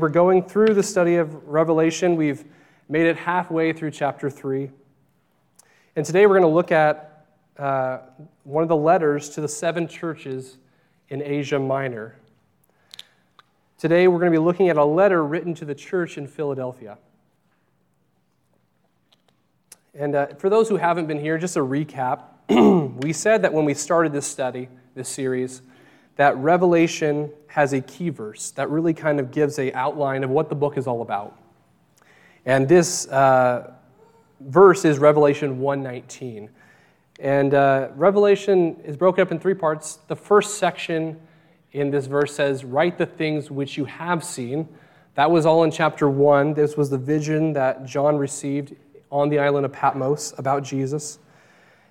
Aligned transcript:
We're 0.00 0.08
going 0.08 0.44
through 0.44 0.72
the 0.72 0.82
study 0.82 1.16
of 1.16 1.46
Revelation. 1.46 2.16
We've 2.16 2.42
made 2.88 3.04
it 3.04 3.18
halfway 3.18 3.74
through 3.74 3.90
chapter 3.90 4.30
3. 4.30 4.70
And 5.94 6.06
today 6.06 6.24
we're 6.24 6.38
going 6.38 6.50
to 6.50 6.54
look 6.54 6.72
at 6.72 7.26
uh, 7.58 7.98
one 8.44 8.62
of 8.62 8.70
the 8.70 8.76
letters 8.76 9.28
to 9.30 9.42
the 9.42 9.48
seven 9.48 9.86
churches 9.86 10.56
in 11.10 11.20
Asia 11.20 11.58
Minor. 11.58 12.16
Today 13.76 14.08
we're 14.08 14.20
going 14.20 14.32
to 14.32 14.38
be 14.38 14.42
looking 14.42 14.70
at 14.70 14.78
a 14.78 14.84
letter 14.84 15.22
written 15.22 15.52
to 15.56 15.66
the 15.66 15.74
church 15.74 16.16
in 16.16 16.26
Philadelphia. 16.26 16.96
And 19.94 20.14
uh, 20.14 20.26
for 20.38 20.48
those 20.48 20.70
who 20.70 20.78
haven't 20.78 21.08
been 21.08 21.20
here, 21.20 21.36
just 21.36 21.58
a 21.58 21.60
recap. 21.60 22.22
we 23.02 23.12
said 23.12 23.42
that 23.42 23.52
when 23.52 23.66
we 23.66 23.74
started 23.74 24.14
this 24.14 24.26
study, 24.26 24.70
this 24.94 25.10
series, 25.10 25.60
that 26.20 26.36
Revelation 26.36 27.32
has 27.46 27.72
a 27.72 27.80
key 27.80 28.10
verse 28.10 28.50
that 28.50 28.68
really 28.68 28.92
kind 28.92 29.18
of 29.18 29.30
gives 29.30 29.58
a 29.58 29.72
outline 29.72 30.22
of 30.22 30.28
what 30.28 30.50
the 30.50 30.54
book 30.54 30.76
is 30.76 30.86
all 30.86 31.00
about. 31.00 31.34
And 32.44 32.68
this 32.68 33.08
uh, 33.08 33.72
verse 34.38 34.84
is 34.84 34.98
Revelation 34.98 35.60
119. 35.60 36.50
And 37.20 37.54
uh, 37.54 37.88
Revelation 37.94 38.78
is 38.84 38.98
broken 38.98 39.22
up 39.22 39.32
in 39.32 39.40
three 39.40 39.54
parts. 39.54 40.00
The 40.08 40.14
first 40.14 40.58
section 40.58 41.18
in 41.72 41.90
this 41.90 42.04
verse 42.04 42.34
says, 42.34 42.66
Write 42.66 42.98
the 42.98 43.06
things 43.06 43.50
which 43.50 43.78
you 43.78 43.86
have 43.86 44.22
seen. 44.22 44.68
That 45.14 45.30
was 45.30 45.46
all 45.46 45.64
in 45.64 45.70
chapter 45.70 46.10
1. 46.10 46.52
This 46.52 46.76
was 46.76 46.90
the 46.90 46.98
vision 46.98 47.54
that 47.54 47.86
John 47.86 48.18
received 48.18 48.76
on 49.10 49.30
the 49.30 49.38
island 49.38 49.64
of 49.64 49.72
Patmos 49.72 50.34
about 50.36 50.64
Jesus. 50.64 51.18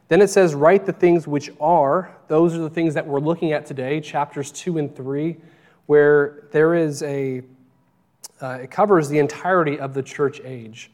Then 0.10 0.22
it 0.22 0.28
says, 0.28 0.54
Write 0.54 0.86
the 0.86 0.92
things 0.92 1.28
which 1.28 1.52
are. 1.62 2.16
Those 2.28 2.56
are 2.56 2.60
the 2.60 2.70
things 2.70 2.94
that 2.96 3.08
we're 3.08 3.20
looking 3.20 3.54
at 3.54 3.66
today, 3.66 4.02
chapters 4.02 4.52
2 4.52 4.78
and 4.78 4.94
3, 4.96 5.38
where 5.86 6.44
there 6.52 6.76
is 6.76 7.02
a, 7.04 7.44
uh, 8.42 8.60
it 8.62 8.72
covers 8.72 9.08
the 9.08 9.20
entirety 9.20 9.80
of 9.80 9.94
the 9.94 10.04
church 10.04 10.42
age. 10.44 10.92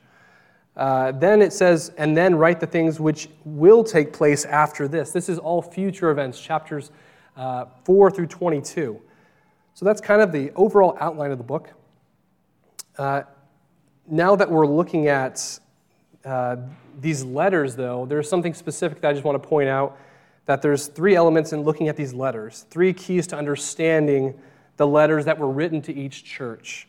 Uh, 0.76 1.14
then 1.14 1.42
it 1.42 1.54
says, 1.54 1.92
and 1.98 2.16
then 2.16 2.36
write 2.36 2.60
the 2.60 2.68
things 2.68 3.00
which 3.00 3.30
will 3.46 3.84
take 3.84 4.12
place 4.12 4.44
after 4.44 4.88
this. 4.88 5.12
This 5.12 5.30
is 5.30 5.40
all 5.40 5.62
future 5.62 6.10
events, 6.12 6.40
chapters 6.40 6.92
uh, 7.38 7.66
4 7.86 8.12
through 8.12 8.28
22. 8.28 9.02
So 9.74 9.86
that's 9.86 10.02
kind 10.02 10.22
of 10.22 10.34
the 10.34 10.52
overall 10.56 10.98
outline 11.00 11.32
of 11.32 11.38
the 11.38 11.44
book. 11.44 11.70
Uh, 12.98 13.24
now 14.08 14.36
that 14.36 14.50
we're 14.50 14.68
looking 14.68 15.08
at 15.08 15.60
uh, 16.26 16.58
these 17.00 17.24
letters, 17.24 17.76
though, 17.76 18.06
there's 18.06 18.30
something 18.30 18.54
specific 18.54 19.02
that 19.02 19.10
I 19.10 19.14
just 19.14 19.24
want 19.24 19.42
to 19.42 19.48
point 19.48 19.70
out 19.70 19.98
that 20.46 20.62
there's 20.62 20.88
three 20.88 21.16
elements 21.16 21.54
in 21.54 21.62
looking 21.62 21.88
at 21.88 21.96
these 21.96 22.14
letters, 22.14 22.66
three 22.70 22.94
keys 22.94 23.28
to 23.28 23.38
understanding 23.38 24.40
the 24.78 24.88
letters 24.88 25.26
that 25.26 25.38
were 25.38 25.50
written 25.50 25.82
to 25.84 25.94
each 25.94 26.24
church. 26.24 26.88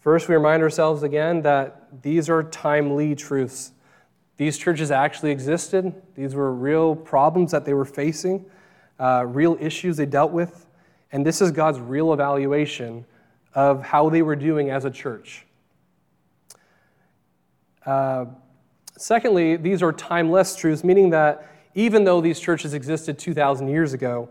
First, 0.00 0.28
we 0.28 0.34
remind 0.34 0.62
ourselves 0.62 1.02
again 1.02 1.42
that 1.42 2.02
these 2.02 2.28
are 2.28 2.42
timely 2.42 3.14
truths. 3.14 3.72
These 4.36 4.58
churches 4.58 4.90
actually 4.90 5.30
existed, 5.30 5.94
these 6.14 6.34
were 6.34 6.52
real 6.52 6.96
problems 6.96 7.52
that 7.52 7.64
they 7.64 7.74
were 7.74 7.84
facing, 7.84 8.44
uh, 8.98 9.24
real 9.26 9.56
issues 9.60 9.96
they 9.96 10.06
dealt 10.06 10.32
with, 10.32 10.66
and 11.12 11.24
this 11.24 11.40
is 11.40 11.52
God's 11.52 11.78
real 11.78 12.12
evaluation 12.12 13.06
of 13.54 13.82
how 13.82 14.08
they 14.08 14.22
were 14.22 14.34
doing 14.34 14.70
as 14.70 14.84
a 14.84 14.90
church. 14.90 15.46
Uh, 17.86 18.26
Secondly, 18.96 19.56
these 19.56 19.82
are 19.82 19.92
timeless 19.92 20.54
truths, 20.54 20.84
meaning 20.84 21.10
that 21.10 21.48
even 21.74 22.04
though 22.04 22.20
these 22.20 22.38
churches 22.38 22.74
existed 22.74 23.18
2,000 23.18 23.68
years 23.68 23.92
ago, 23.92 24.28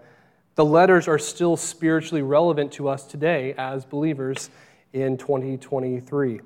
the 0.56 0.64
letters 0.64 1.08
are 1.08 1.19
still 1.19 1.58
spiritually 1.58 2.22
relevant 2.22 2.72
to 2.73 2.88
us 2.88 3.06
today 3.06 3.53
as 3.58 3.84
believers 3.84 4.50
in 4.94 5.17
2023. 5.17 6.39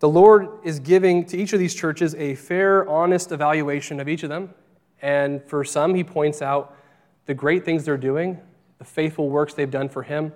The 0.00 0.08
Lord 0.08 0.48
is 0.64 0.80
giving 0.80 1.24
to 1.26 1.38
each 1.38 1.54
of 1.54 1.58
these 1.58 1.74
churches 1.74 2.14
a 2.16 2.34
fair, 2.34 2.86
honest 2.88 3.32
evaluation 3.32 4.00
of 4.00 4.08
each 4.08 4.22
of 4.22 4.28
them. 4.28 4.52
And 5.00 5.42
for 5.44 5.64
some, 5.64 5.94
He 5.94 6.04
points 6.04 6.42
out 6.42 6.76
the 7.24 7.34
great 7.34 7.64
things 7.64 7.84
they're 7.84 7.96
doing, 7.96 8.38
the 8.78 8.84
faithful 8.84 9.30
works 9.30 9.54
they've 9.54 9.70
done 9.70 9.88
for 9.88 10.02
Him. 10.02 10.32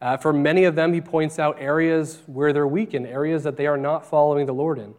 Uh, 0.00 0.16
for 0.16 0.32
many 0.32 0.64
of 0.64 0.74
them, 0.74 0.94
He 0.94 1.02
points 1.02 1.38
out 1.38 1.56
areas 1.60 2.22
where 2.26 2.54
they're 2.54 2.66
weak 2.66 2.94
in, 2.94 3.04
areas 3.04 3.42
that 3.42 3.58
they 3.58 3.66
are 3.66 3.76
not 3.76 4.06
following 4.06 4.46
the 4.46 4.54
Lord 4.54 4.78
in 4.78 4.94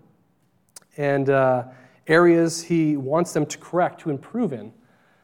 and 1.00 1.30
uh, 1.30 1.64
areas 2.08 2.62
he 2.62 2.98
wants 2.98 3.32
them 3.32 3.46
to 3.46 3.58
correct, 3.58 4.02
to 4.02 4.10
improve 4.10 4.52
in, 4.52 4.74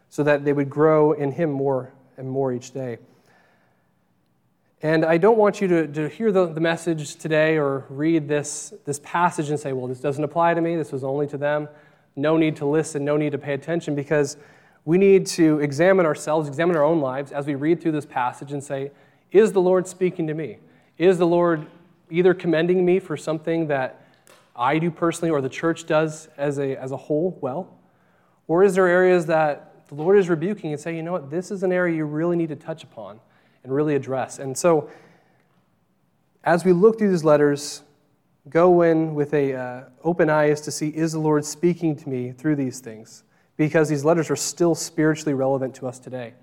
so 0.09 0.23
that 0.23 0.45
they 0.45 0.53
would 0.53 0.69
grow 0.69 1.11
in 1.11 1.33
him 1.33 1.51
more 1.51 1.91
and 2.15 2.29
more 2.29 2.53
each 2.53 2.71
day. 2.71 2.97
And 4.81 5.03
I 5.03 5.17
don't 5.17 5.37
want 5.37 5.59
you 5.59 5.67
to, 5.67 5.87
to 5.87 6.07
hear 6.07 6.31
the, 6.31 6.47
the 6.47 6.61
message 6.61 7.17
today 7.17 7.57
or 7.57 7.85
read 7.89 8.29
this, 8.29 8.73
this 8.85 9.01
passage 9.03 9.49
and 9.49 9.59
say, 9.59 9.73
well, 9.73 9.87
this 9.87 9.99
doesn't 9.99 10.23
apply 10.23 10.53
to 10.53 10.61
me, 10.61 10.77
this 10.77 10.93
was 10.93 11.03
only 11.03 11.27
to 11.27 11.37
them. 11.37 11.67
No 12.15 12.37
need 12.37 12.55
to 12.57 12.65
listen, 12.65 13.03
no 13.03 13.17
need 13.17 13.33
to 13.33 13.37
pay 13.37 13.53
attention, 13.53 13.95
because 13.95 14.37
we 14.85 14.97
need 14.97 15.25
to 15.27 15.59
examine 15.59 16.05
ourselves, 16.05 16.47
examine 16.47 16.77
our 16.77 16.83
own 16.83 17.01
lives 17.01 17.33
as 17.33 17.45
we 17.45 17.55
read 17.55 17.81
through 17.81 17.91
this 17.91 18.05
passage 18.05 18.53
and 18.53 18.63
say, 18.63 18.91
is 19.33 19.51
the 19.51 19.61
Lord 19.61 19.87
speaking 19.87 20.27
to 20.27 20.33
me? 20.33 20.59
Is 20.97 21.17
the 21.17 21.27
Lord 21.27 21.65
either 22.09 22.33
commending 22.33 22.85
me 22.85 22.99
for 22.99 23.17
something 23.17 23.67
that 23.67 24.04
I 24.55 24.79
do 24.79 24.89
personally 24.89 25.31
or 25.31 25.41
the 25.41 25.49
church 25.49 25.85
does 25.85 26.29
as 26.37 26.57
a, 26.59 26.81
as 26.81 26.91
a 26.91 26.97
whole 26.97 27.37
well? 27.41 27.77
Or 28.47 28.63
is 28.63 28.75
there 28.75 28.87
areas 28.87 29.25
that 29.25 29.87
the 29.87 29.95
Lord 29.95 30.17
is 30.17 30.29
rebuking 30.29 30.71
and 30.71 30.79
saying, 30.79 30.97
you 30.97 31.03
know 31.03 31.11
what, 31.11 31.29
this 31.29 31.51
is 31.51 31.63
an 31.63 31.71
area 31.71 31.97
you 31.97 32.05
really 32.05 32.35
need 32.35 32.49
to 32.49 32.55
touch 32.55 32.83
upon 32.83 33.19
and 33.63 33.73
really 33.73 33.95
address? 33.95 34.39
And 34.39 34.57
so, 34.57 34.89
as 36.43 36.63
we 36.63 36.73
look 36.73 36.99
through 36.99 37.09
these 37.09 37.23
letters, 37.23 37.81
go 38.49 38.83
in 38.83 39.15
with 39.15 39.33
a 39.33 39.53
uh, 39.53 39.83
open 40.03 40.29
eyes 40.29 40.61
to 40.61 40.71
see 40.71 40.89
is 40.89 41.13
the 41.13 41.19
Lord 41.19 41.43
speaking 41.43 41.95
to 41.95 42.07
me 42.07 42.31
through 42.31 42.55
these 42.55 42.79
things? 42.79 43.23
Because 43.57 43.89
these 43.89 44.05
letters 44.05 44.29
are 44.29 44.35
still 44.35 44.75
spiritually 44.75 45.33
relevant 45.33 45.73
to 45.75 45.87
us 45.87 45.97
today. 45.97 46.33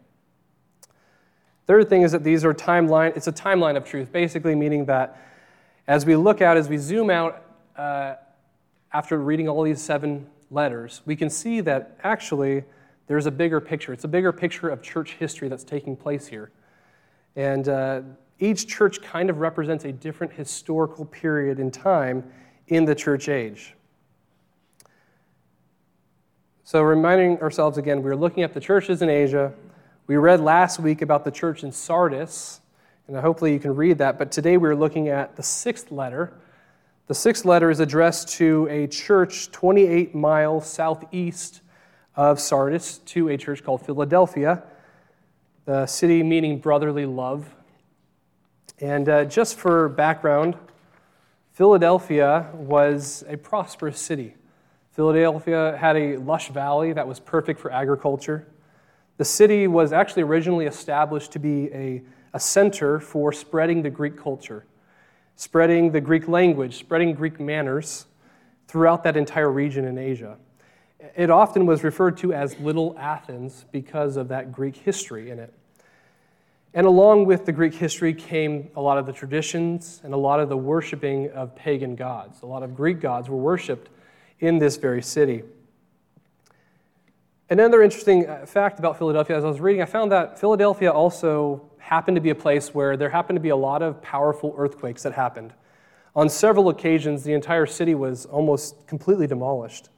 Third 1.66 1.88
thing 1.88 2.02
is 2.02 2.10
that 2.12 2.24
these 2.24 2.44
are 2.44 2.52
timeline. 2.52 3.16
It's 3.16 3.28
a 3.28 3.32
timeline 3.32 3.76
of 3.76 3.84
truth, 3.84 4.10
basically 4.10 4.56
meaning 4.56 4.86
that 4.86 5.20
as 5.86 6.04
we 6.04 6.16
look 6.16 6.40
out, 6.40 6.56
as 6.56 6.68
we 6.68 6.78
zoom 6.78 7.10
out 7.10 7.41
uh, 7.76 8.14
after 8.92 9.18
reading 9.18 9.48
all 9.48 9.62
these 9.62 9.80
seven 9.80 10.26
letters, 10.50 11.02
we 11.04 11.16
can 11.16 11.30
see 11.30 11.60
that 11.60 11.98
actually 12.02 12.64
there's 13.06 13.26
a 13.26 13.30
bigger 13.30 13.60
picture. 13.60 13.92
It's 13.92 14.04
a 14.04 14.08
bigger 14.08 14.32
picture 14.32 14.68
of 14.68 14.82
church 14.82 15.14
history 15.14 15.48
that's 15.48 15.64
taking 15.64 15.96
place 15.96 16.26
here. 16.26 16.50
And 17.36 17.68
uh, 17.68 18.02
each 18.38 18.66
church 18.66 19.00
kind 19.02 19.30
of 19.30 19.38
represents 19.38 19.84
a 19.84 19.92
different 19.92 20.32
historical 20.32 21.04
period 21.04 21.58
in 21.58 21.70
time 21.70 22.24
in 22.68 22.84
the 22.84 22.94
church 22.94 23.28
age. 23.28 23.74
So, 26.64 26.80
reminding 26.82 27.40
ourselves 27.40 27.76
again, 27.76 28.02
we 28.02 28.10
are 28.10 28.16
looking 28.16 28.42
at 28.42 28.54
the 28.54 28.60
churches 28.60 29.02
in 29.02 29.10
Asia. 29.10 29.52
We 30.06 30.16
read 30.16 30.40
last 30.40 30.80
week 30.80 31.02
about 31.02 31.24
the 31.24 31.30
church 31.30 31.64
in 31.64 31.72
Sardis, 31.72 32.60
and 33.06 33.16
hopefully 33.16 33.52
you 33.52 33.58
can 33.58 33.74
read 33.74 33.98
that. 33.98 34.18
But 34.18 34.32
today 34.32 34.56
we're 34.56 34.74
looking 34.74 35.08
at 35.08 35.36
the 35.36 35.42
sixth 35.42 35.90
letter, 35.90 36.32
the 37.08 37.14
sixth 37.14 37.44
letter 37.44 37.68
is 37.68 37.80
addressed 37.80 38.28
to 38.28 38.68
a 38.70 38.86
church 38.86 39.50
28 39.50 40.14
miles 40.14 40.68
southeast 40.68 41.60
of 42.14 42.38
Sardis, 42.38 42.98
to 42.98 43.28
a 43.28 43.36
church 43.36 43.64
called 43.64 43.84
Philadelphia, 43.84 44.62
the 45.64 45.84
city 45.86 46.22
meaning 46.22 46.58
brotherly 46.58 47.04
love. 47.04 47.52
And 48.78 49.08
uh, 49.08 49.24
just 49.24 49.58
for 49.58 49.88
background, 49.88 50.56
Philadelphia 51.50 52.48
was 52.54 53.24
a 53.26 53.36
prosperous 53.36 53.98
city. 53.98 54.36
Philadelphia 54.92 55.76
had 55.76 55.96
a 55.96 56.18
lush 56.18 56.50
valley 56.50 56.92
that 56.92 57.06
was 57.06 57.18
perfect 57.18 57.58
for 57.58 57.72
agriculture. 57.72 58.46
The 59.16 59.24
city 59.24 59.66
was 59.66 59.92
actually 59.92 60.22
originally 60.22 60.66
established 60.66 61.32
to 61.32 61.40
be 61.40 61.68
a, 61.72 62.02
a 62.32 62.38
center 62.38 63.00
for 63.00 63.32
spreading 63.32 63.82
the 63.82 63.90
Greek 63.90 64.16
culture 64.16 64.66
spreading 65.36 65.92
the 65.92 66.00
Greek 66.00 66.28
language, 66.28 66.78
spreading 66.78 67.14
Greek 67.14 67.40
manners 67.40 68.06
throughout 68.68 69.04
that 69.04 69.16
entire 69.16 69.50
region 69.50 69.84
in 69.84 69.98
Asia. 69.98 70.36
It 71.16 71.30
often 71.30 71.66
was 71.66 71.82
referred 71.82 72.16
to 72.18 72.32
as 72.32 72.58
Little 72.58 72.96
Athens 72.98 73.64
because 73.72 74.16
of 74.16 74.28
that 74.28 74.52
Greek 74.52 74.76
history 74.76 75.30
in 75.30 75.38
it. 75.38 75.52
And 76.74 76.86
along 76.86 77.26
with 77.26 77.44
the 77.44 77.52
Greek 77.52 77.74
history 77.74 78.14
came 78.14 78.70
a 78.76 78.80
lot 78.80 78.96
of 78.96 79.04
the 79.04 79.12
traditions 79.12 80.00
and 80.04 80.14
a 80.14 80.16
lot 80.16 80.40
of 80.40 80.48
the 80.48 80.56
worshiping 80.56 81.30
of 81.32 81.54
pagan 81.54 81.96
gods. 81.96 82.40
A 82.42 82.46
lot 82.46 82.62
of 82.62 82.74
Greek 82.74 83.00
gods 83.00 83.28
were 83.28 83.36
worshiped 83.36 83.90
in 84.40 84.58
this 84.58 84.76
very 84.76 85.02
city. 85.02 85.42
Another 87.50 87.82
interesting 87.82 88.26
uh, 88.26 88.46
fact 88.46 88.78
about 88.78 88.96
Philadelphia, 88.96 89.36
as 89.36 89.44
I 89.44 89.48
was 89.48 89.60
reading, 89.60 89.82
I 89.82 89.84
found 89.84 90.10
that 90.12 90.40
Philadelphia 90.40 90.90
also 90.90 91.70
happened 91.92 92.14
to 92.14 92.22
be 92.22 92.30
a 92.30 92.34
place 92.34 92.72
where 92.72 92.96
there 92.96 93.10
happened 93.10 93.36
to 93.36 93.40
be 93.40 93.50
a 93.50 93.56
lot 93.70 93.82
of 93.82 94.00
powerful 94.00 94.54
earthquakes 94.56 95.02
that 95.02 95.12
happened. 95.12 95.52
On 96.16 96.26
several 96.26 96.70
occasions, 96.70 97.22
the 97.22 97.34
entire 97.34 97.66
city 97.66 97.94
was 97.94 98.24
almost 98.24 98.86
completely 98.86 99.26
demolished. 99.26 99.90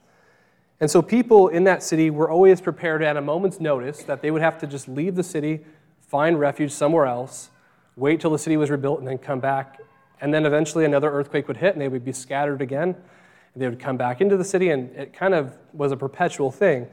And 0.81 0.91
so 0.91 1.01
people 1.01 1.47
in 1.47 1.63
that 1.63 1.81
city 1.81 2.09
were 2.09 2.29
always 2.29 2.59
prepared 2.59 3.01
at 3.01 3.15
a 3.15 3.21
moment's 3.21 3.61
notice 3.61 4.03
that 4.03 4.21
they 4.21 4.29
would 4.29 4.41
have 4.41 4.57
to 4.57 4.67
just 4.67 4.89
leave 4.89 5.15
the 5.15 5.23
city, 5.23 5.61
find 6.01 6.37
refuge 6.37 6.71
somewhere 6.71 7.05
else, 7.05 7.49
wait 7.95 8.19
till 8.19 8.31
the 8.31 8.39
city 8.39 8.57
was 8.57 8.69
rebuilt, 8.69 8.99
and 8.99 9.07
then 9.07 9.17
come 9.17 9.39
back. 9.39 9.79
And 10.19 10.33
then 10.33 10.45
eventually 10.45 10.83
another 10.83 11.09
earthquake 11.09 11.47
would 11.47 11.55
hit, 11.55 11.75
and 11.75 11.81
they 11.81 11.87
would 11.87 12.03
be 12.03 12.11
scattered 12.11 12.61
again. 12.61 12.97
They 13.55 13.69
would 13.69 13.79
come 13.79 13.95
back 13.95 14.19
into 14.19 14.35
the 14.35 14.43
city, 14.43 14.71
and 14.71 14.93
it 14.97 15.13
kind 15.13 15.33
of 15.33 15.57
was 15.71 15.93
a 15.93 15.97
perpetual 15.97 16.51
thing. 16.51 16.87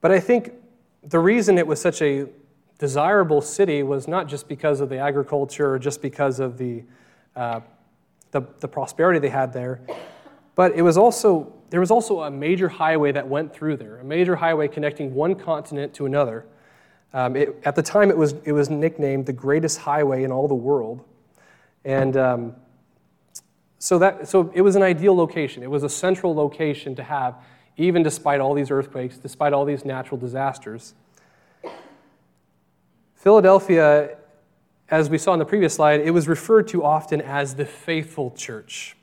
But 0.00 0.10
I 0.10 0.18
think 0.18 0.54
the 1.04 1.20
reason 1.20 1.56
it 1.56 1.68
was 1.68 1.80
such 1.80 2.02
a 2.02 2.26
desirable 2.78 3.40
city 3.40 3.82
was 3.82 4.08
not 4.08 4.28
just 4.28 4.48
because 4.48 4.80
of 4.80 4.88
the 4.88 4.98
agriculture 4.98 5.74
or 5.74 5.78
just 5.78 6.00
because 6.00 6.40
of 6.40 6.58
the, 6.58 6.84
uh, 7.36 7.60
the, 8.30 8.42
the 8.60 8.68
prosperity 8.68 9.18
they 9.18 9.28
had 9.28 9.52
there, 9.52 9.80
but 10.54 10.72
it 10.72 10.82
was 10.82 10.96
also, 10.96 11.52
there 11.70 11.80
was 11.80 11.90
also 11.90 12.22
a 12.22 12.30
major 12.30 12.68
highway 12.68 13.12
that 13.12 13.28
went 13.28 13.52
through 13.52 13.76
there, 13.76 13.98
a 13.98 14.04
major 14.04 14.36
highway 14.36 14.68
connecting 14.68 15.14
one 15.14 15.34
continent 15.34 15.92
to 15.94 16.06
another. 16.06 16.46
Um, 17.12 17.36
it, 17.36 17.60
at 17.64 17.74
the 17.74 17.82
time, 17.82 18.10
it 18.10 18.16
was, 18.16 18.34
it 18.44 18.52
was 18.52 18.68
nicknamed 18.68 19.26
the 19.26 19.32
greatest 19.32 19.78
highway 19.78 20.24
in 20.24 20.32
all 20.32 20.46
the 20.46 20.54
world. 20.54 21.04
And 21.84 22.16
um, 22.16 22.56
so, 23.78 23.98
that, 23.98 24.28
so 24.28 24.50
it 24.54 24.62
was 24.62 24.76
an 24.76 24.82
ideal 24.82 25.16
location. 25.16 25.62
It 25.62 25.70
was 25.70 25.84
a 25.84 25.88
central 25.88 26.34
location 26.34 26.94
to 26.96 27.02
have, 27.02 27.36
even 27.76 28.02
despite 28.02 28.40
all 28.40 28.52
these 28.52 28.70
earthquakes, 28.70 29.16
despite 29.16 29.52
all 29.52 29.64
these 29.64 29.84
natural 29.84 30.18
disasters. 30.18 30.94
Philadelphia, 33.18 34.16
as 34.88 35.10
we 35.10 35.18
saw 35.18 35.32
in 35.32 35.40
the 35.40 35.44
previous 35.44 35.74
slide, 35.74 36.00
it 36.00 36.12
was 36.12 36.28
referred 36.28 36.68
to 36.68 36.84
often 36.84 37.20
as 37.20 37.56
the 37.56 37.64
faithful 37.64 38.30
church. 38.30 38.96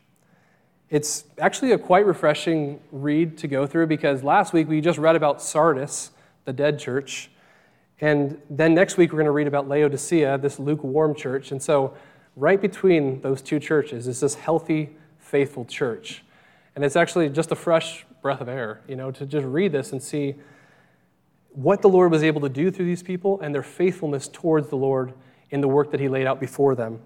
It's 0.90 1.26
actually 1.38 1.74
a 1.74 1.78
quite 1.78 2.06
refreshing 2.06 2.80
read 2.94 3.38
to 3.40 3.50
go 3.50 3.68
through 3.68 3.88
because 3.88 4.24
last 4.24 4.54
week 4.54 4.70
we 4.70 4.80
just 4.80 4.98
read 4.98 5.18
about 5.18 5.42
Sardis, 5.42 6.12
the 6.46 6.54
dead 6.54 6.80
church. 6.80 7.30
And 8.00 8.42
then 8.50 8.74
next 8.74 8.96
week 8.96 9.12
we're 9.12 9.18
going 9.18 9.26
to 9.26 9.32
read 9.32 9.48
about 9.48 9.68
Laodicea, 9.68 10.38
this 10.38 10.60
lukewarm 10.60 11.14
church. 11.14 11.52
And 11.52 11.62
so, 11.62 11.94
right 12.38 12.62
between 12.62 13.20
those 13.20 13.42
two 13.42 13.60
churches 13.60 14.08
is 14.08 14.22
this 14.22 14.36
healthy, 14.36 14.96
faithful 15.20 15.66
church. 15.66 16.24
And 16.74 16.86
it's 16.86 16.96
actually 16.96 17.28
just 17.28 17.52
a 17.52 17.56
fresh 17.56 18.06
breath 18.22 18.40
of 18.40 18.48
air, 18.48 18.80
you 18.88 18.96
know, 18.96 19.12
to 19.12 19.26
just 19.26 19.46
read 19.46 19.74
this 19.74 19.92
and 19.92 20.02
see 20.02 20.36
what 21.56 21.81
the 21.81 21.90
Lord 21.90 22.12
was 22.12 22.22
able 22.22 22.42
to 22.42 22.50
do 22.50 22.69
through 22.69 22.86
these 22.86 23.02
people 23.02 23.40
and 23.40 23.56
their 23.56 23.63
faithfulness 23.63 24.28
towards 24.28 24.69
the 24.69 24.75
Lord 24.75 25.13
in 25.50 25.62
the 25.62 25.68
work 25.68 25.92
that 25.92 26.00
He 26.00 26.10
laid 26.10 26.28
out 26.28 26.40
before 26.40 26.75
them. 26.75 27.00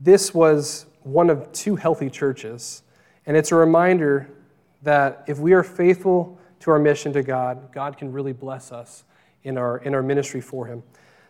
This 0.00 0.32
was 0.34 0.86
one 1.02 1.30
of 1.30 1.50
two 1.52 1.76
healthy 1.76 2.10
churches, 2.10 2.82
and 3.26 3.36
it's 3.36 3.50
a 3.50 3.56
reminder 3.56 4.30
that 4.82 5.24
if 5.26 5.38
we 5.38 5.54
are 5.54 5.62
faithful 5.62 6.38
to 6.60 6.70
our 6.70 6.78
mission 6.78 7.12
to 7.14 7.22
God, 7.22 7.72
God 7.72 7.96
can 7.96 8.12
really 8.12 8.32
bless 8.32 8.70
us 8.70 9.04
in 9.42 9.56
our, 9.56 9.78
in 9.78 9.94
our 9.94 10.02
ministry 10.02 10.40
for 10.40 10.66
Him. 10.66 10.82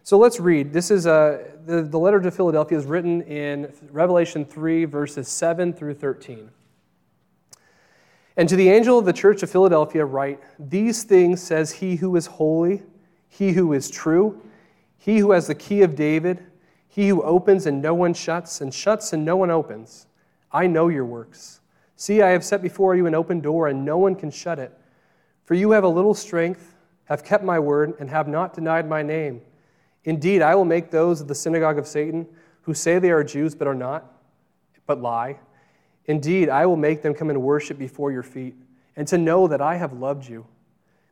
So 0.02 0.18
let's 0.18 0.40
read. 0.40 0.72
This 0.72 0.90
is 0.90 1.06
a, 1.06 1.12
uh, 1.12 1.38
the, 1.66 1.82
the 1.82 1.98
letter 1.98 2.20
to 2.20 2.30
Philadelphia 2.30 2.78
is 2.78 2.86
written 2.86 3.22
in 3.22 3.72
Revelation 3.90 4.44
3, 4.44 4.86
verses 4.86 5.28
7 5.28 5.72
through 5.72 5.94
13. 5.94 6.50
And 8.38 8.48
to 8.48 8.54
the 8.54 8.70
angel 8.70 9.00
of 9.00 9.04
the 9.04 9.12
church 9.12 9.42
of 9.42 9.50
Philadelphia, 9.50 10.04
write 10.04 10.40
These 10.60 11.02
things 11.02 11.42
says 11.42 11.72
he 11.72 11.96
who 11.96 12.14
is 12.14 12.26
holy, 12.26 12.84
he 13.28 13.50
who 13.52 13.72
is 13.72 13.90
true, 13.90 14.40
he 14.96 15.18
who 15.18 15.32
has 15.32 15.48
the 15.48 15.56
key 15.56 15.82
of 15.82 15.96
David, 15.96 16.46
he 16.86 17.08
who 17.08 17.20
opens 17.22 17.66
and 17.66 17.82
no 17.82 17.94
one 17.94 18.14
shuts, 18.14 18.60
and 18.60 18.72
shuts 18.72 19.12
and 19.12 19.24
no 19.24 19.36
one 19.36 19.50
opens. 19.50 20.06
I 20.52 20.68
know 20.68 20.86
your 20.86 21.04
works. 21.04 21.60
See, 21.96 22.22
I 22.22 22.28
have 22.28 22.44
set 22.44 22.62
before 22.62 22.94
you 22.94 23.06
an 23.06 23.14
open 23.14 23.40
door, 23.40 23.66
and 23.66 23.84
no 23.84 23.98
one 23.98 24.14
can 24.14 24.30
shut 24.30 24.60
it. 24.60 24.72
For 25.44 25.54
you 25.54 25.72
have 25.72 25.82
a 25.82 25.88
little 25.88 26.14
strength, 26.14 26.76
have 27.06 27.24
kept 27.24 27.42
my 27.42 27.58
word, 27.58 27.94
and 27.98 28.08
have 28.08 28.28
not 28.28 28.54
denied 28.54 28.88
my 28.88 29.02
name. 29.02 29.40
Indeed, 30.04 30.42
I 30.42 30.54
will 30.54 30.64
make 30.64 30.92
those 30.92 31.20
of 31.20 31.26
the 31.26 31.34
synagogue 31.34 31.78
of 31.78 31.88
Satan 31.88 32.24
who 32.62 32.72
say 32.72 33.00
they 33.00 33.10
are 33.10 33.24
Jews 33.24 33.56
but 33.56 33.66
are 33.66 33.74
not, 33.74 34.12
but 34.86 35.02
lie 35.02 35.38
Indeed, 36.08 36.48
I 36.48 36.64
will 36.64 36.76
make 36.76 37.02
them 37.02 37.14
come 37.14 37.28
and 37.28 37.42
worship 37.42 37.78
before 37.78 38.10
your 38.10 38.22
feet, 38.22 38.56
and 38.96 39.06
to 39.08 39.18
know 39.18 39.46
that 39.46 39.60
I 39.60 39.76
have 39.76 39.92
loved 39.92 40.26
you. 40.26 40.46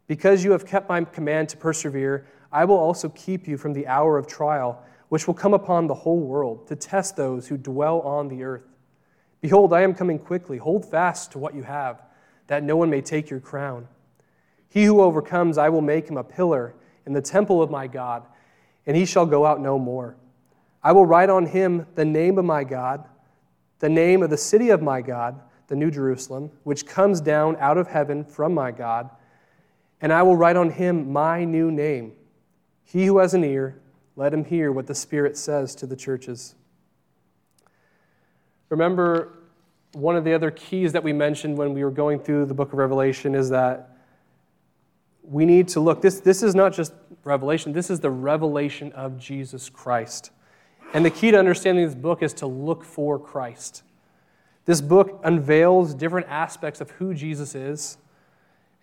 Because 0.07 0.43
you 0.43 0.53
have 0.53 0.67
kept 0.67 0.89
my 0.89 1.05
command 1.05 1.51
to 1.51 1.57
persevere, 1.59 2.27
I 2.51 2.65
will 2.65 2.79
also 2.79 3.11
keep 3.11 3.47
you 3.47 3.59
from 3.59 3.75
the 3.75 3.87
hour 3.87 4.17
of 4.17 4.27
trial, 4.27 4.83
which 5.11 5.27
will 5.27 5.35
come 5.35 5.53
upon 5.53 5.87
the 5.87 5.95
whole 5.95 6.21
world, 6.21 6.67
to 6.69 6.77
test 6.77 7.15
those 7.15 7.47
who 7.47 7.59
dwell 7.59 8.01
on 8.01 8.29
the 8.29 8.43
earth. 8.43 8.65
Behold, 9.43 9.75
I 9.75 9.83
am 9.83 9.95
coming 9.95 10.19
quickly. 10.19 10.57
Hold 10.57 10.91
fast 10.91 11.31
to 11.33 11.39
what 11.39 11.55
you 11.55 11.63
have, 11.63 12.03
that 12.47 12.63
no 12.63 12.77
one 12.77 12.89
may 12.89 13.03
take 13.03 13.29
your 13.29 13.41
crown. 13.41 13.89
He 14.71 14.85
who 14.85 15.03
overcomes, 15.03 15.59
I 15.59 15.69
will 15.69 15.83
make 15.83 16.09
him 16.09 16.17
a 16.17 16.25
pillar 16.25 16.75
in 17.05 17.13
the 17.13 17.21
temple 17.21 17.61
of 17.61 17.71
my 17.71 17.87
God, 17.87 18.25
and 18.87 18.97
he 18.97 19.05
shall 19.05 19.27
go 19.27 19.45
out 19.45 19.61
no 19.61 19.79
more. 19.79 20.17
I 20.83 20.93
will 20.93 21.05
write 21.05 21.29
on 21.29 21.47
him 21.47 21.87
the 21.97 22.05
name 22.07 22.39
of 22.39 22.47
my 22.47 22.65
God 22.65 23.05
the 23.79 23.89
name 23.89 24.23
of 24.23 24.31
the 24.31 24.37
city 24.37 24.71
of 24.71 24.83
my 24.83 25.03
God, 25.03 25.41
the 25.69 25.77
New 25.77 25.91
Jerusalem, 25.91 26.51
which 26.65 26.87
comes 26.87 27.21
down 27.21 27.57
out 27.59 27.79
of 27.79 27.89
heaven 27.89 28.25
from 28.25 28.55
my 28.55 28.71
God, 28.71 29.11
and 30.01 30.13
I 30.13 30.23
will 30.23 30.37
write 30.37 30.57
on 30.57 30.71
him 30.71 31.13
my 31.13 31.45
new 31.45 31.71
name. 31.71 32.13
He 32.85 33.07
who 33.07 33.19
has 33.19 33.35
an 33.35 33.45
ear, 33.45 33.81
let 34.15 34.33
him 34.33 34.45
hear 34.45 34.71
what 34.73 34.87
the 34.87 34.95
Spirit 34.95 35.37
says 35.37 35.75
to 35.77 35.87
the 35.87 35.97
churches. 35.97 36.55
Remember, 38.69 39.33
one 39.93 40.17
of 40.17 40.25
the 40.25 40.35
other 40.35 40.51
keys 40.51 40.93
that 40.93 41.03
we 41.03 41.13
mentioned 41.13 41.57
when 41.57 41.73
we 41.73 41.85
were 41.85 41.91
going 41.91 42.19
through 42.19 42.47
the 42.47 42.55
book 42.55 42.73
of 42.73 42.79
Revelation 42.79 43.35
is 43.35 43.51
that 43.51 43.97
we 45.23 45.45
need 45.45 45.69
to 45.69 45.81
look. 45.81 46.03
This, 46.03 46.21
this 46.21 46.43
is 46.43 46.55
not 46.55 46.73
just 46.73 46.93
revelation, 47.25 47.73
this 47.73 47.91
is 47.91 48.01
the 48.01 48.11
revelation 48.11 48.93
of 48.93 49.19
Jesus 49.19 49.69
Christ. 49.69 50.31
And 50.95 51.05
the 51.05 51.11
key 51.11 51.31
to 51.31 51.39
understanding 51.39 51.85
this 51.85 51.95
book 51.95 52.23
is 52.23 52.33
to 52.35 52.47
look 52.47 52.85
for 52.85 53.19
Christ. 53.19 53.83
This 54.65 54.81
book 54.81 55.21
unveils 55.25 55.95
different 55.95 56.27
aspects 56.29 56.81
of 56.81 56.91
who 56.93 57.15
Jesus 57.15 57.55
is, 57.55 57.99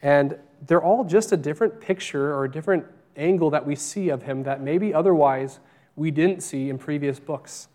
and 0.01 0.37
they're 0.65 0.81
all 0.81 1.03
just 1.03 1.31
a 1.31 1.37
different 1.37 1.81
picture 1.81 2.33
or 2.33 2.45
a 2.45 2.51
different 2.51 2.85
angle 3.15 3.49
that 3.49 3.65
we 3.65 3.75
see 3.75 4.09
of 4.09 4.23
him 4.23 4.43
that 4.43 4.61
maybe 4.61 4.93
otherwise 4.93 5.59
we 5.95 6.11
didn't 6.11 6.41
see 6.41 6.69
in 6.69 6.77
previous 6.77 7.19
books. 7.19 7.67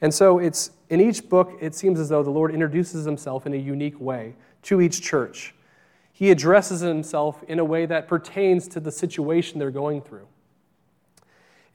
And 0.00 0.12
so 0.12 0.38
it's 0.38 0.70
in 0.90 1.00
each 1.00 1.28
book 1.28 1.56
it 1.60 1.74
seems 1.74 1.98
as 1.98 2.08
though 2.08 2.22
the 2.22 2.30
Lord 2.30 2.52
introduces 2.52 3.04
himself 3.04 3.46
in 3.46 3.54
a 3.54 3.58
unique 3.58 4.00
way 4.00 4.34
to 4.62 4.80
each 4.80 5.00
church. 5.02 5.54
He 6.12 6.30
addresses 6.30 6.80
himself 6.80 7.42
in 7.48 7.58
a 7.58 7.64
way 7.64 7.86
that 7.86 8.08
pertains 8.08 8.68
to 8.68 8.80
the 8.80 8.90
situation 8.90 9.58
they're 9.58 9.70
going 9.70 10.02
through. 10.02 10.26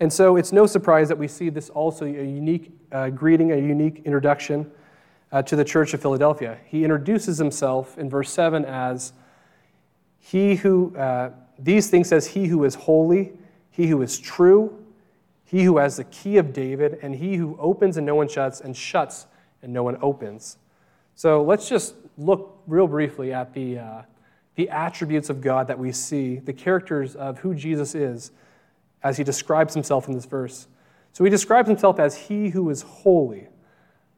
And 0.02 0.12
so 0.12 0.36
it's 0.36 0.52
no 0.52 0.66
surprise 0.66 1.10
that 1.10 1.18
we 1.20 1.28
see 1.28 1.50
this 1.50 1.70
also 1.70 2.06
a 2.06 2.10
unique 2.10 2.72
uh, 2.92 3.12
greeting, 3.12 3.52
a 3.52 3.56
unique 3.56 4.02
introduction 4.04 4.70
uh, 5.32 5.44
to 5.44 5.56
the 5.56 5.64
church 5.64 5.94
of 5.94 6.02
Philadelphia. 6.02 6.58
He 6.66 6.84
introduces 6.84 7.38
himself 7.38 8.00
in 8.00 8.10
verse 8.10 8.32
7 8.32 8.66
as 8.66 9.14
he 10.18 10.56
who, 10.56 10.98
uh, 10.98 11.30
these 11.60 11.92
things 11.92 12.10
says, 12.10 12.26
he 12.26 12.48
who 12.48 12.64
is 12.64 12.74
holy, 12.74 13.34
he 13.70 13.90
who 13.90 14.02
is 14.02 14.18
true, 14.18 14.84
he 15.46 15.66
who 15.66 15.78
has 15.78 15.98
the 15.98 16.06
key 16.06 16.38
of 16.38 16.52
David, 16.52 16.98
and 17.04 17.14
he 17.14 17.36
who 17.36 17.56
opens 17.60 17.96
and 17.96 18.04
no 18.04 18.16
one 18.16 18.28
shuts, 18.28 18.60
and 18.60 18.76
shuts 18.76 19.28
and 19.62 19.72
no 19.72 19.84
one 19.84 20.00
opens. 20.02 20.58
So 21.14 21.44
let's 21.44 21.70
just 21.70 21.94
look 22.18 22.60
real 22.66 22.88
briefly 22.88 23.34
at 23.34 23.54
the, 23.54 23.78
uh, 23.78 24.02
the 24.56 24.68
attributes 24.70 25.30
of 25.30 25.42
God 25.42 25.68
that 25.68 25.78
we 25.78 25.92
see, 25.92 26.38
the 26.38 26.54
characters 26.54 27.16
of 27.16 27.38
who 27.38 27.54
Jesus 27.54 27.94
is 27.94 28.32
as 29.04 29.18
he 29.18 29.24
describes 29.24 29.74
himself 29.74 30.08
in 30.08 30.14
this 30.14 30.26
verse. 30.26 30.68
So 31.14 31.24
he 31.24 31.30
describes 31.30 31.68
himself 31.68 32.00
as 32.00 32.16
he 32.16 32.50
who 32.50 32.70
is 32.70 32.82
holy. 32.82 33.48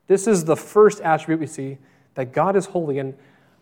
This 0.07 0.27
is 0.27 0.45
the 0.45 0.55
first 0.55 1.01
attribute 1.01 1.39
we 1.39 1.47
see 1.47 1.77
that 2.15 2.33
God 2.33 2.55
is 2.55 2.67
holy. 2.67 2.99
And 2.99 3.15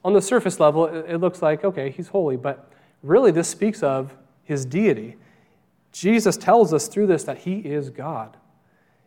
on 0.04 0.14
the 0.14 0.22
surface 0.22 0.60
level, 0.60 0.86
it 0.86 1.18
looks 1.18 1.42
like, 1.42 1.64
okay, 1.64 1.92
he's 1.92 2.08
holy, 2.08 2.36
but 2.36 2.72
really 3.04 3.32
this 3.32 3.48
speaks 3.48 3.84
of 3.84 4.14
his 4.44 4.66
deity. 4.66 5.16
Jesus 5.92 6.38
tells 6.38 6.74
us 6.74 6.88
through 6.88 7.08
this 7.08 7.24
that 7.26 7.40
he 7.40 7.60
is 7.60 7.90
God. 7.90 8.38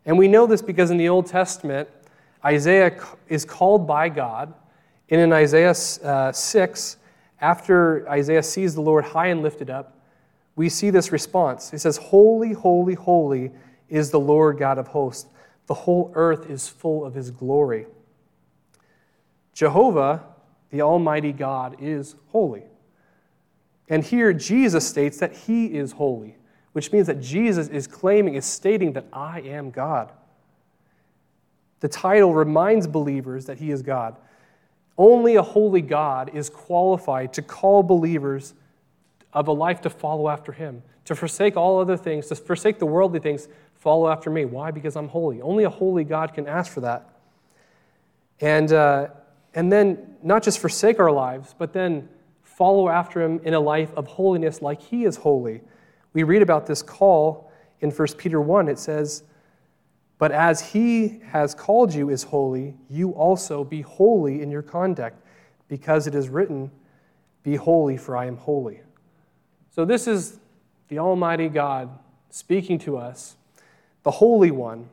And 0.06 0.18
we 0.18 0.28
know 0.28 0.46
this 0.46 0.62
because 0.62 0.90
in 0.90 0.96
the 0.96 1.08
Old 1.08 1.26
Testament, 1.26 1.88
Isaiah 2.44 2.98
is 3.28 3.44
called 3.44 3.86
by 3.86 4.08
God. 4.08 4.52
And 5.10 5.20
in 5.20 5.32
Isaiah 5.32 5.74
uh, 6.04 6.32
6, 6.32 6.96
after 7.40 8.08
Isaiah 8.08 8.42
sees 8.42 8.74
the 8.74 8.80
Lord 8.80 9.04
high 9.04 9.28
and 9.28 9.42
lifted 9.42 9.70
up, 9.70 9.98
we 10.56 10.68
see 10.68 10.90
this 10.90 11.10
response. 11.10 11.70
He 11.70 11.78
says, 11.78 11.96
Holy, 11.96 12.52
holy, 12.52 12.94
holy 12.94 13.50
is 13.88 14.10
the 14.10 14.20
Lord 14.20 14.58
God 14.58 14.78
of 14.78 14.88
hosts. 14.88 15.28
The 15.66 15.74
whole 15.74 16.12
earth 16.14 16.48
is 16.50 16.68
full 16.68 17.04
of 17.04 17.14
his 17.14 17.30
glory. 17.30 17.86
Jehovah, 19.52 20.24
the 20.70 20.82
Almighty 20.82 21.32
God, 21.32 21.76
is 21.80 22.16
holy. 22.28 22.64
And 23.88 24.04
here 24.04 24.32
Jesus 24.32 24.86
states 24.86 25.18
that 25.18 25.32
he 25.32 25.66
is 25.66 25.92
holy, 25.92 26.36
which 26.72 26.92
means 26.92 27.06
that 27.06 27.20
Jesus 27.20 27.68
is 27.68 27.86
claiming, 27.86 28.34
is 28.34 28.44
stating 28.44 28.92
that 28.92 29.06
I 29.12 29.40
am 29.40 29.70
God. 29.70 30.12
The 31.80 31.88
title 31.88 32.32
reminds 32.32 32.86
believers 32.86 33.46
that 33.46 33.58
he 33.58 33.70
is 33.70 33.82
God. 33.82 34.16
Only 34.96 35.36
a 35.36 35.42
holy 35.42 35.82
God 35.82 36.30
is 36.32 36.48
qualified 36.48 37.32
to 37.34 37.42
call 37.42 37.82
believers 37.82 38.54
of 39.34 39.48
a 39.48 39.52
life 39.52 39.80
to 39.82 39.90
follow 39.90 40.28
after 40.28 40.52
Him, 40.52 40.82
to 41.04 41.14
forsake 41.14 41.56
all 41.56 41.80
other 41.80 41.96
things, 41.96 42.28
to 42.28 42.36
forsake 42.36 42.78
the 42.78 42.86
worldly 42.86 43.20
things, 43.20 43.48
follow 43.74 44.08
after 44.08 44.30
me. 44.30 44.44
Why? 44.44 44.70
Because 44.70 44.96
I'm 44.96 45.08
holy. 45.08 45.42
Only 45.42 45.64
a 45.64 45.70
holy 45.70 46.04
God 46.04 46.32
can 46.32 46.46
ask 46.46 46.72
for 46.72 46.80
that. 46.80 47.10
And, 48.40 48.72
uh, 48.72 49.08
and 49.54 49.70
then 49.70 50.16
not 50.22 50.42
just 50.42 50.58
forsake 50.58 50.98
our 51.00 51.10
lives, 51.10 51.54
but 51.58 51.72
then 51.72 52.08
follow 52.42 52.88
after 52.88 53.20
Him 53.20 53.40
in 53.44 53.54
a 53.54 53.60
life 53.60 53.92
of 53.94 54.06
holiness 54.06 54.62
like 54.62 54.80
He 54.80 55.04
is 55.04 55.16
holy. 55.16 55.60
We 56.12 56.22
read 56.22 56.42
about 56.42 56.66
this 56.66 56.82
call 56.82 57.50
in 57.80 57.90
1 57.90 58.08
Peter 58.16 58.40
1. 58.40 58.68
It 58.68 58.78
says, 58.78 59.24
But 60.18 60.30
as 60.30 60.72
He 60.72 61.20
has 61.26 61.54
called 61.54 61.92
you 61.92 62.08
is 62.10 62.22
holy, 62.22 62.74
you 62.88 63.10
also 63.10 63.64
be 63.64 63.82
holy 63.82 64.40
in 64.40 64.50
your 64.50 64.62
conduct, 64.62 65.20
because 65.68 66.06
it 66.06 66.14
is 66.14 66.28
written, 66.28 66.70
Be 67.42 67.56
holy, 67.56 67.96
for 67.96 68.16
I 68.16 68.26
am 68.26 68.36
holy. 68.36 68.80
So, 69.74 69.84
this 69.84 70.06
is 70.06 70.38
the 70.86 71.00
Almighty 71.00 71.48
God 71.48 71.88
speaking 72.30 72.78
to 72.78 72.96
us, 72.96 73.34
the 74.04 74.12
Holy 74.12 74.52
One 74.52 74.88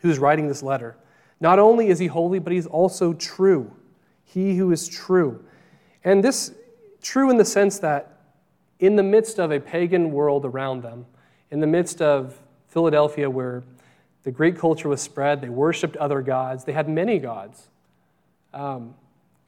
who's 0.00 0.18
writing 0.18 0.48
this 0.48 0.62
letter. 0.62 0.96
Not 1.42 1.58
only 1.58 1.88
is 1.88 1.98
he 1.98 2.06
holy, 2.06 2.38
but 2.38 2.54
he's 2.54 2.66
also 2.66 3.12
true. 3.12 3.70
He 4.24 4.56
who 4.56 4.72
is 4.72 4.88
true. 4.88 5.44
And 6.04 6.24
this, 6.24 6.54
true 7.02 7.28
in 7.28 7.36
the 7.36 7.44
sense 7.44 7.80
that 7.80 8.20
in 8.78 8.96
the 8.96 9.02
midst 9.02 9.38
of 9.38 9.52
a 9.52 9.60
pagan 9.60 10.10
world 10.10 10.46
around 10.46 10.82
them, 10.82 11.04
in 11.50 11.60
the 11.60 11.66
midst 11.66 12.00
of 12.00 12.40
Philadelphia, 12.68 13.28
where 13.28 13.62
the 14.22 14.30
Greek 14.30 14.56
culture 14.56 14.88
was 14.88 15.02
spread, 15.02 15.42
they 15.42 15.50
worshiped 15.50 15.98
other 15.98 16.22
gods, 16.22 16.64
they 16.64 16.72
had 16.72 16.88
many 16.88 17.18
gods. 17.18 17.68
Um, 18.54 18.94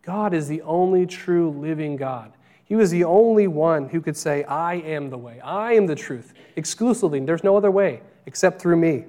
God 0.03 0.35
is 0.35 0.49
the 0.49 0.61
only 0.61 1.07
true 1.07 1.49
living 1.49 1.97
God. 1.97 2.31
He 2.64 2.76
was 2.76 2.90
the 2.90 3.04
only 3.04 3.47
one 3.47 3.88
who 3.88 4.00
could 4.00 4.16
say, 4.16 4.42
I 4.44 4.75
am 4.76 5.11
the 5.11 5.18
way, 5.18 5.40
I 5.40 5.75
am 5.75 5.87
the 5.87 5.94
truth, 5.94 6.33
exclusively. 6.56 7.21
There's 7.21 7.44
no 7.44 7.56
other 7.56 7.71
way 7.71 8.00
except 8.26 8.61
through 8.61 8.76
me. 8.76 9.04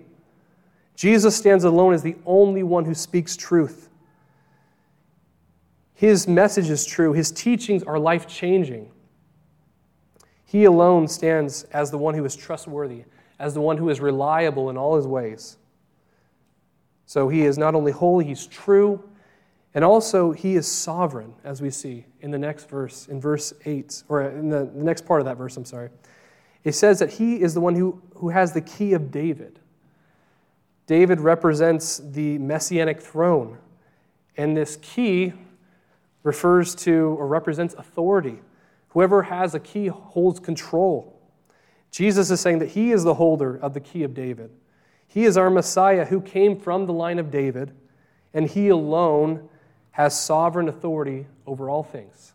Jesus 0.96 1.36
stands 1.36 1.64
alone 1.64 1.94
as 1.94 2.04
the 2.04 2.16
only 2.26 2.64
one 2.64 2.86
who 2.86 2.94
speaks 2.94 3.36
truth. 3.36 3.90
His 5.94 6.28
message 6.28 6.70
is 6.70 6.86
true, 6.86 7.14
his 7.14 7.32
teachings 7.32 7.84
are 7.84 7.98
life 7.98 8.28
changing. 8.28 8.92
He 10.44 10.66
alone 10.66 11.08
stands 11.08 11.64
as 11.72 11.92
the 11.92 11.98
one 11.98 12.14
who 12.14 12.26
is 12.26 12.36
trustworthy, 12.36 13.06
as 13.40 13.54
the 13.54 13.62
one 13.62 13.78
who 13.78 13.90
is 13.90 14.00
reliable 14.00 14.70
in 14.70 14.78
all 14.78 14.96
his 14.96 15.08
ways. 15.08 15.58
So 17.06 17.30
he 17.30 17.44
is 17.44 17.58
not 17.58 17.76
only 17.76 17.92
holy, 17.92 18.26
he's 18.26 18.46
true, 18.46 19.04
and 19.76 19.84
also, 19.84 20.32
he 20.32 20.56
is 20.56 20.72
sovereign, 20.72 21.34
as 21.44 21.62
we 21.62 21.70
see 21.70 22.06
in 22.22 22.32
the 22.32 22.40
next 22.40 22.70
verse, 22.70 23.10
in 23.10 23.20
verse 23.20 23.54
8, 23.66 24.04
or 24.08 24.22
in 24.22 24.50
the, 24.50 24.72
the 24.74 24.84
next 24.84 25.06
part 25.06 25.20
of 25.20 25.26
that 25.26 25.36
verse, 25.36 25.58
I'm 25.58 25.66
sorry. 25.66 25.90
It 26.64 26.72
says 26.72 26.98
that 27.00 27.12
he 27.12 27.42
is 27.42 27.54
the 27.54 27.60
one 27.60 27.76
who, 27.76 28.02
who 28.16 28.30
has 28.30 28.54
the 28.54 28.62
key 28.62 28.94
of 28.94 29.12
David. 29.12 29.60
David 30.88 31.20
represents 31.20 31.98
the 31.98 32.38
messianic 32.38 33.02
throne, 33.02 33.58
and 34.38 34.56
this 34.56 34.78
key 34.78 35.34
refers 36.24 36.74
to 36.76 37.18
or 37.20 37.28
represents 37.28 37.74
authority. 37.74 38.40
Whoever 38.90 39.24
has 39.24 39.56
a 39.56 39.60
key 39.60 39.88
holds 39.88 40.40
control. 40.40 41.20
Jesus 41.92 42.32
is 42.32 42.40
saying 42.40 42.60
that 42.60 42.70
he 42.70 42.94
is 42.94 43.04
the 43.04 43.16
holder 43.16 43.58
of 43.58 43.74
the 43.74 43.82
key 43.82 44.04
of 44.04 44.14
David. 44.14 44.52
He 45.06 45.26
is 45.26 45.36
our 45.36 45.50
Messiah 45.50 46.06
who 46.06 46.22
came 46.22 46.58
from 46.58 46.86
the 46.86 46.94
line 46.94 47.20
of 47.20 47.30
David, 47.30 47.74
and 48.34 48.50
he 48.50 48.70
alone 48.70 49.50
has 49.96 50.20
sovereign 50.20 50.68
authority 50.68 51.26
over 51.48 51.70
all 51.70 51.82
things. 51.82 52.34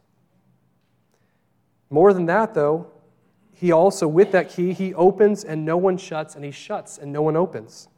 More 1.91 2.15
than 2.15 2.25
that, 2.25 2.55
though, 2.55 2.87
he 3.53 3.71
also, 3.71 4.09
with 4.09 4.33
that 4.33 4.49
key, 4.49 4.73
he 4.73 4.95
opens 4.95 5.45
and 5.45 5.67
no 5.67 5.77
one 5.77 5.99
shuts, 5.99 6.35
and 6.37 6.43
he 6.43 6.53
shuts 6.53 6.97
and 6.97 7.13
no 7.13 7.21
one 7.21 7.37
opens. 7.37 7.89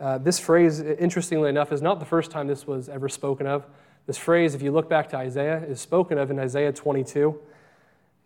Uh, 0.00 0.16
this 0.16 0.38
phrase, 0.38 0.80
interestingly 0.80 1.50
enough, 1.50 1.72
is 1.72 1.82
not 1.82 2.00
the 2.00 2.06
first 2.06 2.30
time 2.30 2.46
this 2.46 2.66
was 2.66 2.88
ever 2.88 3.06
spoken 3.06 3.46
of. 3.46 3.66
This 4.06 4.16
phrase, 4.16 4.54
if 4.54 4.62
you 4.62 4.72
look 4.72 4.88
back 4.88 5.10
to 5.10 5.18
Isaiah, 5.18 5.62
is 5.64 5.78
spoken 5.78 6.16
of 6.16 6.30
in 6.30 6.38
Isaiah 6.38 6.72
22. 6.72 7.38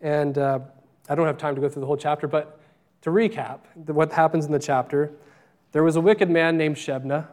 And 0.03 0.39
uh, 0.39 0.61
I 1.09 1.17
don't 1.17 1.27
have 1.27 1.37
time 1.37 1.57
to 1.57 1.61
go 1.61 1.69
through 1.69 1.81
the 1.81 1.87
whole 1.87 1.97
chapter, 1.97 2.29
but 2.29 2.61
to 3.03 3.11
recap 3.11 3.59
what 3.75 4.13
happens 4.13 4.47
in 4.47 4.53
the 4.53 4.61
chapter, 4.61 5.11
there 5.73 5.83
was 5.83 5.97
a 5.97 6.01
wicked 6.01 6.31
man 6.31 6.57
named 6.57 6.77
Shebna 6.77 7.27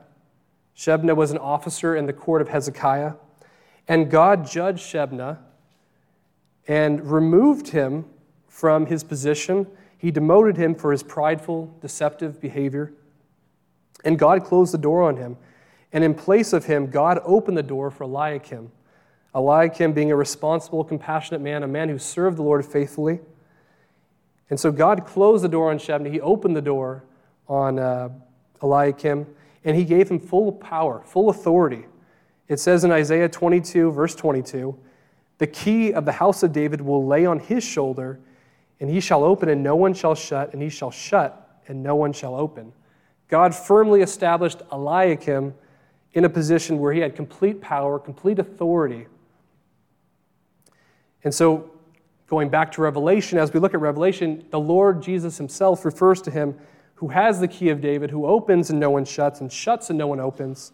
Shebna 0.75 1.15
was 1.15 1.31
an 1.31 1.37
officer 1.37 1.95
in 1.95 2.05
the 2.05 2.13
court 2.13 2.41
of 2.41 2.49
Hezekiah, 2.49 3.13
and 3.87 4.09
God 4.09 4.47
judged 4.47 4.83
Shebna 4.83 5.39
and 6.67 7.09
removed 7.09 7.69
him 7.69 8.05
from 8.47 8.85
his 8.85 9.03
position. 9.03 9.67
He 9.97 10.11
demoted 10.11 10.57
him 10.57 10.75
for 10.75 10.91
his 10.91 11.03
prideful, 11.03 11.75
deceptive 11.81 12.39
behavior. 12.39 12.93
And 14.05 14.17
God 14.17 14.43
closed 14.43 14.73
the 14.73 14.77
door 14.77 15.03
on 15.03 15.17
him. 15.17 15.37
And 15.91 16.03
in 16.03 16.13
place 16.13 16.53
of 16.53 16.65
him, 16.65 16.87
God 16.89 17.19
opened 17.23 17.57
the 17.57 17.63
door 17.63 17.91
for 17.91 18.05
Eliakim. 18.05 18.71
Eliakim 19.35 19.93
being 19.93 20.11
a 20.11 20.15
responsible, 20.15 20.83
compassionate 20.83 21.41
man, 21.41 21.63
a 21.63 21.67
man 21.67 21.89
who 21.89 21.97
served 21.97 22.37
the 22.37 22.43
Lord 22.43 22.65
faithfully. 22.65 23.19
And 24.49 24.59
so 24.59 24.71
God 24.71 25.05
closed 25.05 25.43
the 25.43 25.49
door 25.49 25.71
on 25.71 25.77
Shebna. 25.77 26.11
He 26.11 26.21
opened 26.21 26.55
the 26.55 26.61
door 26.61 27.03
on 27.47 27.79
uh, 27.79 28.09
Eliakim 28.61 29.27
and 29.65 29.75
he 29.75 29.85
gave 29.85 30.09
him 30.09 30.19
full 30.19 30.51
power, 30.51 31.01
full 31.05 31.29
authority. 31.29 31.85
It 32.47 32.59
says 32.59 32.83
in 32.83 32.91
Isaiah 32.91 33.29
22, 33.29 33.91
verse 33.91 34.15
22, 34.15 34.77
the 35.37 35.47
key 35.47 35.93
of 35.93 36.05
the 36.05 36.11
house 36.11 36.43
of 36.43 36.51
David 36.51 36.81
will 36.81 37.05
lay 37.05 37.25
on 37.25 37.39
his 37.39 37.63
shoulder, 37.63 38.19
and 38.79 38.89
he 38.89 38.99
shall 38.99 39.23
open, 39.23 39.49
and 39.49 39.63
no 39.63 39.75
one 39.75 39.93
shall 39.93 40.15
shut, 40.15 40.53
and 40.53 40.61
he 40.61 40.69
shall 40.69 40.91
shut, 40.91 41.59
and 41.67 41.81
no 41.81 41.95
one 41.95 42.13
shall 42.13 42.35
open. 42.35 42.73
God 43.29 43.55
firmly 43.55 44.01
established 44.01 44.61
Eliakim 44.71 45.53
in 46.13 46.25
a 46.25 46.29
position 46.29 46.79
where 46.79 46.93
he 46.93 46.99
had 46.99 47.15
complete 47.15 47.61
power, 47.61 47.97
complete 47.97 48.39
authority. 48.39 49.07
And 51.23 51.33
so, 51.33 51.71
going 52.27 52.49
back 52.49 52.71
to 52.73 52.81
Revelation, 52.81 53.39
as 53.39 53.53
we 53.53 53.59
look 53.59 53.73
at 53.73 53.79
Revelation, 53.79 54.45
the 54.51 54.59
Lord 54.59 55.01
Jesus 55.01 55.37
himself 55.37 55.85
refers 55.85 56.21
to 56.23 56.31
him 56.31 56.55
who 57.03 57.09
has 57.09 57.41
the 57.41 57.49
key 57.49 57.67
of 57.67 57.81
David, 57.81 58.11
who 58.11 58.25
opens 58.25 58.69
and 58.69 58.79
no 58.79 58.89
one 58.89 59.03
shuts, 59.03 59.41
and 59.41 59.51
shuts 59.51 59.89
and 59.89 59.99
no 59.99 60.07
one 60.07 60.21
opens, 60.21 60.71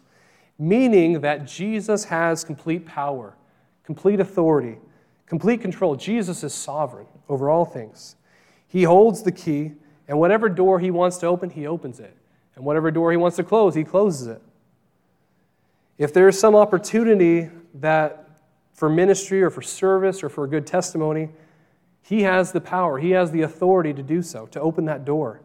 meaning 0.60 1.22
that 1.22 1.44
Jesus 1.44 2.04
has 2.04 2.44
complete 2.44 2.86
power, 2.86 3.34
complete 3.82 4.20
authority, 4.20 4.78
complete 5.26 5.60
control. 5.60 5.96
Jesus 5.96 6.44
is 6.44 6.54
sovereign 6.54 7.08
over 7.28 7.50
all 7.50 7.64
things. 7.64 8.14
He 8.68 8.84
holds 8.84 9.24
the 9.24 9.32
key, 9.32 9.72
and 10.06 10.20
whatever 10.20 10.48
door 10.48 10.78
he 10.78 10.92
wants 10.92 11.16
to 11.16 11.26
open, 11.26 11.50
he 11.50 11.66
opens 11.66 11.98
it. 11.98 12.16
And 12.54 12.64
whatever 12.64 12.92
door 12.92 13.10
he 13.10 13.16
wants 13.16 13.36
to 13.38 13.42
close, 13.42 13.74
he 13.74 13.82
closes 13.82 14.28
it. 14.28 14.40
If 15.98 16.14
there 16.14 16.28
is 16.28 16.38
some 16.38 16.54
opportunity 16.54 17.50
that 17.74 18.28
for 18.72 18.88
ministry 18.88 19.42
or 19.42 19.50
for 19.50 19.62
service 19.62 20.22
or 20.22 20.28
for 20.28 20.44
a 20.44 20.48
good 20.48 20.64
testimony, 20.64 21.30
he 22.02 22.22
has 22.22 22.52
the 22.52 22.60
power, 22.60 22.98
he 23.00 23.10
has 23.10 23.32
the 23.32 23.42
authority 23.42 23.92
to 23.92 24.02
do 24.04 24.22
so, 24.22 24.46
to 24.46 24.60
open 24.60 24.84
that 24.84 25.04
door. 25.04 25.40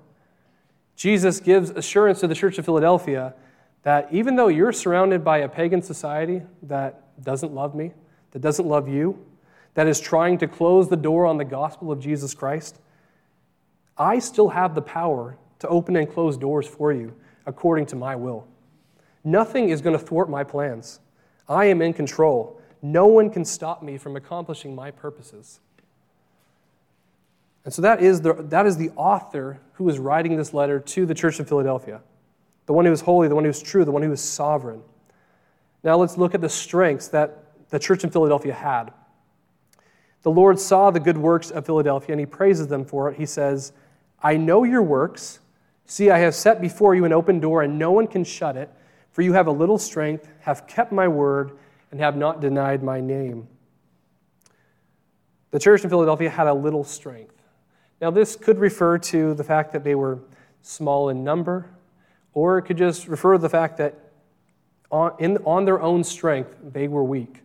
Jesus 0.96 1.40
gives 1.40 1.70
assurance 1.72 2.22
to 2.22 2.28
the 2.28 2.36
church 2.36 2.58
of 2.58 2.66
Philadelphia 2.66 3.34
that 3.84 4.08
even 4.12 4.36
though 4.36 4.48
you're 4.48 4.72
surrounded 4.72 5.24
by 5.24 5.40
a 5.40 5.50
pagan 5.50 5.82
society 5.82 6.42
that 6.64 7.24
doesn't 7.24 7.54
love 7.54 7.76
me, 7.76 7.92
that 8.32 8.42
doesn't 8.42 8.68
love 8.68 8.88
you, 8.88 9.24
that 9.76 9.88
is 9.88 10.00
trying 10.00 10.38
to 10.38 10.48
close 10.48 10.90
the 10.90 10.96
door 10.96 11.26
on 11.26 11.38
the 11.38 11.46
gospel 11.46 11.92
of 11.92 12.00
Jesus 12.00 12.34
Christ, 12.34 12.80
I 13.98 14.20
still 14.20 14.50
have 14.50 14.74
the 14.74 14.82
power 14.82 15.38
to 15.60 15.68
open 15.68 15.96
and 15.96 16.12
close 16.12 16.38
doors 16.38 16.68
for 16.68 16.92
you 16.92 17.14
according 17.46 17.86
to 17.88 17.96
my 17.96 18.16
will. 18.16 18.48
Nothing 19.24 19.70
is 19.70 19.82
going 19.82 19.98
to 19.98 20.04
thwart 20.04 20.30
my 20.30 20.44
plans. 20.44 21.00
I 21.48 21.66
am 21.66 21.82
in 21.82 21.94
control. 21.94 22.60
No 22.82 23.06
one 23.08 23.30
can 23.30 23.46
stop 23.46 23.84
me 23.84 23.98
from 23.98 24.16
accomplishing 24.16 24.76
my 24.76 24.92
purposes. 24.92 25.60
And 27.66 27.74
so 27.74 27.82
that 27.82 28.02
is, 28.02 28.22
the, 28.22 28.34
that 28.34 28.66
is 28.66 28.78
the 28.78 28.92
author 28.96 29.60
who 29.74 29.90
is 29.90 30.00
writing 30.00 30.38
this 30.38 30.54
letter 30.54 30.80
to 30.80 31.06
the 31.06 31.16
church 31.16 31.40
of 31.40 31.48
Philadelphia 31.48 32.02
the 32.68 32.74
one 32.74 32.86
who 32.86 32.92
is 32.92 33.02
holy, 33.02 33.28
the 33.28 33.36
one 33.36 33.44
who 33.44 33.50
is 33.52 33.62
true, 33.62 33.86
the 33.86 33.92
one 33.92 34.02
who 34.02 34.12
is 34.12 34.20
sovereign. 34.20 34.82
Now 35.84 35.98
let's 35.98 36.18
look 36.18 36.34
at 36.34 36.42
the 36.42 36.50
strengths 36.50 37.10
that 37.10 37.44
the 37.70 37.78
church 37.78 38.04
in 38.04 38.10
Philadelphia 38.10 38.56
had. 38.56 38.92
The 40.24 40.32
Lord 40.32 40.60
saw 40.60 40.90
the 40.90 41.00
good 41.00 41.18
works 41.18 41.52
of 41.52 41.64
Philadelphia 41.64 42.14
and 42.14 42.20
he 42.20 42.26
praises 42.26 42.68
them 42.68 42.84
for 42.84 43.12
it. 43.12 43.18
He 43.18 43.28
says, 43.28 43.72
I 44.24 44.38
know 44.38 44.64
your 44.64 44.82
works. 44.82 45.42
See, 45.86 46.10
I 46.10 46.18
have 46.18 46.34
set 46.34 46.60
before 46.60 46.96
you 46.96 47.06
an 47.06 47.14
open 47.14 47.40
door, 47.40 47.62
and 47.62 47.78
no 47.78 47.92
one 47.92 48.08
can 48.08 48.24
shut 48.24 48.58
it, 48.58 48.72
for 49.12 49.22
you 49.22 49.34
have 49.34 49.46
a 49.46 49.52
little 49.52 49.78
strength, 49.78 50.28
have 50.40 50.66
kept 50.66 50.92
my 50.92 51.08
word, 51.08 51.52
and 51.92 52.00
have 52.00 52.18
not 52.18 52.42
denied 52.42 52.82
my 52.82 53.00
name. 53.00 53.48
The 55.52 55.60
church 55.60 55.84
in 55.84 55.92
Philadelphia 55.92 56.32
had 56.32 56.48
a 56.48 56.54
little 56.54 56.84
strength. 56.84 57.35
Now, 58.02 58.12
this 58.12 58.36
could 58.36 58.60
refer 58.60 58.98
to 58.98 59.34
the 59.34 59.44
fact 59.44 59.72
that 59.74 59.84
they 59.84 59.96
were 59.96 60.20
small 60.62 61.10
in 61.10 61.24
number, 61.24 61.70
or 62.34 62.58
it 62.58 62.64
could 62.64 62.78
just 62.78 63.08
refer 63.08 63.34
to 63.34 63.40
the 63.40 63.50
fact 63.50 63.78
that 63.78 63.96
on, 64.92 65.14
in, 65.20 65.38
on 65.46 65.66
their 65.66 65.82
own 65.82 66.04
strength, 66.04 66.56
they 66.64 66.88
were 66.88 67.04
weak. 67.04 67.42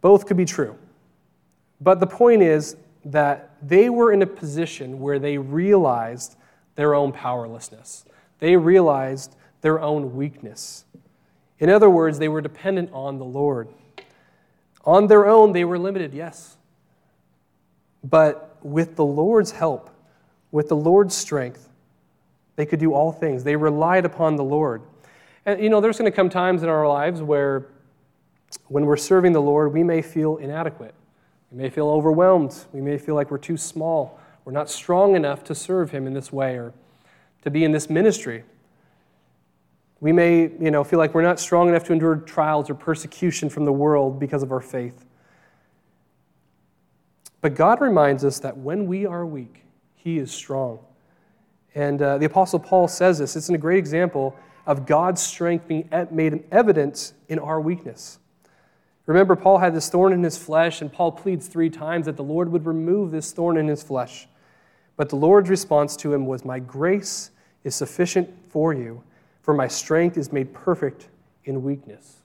Both 0.00 0.26
could 0.26 0.36
be 0.36 0.44
true. 0.44 0.76
But 1.80 2.00
the 2.00 2.06
point 2.06 2.42
is 2.42 2.76
that 3.04 3.50
they 3.62 3.90
were 3.90 4.12
in 4.12 4.22
a 4.22 4.26
position 4.26 5.00
where 5.00 5.18
they 5.18 5.38
realized 5.38 6.36
their 6.76 6.94
own 6.94 7.12
powerlessness. 7.12 8.04
They 8.38 8.56
realized 8.56 9.36
their 9.60 9.80
own 9.80 10.16
weakness. 10.16 10.84
In 11.58 11.70
other 11.70 11.88
words, 11.88 12.18
they 12.18 12.28
were 12.28 12.40
dependent 12.40 12.90
on 12.92 13.18
the 13.18 13.24
Lord. 13.24 13.68
On 14.84 15.06
their 15.06 15.26
own, 15.26 15.52
they 15.52 15.64
were 15.64 15.78
limited, 15.78 16.12
yes. 16.12 16.56
But 18.02 18.53
with 18.64 18.96
the 18.96 19.04
Lord's 19.04 19.52
help, 19.52 19.90
with 20.50 20.68
the 20.68 20.76
Lord's 20.76 21.14
strength, 21.14 21.68
they 22.56 22.66
could 22.66 22.80
do 22.80 22.92
all 22.92 23.12
things. 23.12 23.44
They 23.44 23.54
relied 23.54 24.04
upon 24.04 24.36
the 24.36 24.44
Lord. 24.44 24.82
And 25.46 25.62
you 25.62 25.68
know, 25.68 25.80
there's 25.80 25.98
going 25.98 26.10
to 26.10 26.16
come 26.16 26.30
times 26.30 26.62
in 26.62 26.68
our 26.68 26.88
lives 26.88 27.22
where, 27.22 27.66
when 28.68 28.86
we're 28.86 28.96
serving 28.96 29.32
the 29.32 29.42
Lord, 29.42 29.72
we 29.72 29.82
may 29.82 30.00
feel 30.00 30.38
inadequate. 30.38 30.94
We 31.50 31.58
may 31.58 31.70
feel 31.70 31.88
overwhelmed. 31.88 32.56
We 32.72 32.80
may 32.80 32.98
feel 32.98 33.14
like 33.14 33.30
we're 33.30 33.38
too 33.38 33.56
small. 33.56 34.18
We're 34.44 34.52
not 34.52 34.70
strong 34.70 35.14
enough 35.14 35.44
to 35.44 35.54
serve 35.54 35.90
Him 35.90 36.06
in 36.06 36.14
this 36.14 36.32
way 36.32 36.56
or 36.56 36.72
to 37.42 37.50
be 37.50 37.64
in 37.64 37.72
this 37.72 37.90
ministry. 37.90 38.44
We 40.00 40.12
may 40.12 40.42
you 40.42 40.70
know, 40.70 40.84
feel 40.84 40.98
like 40.98 41.14
we're 41.14 41.22
not 41.22 41.38
strong 41.38 41.68
enough 41.68 41.84
to 41.84 41.92
endure 41.92 42.16
trials 42.16 42.70
or 42.70 42.74
persecution 42.74 43.50
from 43.50 43.64
the 43.64 43.72
world 43.72 44.18
because 44.18 44.42
of 44.42 44.52
our 44.52 44.60
faith. 44.60 45.04
But 47.44 47.56
God 47.56 47.82
reminds 47.82 48.24
us 48.24 48.38
that 48.38 48.56
when 48.56 48.86
we 48.86 49.04
are 49.04 49.26
weak, 49.26 49.64
He 49.96 50.16
is 50.16 50.32
strong. 50.32 50.78
And 51.74 52.00
uh, 52.00 52.16
the 52.16 52.24
Apostle 52.24 52.58
Paul 52.58 52.88
says 52.88 53.18
this. 53.18 53.36
It's 53.36 53.50
a 53.50 53.58
great 53.58 53.76
example 53.76 54.34
of 54.64 54.86
God's 54.86 55.20
strength 55.20 55.68
being 55.68 55.86
made 56.10 56.42
evident 56.50 57.12
in 57.28 57.38
our 57.38 57.60
weakness. 57.60 58.18
Remember, 59.04 59.36
Paul 59.36 59.58
had 59.58 59.74
this 59.74 59.90
thorn 59.90 60.14
in 60.14 60.22
his 60.22 60.38
flesh, 60.38 60.80
and 60.80 60.90
Paul 60.90 61.12
pleads 61.12 61.46
three 61.46 61.68
times 61.68 62.06
that 62.06 62.16
the 62.16 62.24
Lord 62.24 62.50
would 62.50 62.64
remove 62.64 63.10
this 63.10 63.30
thorn 63.32 63.58
in 63.58 63.68
his 63.68 63.82
flesh. 63.82 64.26
But 64.96 65.10
the 65.10 65.16
Lord's 65.16 65.50
response 65.50 65.96
to 65.96 66.14
him 66.14 66.24
was, 66.24 66.46
My 66.46 66.60
grace 66.60 67.30
is 67.62 67.74
sufficient 67.74 68.30
for 68.48 68.72
you, 68.72 69.02
for 69.42 69.52
my 69.52 69.68
strength 69.68 70.16
is 70.16 70.32
made 70.32 70.54
perfect 70.54 71.08
in 71.44 71.62
weakness. 71.62 72.22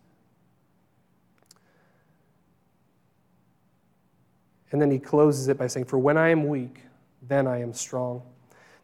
And 4.72 4.82
then 4.82 4.92
he 4.92 5.00
closes 5.00 5.48
it 5.48 5.58
by 5.58 5.68
saying, 5.68 5.86
For 5.86 5.98
when 5.98 6.18
I 6.18 6.30
am 6.30 6.48
weak, 6.48 6.84
then 7.28 7.48
I 7.48 7.62
am 7.62 7.74
strong. 7.74 8.22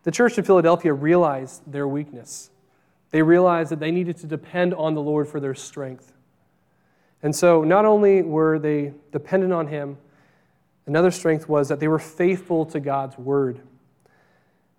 The 0.04 0.12
church 0.12 0.38
in 0.38 0.44
Philadelphia 0.44 0.94
realized 0.94 1.62
their 1.72 1.88
weakness. 1.88 2.50
They 3.12 3.22
realized 3.22 3.72
that 3.72 3.80
they 3.80 3.92
needed 3.92 4.18
to 4.18 4.27
depend 4.27 4.74
on 4.74 4.94
the 4.94 5.01
Lord 5.01 5.27
for 5.27 5.39
their 5.39 5.56
strength. 5.56 6.13
And 7.24 7.36
so, 7.36 7.63
not 7.63 7.86
only 7.86 8.22
were 8.22 8.60
they 8.60 8.94
dependent 9.12 9.54
on 9.54 9.68
Him, 9.68 9.98
another 10.86 11.12
strength 11.12 11.50
was 11.50 11.70
that 11.70 11.80
they 11.80 11.88
were 11.88 12.00
faithful 12.00 12.65
to 12.68 12.80
God's 12.80 13.18
word. 13.18 13.62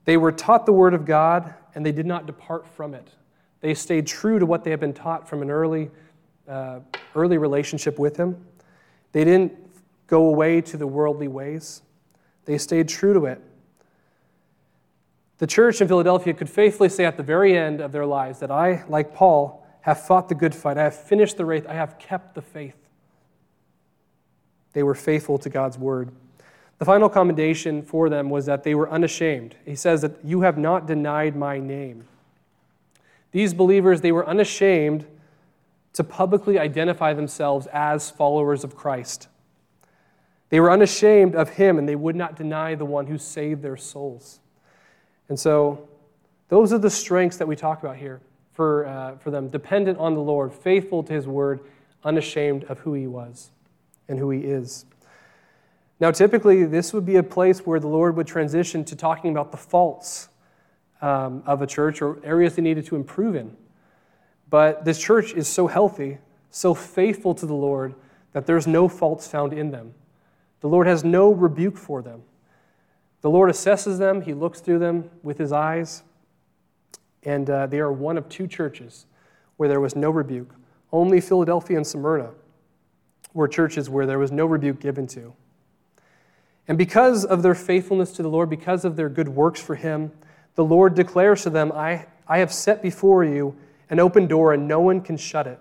They 0.05 0.17
were 0.17 0.33
taught 0.33 0.67
the 0.67 0.73
word 0.73 0.95
of 0.95 1.05
God 1.05 1.55
and 1.75 1.85
they 1.85 1.93
did 1.93 2.07
not 2.07 2.27
depart 2.27 2.67
from 2.67 2.95
it. 2.95 3.09
They 3.61 3.75
stayed 3.75 4.07
true 4.07 4.39
to 4.39 4.47
what 4.47 4.63
they 4.63 4.71
had 4.71 4.81
been 4.81 4.95
taught 4.95 5.29
from 5.29 5.43
an 5.43 5.51
early, 5.51 5.91
uh, 6.49 6.81
early 7.15 7.39
relationship 7.39 7.99
with 7.99 8.17
Him. 8.17 8.47
They 9.13 9.25
didn't 9.25 9.66
go 10.07 10.27
away 10.27 10.61
to 10.61 10.77
the 10.77 10.87
worldly 10.87 11.29
ways, 11.29 11.83
they 12.45 12.59
stayed 12.59 12.89
true 12.89 13.13
to 13.13 13.27
it. 13.27 13.41
The 15.39 15.47
church 15.47 15.81
in 15.81 15.89
Philadelphia 15.89 16.33
could 16.33 16.49
faithfully 16.49 16.89
say 16.89 17.05
at 17.05 17.17
the 17.17 17.23
very 17.23 17.57
end 17.57 17.81
of 17.81 17.93
their 17.93 18.07
lives 18.07 18.39
that 18.41 18.51
I, 18.51 18.85
like 18.89 19.15
Paul, 19.15 19.67
have 19.83 20.05
fought 20.05 20.29
the 20.29 20.35
good 20.35 20.55
fight. 20.55 20.79
I 20.79 20.85
have 20.85 20.99
finished 20.99 21.37
the 21.37 21.45
race. 21.45 21.65
I 21.69 21.75
have 21.75 21.99
kept 21.99 22.35
the 22.35 22.43
faith. 22.43 22.77
They 24.73 24.83
were 24.83 24.95
faithful 24.95 25.39
to 25.39 25.51
God's 25.51 25.79
word. 25.79 26.11
The 26.79 26.85
final 26.85 27.09
commendation 27.09 27.83
for 27.83 28.09
them 28.09 28.29
was 28.29 28.47
that 28.47 28.63
they 28.63 28.75
were 28.75 28.91
unashamed. 28.91 29.55
He 29.65 29.75
says 29.75 30.03
that 30.03 30.25
you 30.25 30.43
have 30.43 30.59
not 30.59 30.87
denied 30.87 31.37
my 31.37 31.59
name. 31.59 32.05
These 33.33 33.55
believers, 33.55 34.01
they 34.01 34.13
were 34.13 34.27
unashamed 34.27 35.07
to 35.95 36.05
publicly 36.05 36.59
identify 36.59 37.15
themselves 37.15 37.67
as 37.69 38.11
followers 38.11 38.65
of 38.65 38.77
Christ. 38.77 39.29
They 40.49 40.61
were 40.61 40.71
unashamed 40.71 41.35
of 41.35 41.51
him 41.51 41.79
and 41.79 41.89
they 41.89 41.97
would 41.97 42.17
not 42.17 42.37
deny 42.37 42.75
the 42.75 42.85
one 42.85 43.07
who 43.07 43.19
saved 43.19 43.63
their 43.63 43.77
souls. 43.77 44.41
And 45.29 45.39
so, 45.39 45.89
those 46.49 46.73
are 46.73 46.79
the 46.79 46.91
strengths 46.91 47.39
that 47.39 47.49
we 47.49 47.57
talk 47.57 47.83
about 47.83 47.97
here 47.97 48.21
for, 48.53 48.87
uh, 48.87 49.17
for 49.17 49.31
them, 49.31 49.49
dependent 49.49 49.99
on 49.99 50.15
the 50.15 50.21
Lord, 50.21 50.55
faithful 50.55 51.03
to 51.03 51.13
his 51.13 51.27
word, 51.27 51.61
unashamed 52.05 52.65
of 52.65 52.79
who 52.81 52.95
he 52.95 53.07
was 53.07 53.51
and 54.09 54.19
who 54.19 54.31
he 54.31 54.41
is. 54.41 54.87
Now, 55.99 56.11
typically, 56.11 56.65
this 56.65 56.93
would 56.93 57.05
be 57.05 57.17
a 57.17 57.23
place 57.23 57.61
where 57.61 57.81
the 57.81 57.89
Lord 57.89 58.17
would 58.17 58.27
transition 58.27 58.85
to 58.85 58.97
talking 58.97 59.31
about 59.31 59.51
the 59.51 59.57
faults 59.57 60.29
um, 61.03 61.43
of 61.47 61.63
a 61.63 61.67
church 61.67 62.01
or 62.01 62.19
areas 62.25 62.55
they 62.55 62.63
needed 62.63 62.87
to 62.87 62.97
improve 62.97 63.35
in. 63.35 63.57
But 64.49 64.85
this 64.85 65.01
church 65.01 65.35
is 65.35 65.49
so 65.49 65.67
healthy, 65.67 66.19
so 66.51 66.75
faithful 66.75 67.35
to 67.35 67.47
the 67.47 67.55
Lord, 67.55 67.95
that 68.33 68.47
there's 68.47 68.67
no 68.67 68.89
faults 68.89 69.27
found 69.27 69.53
in 69.53 69.71
them. 69.71 69.95
The 70.61 70.69
Lord 70.69 70.87
has 70.87 71.05
no 71.05 71.33
rebuke 71.33 71.77
for 71.77 72.03
them. 72.03 72.23
The 73.21 73.31
Lord 73.31 73.51
assesses 73.51 73.99
them, 73.99 74.23
He 74.23 74.35
looks 74.35 74.61
through 74.61 74.79
them 74.79 75.11
with 75.23 75.39
His 75.39 75.53
eyes, 75.53 76.03
and 77.23 77.49
uh, 77.51 77.67
they 77.67 77.81
are 77.81 77.93
one 77.93 78.17
of 78.17 78.29
two 78.29 78.47
churches 78.47 79.07
where 79.57 79.69
there 79.69 79.81
was 79.81 79.97
no 79.97 80.11
rebuke. 80.11 80.55
Only 80.93 81.21
Philadelphia 81.21 81.77
and 81.77 81.87
Smyrna 81.87 82.31
were 83.35 83.49
churches 83.49 83.91
where 83.91 84.07
there 84.07 84.19
was 84.19 84.33
no 84.33 84.47
rebuke 84.47 84.81
given 84.81 85.07
to. 85.09 85.35
And 86.69 86.79
because 86.79 87.25
of 87.25 87.43
their 87.43 87.55
faithfulness 87.55 88.13
to 88.13 88.23
the 88.23 88.29
Lord, 88.29 88.51
because 88.51 88.85
of 88.85 88.97
their 88.97 89.09
good 89.09 89.29
works 89.29 89.61
for 89.61 89.75
Him, 89.75 90.13
the 90.55 90.65
Lord 90.65 90.95
declares 90.95 91.43
to 91.43 91.51
them, 91.51 91.71
I, 91.73 92.07
I 92.27 92.39
have 92.39 92.53
set 92.53 92.83
before 92.83 93.25
you 93.25 93.57
an 93.91 94.01
open 94.01 94.27
door 94.27 94.53
and 94.53 94.67
no 94.67 94.81
one 94.81 95.01
can 95.01 95.17
shut 95.17 95.47
it. 95.47 95.61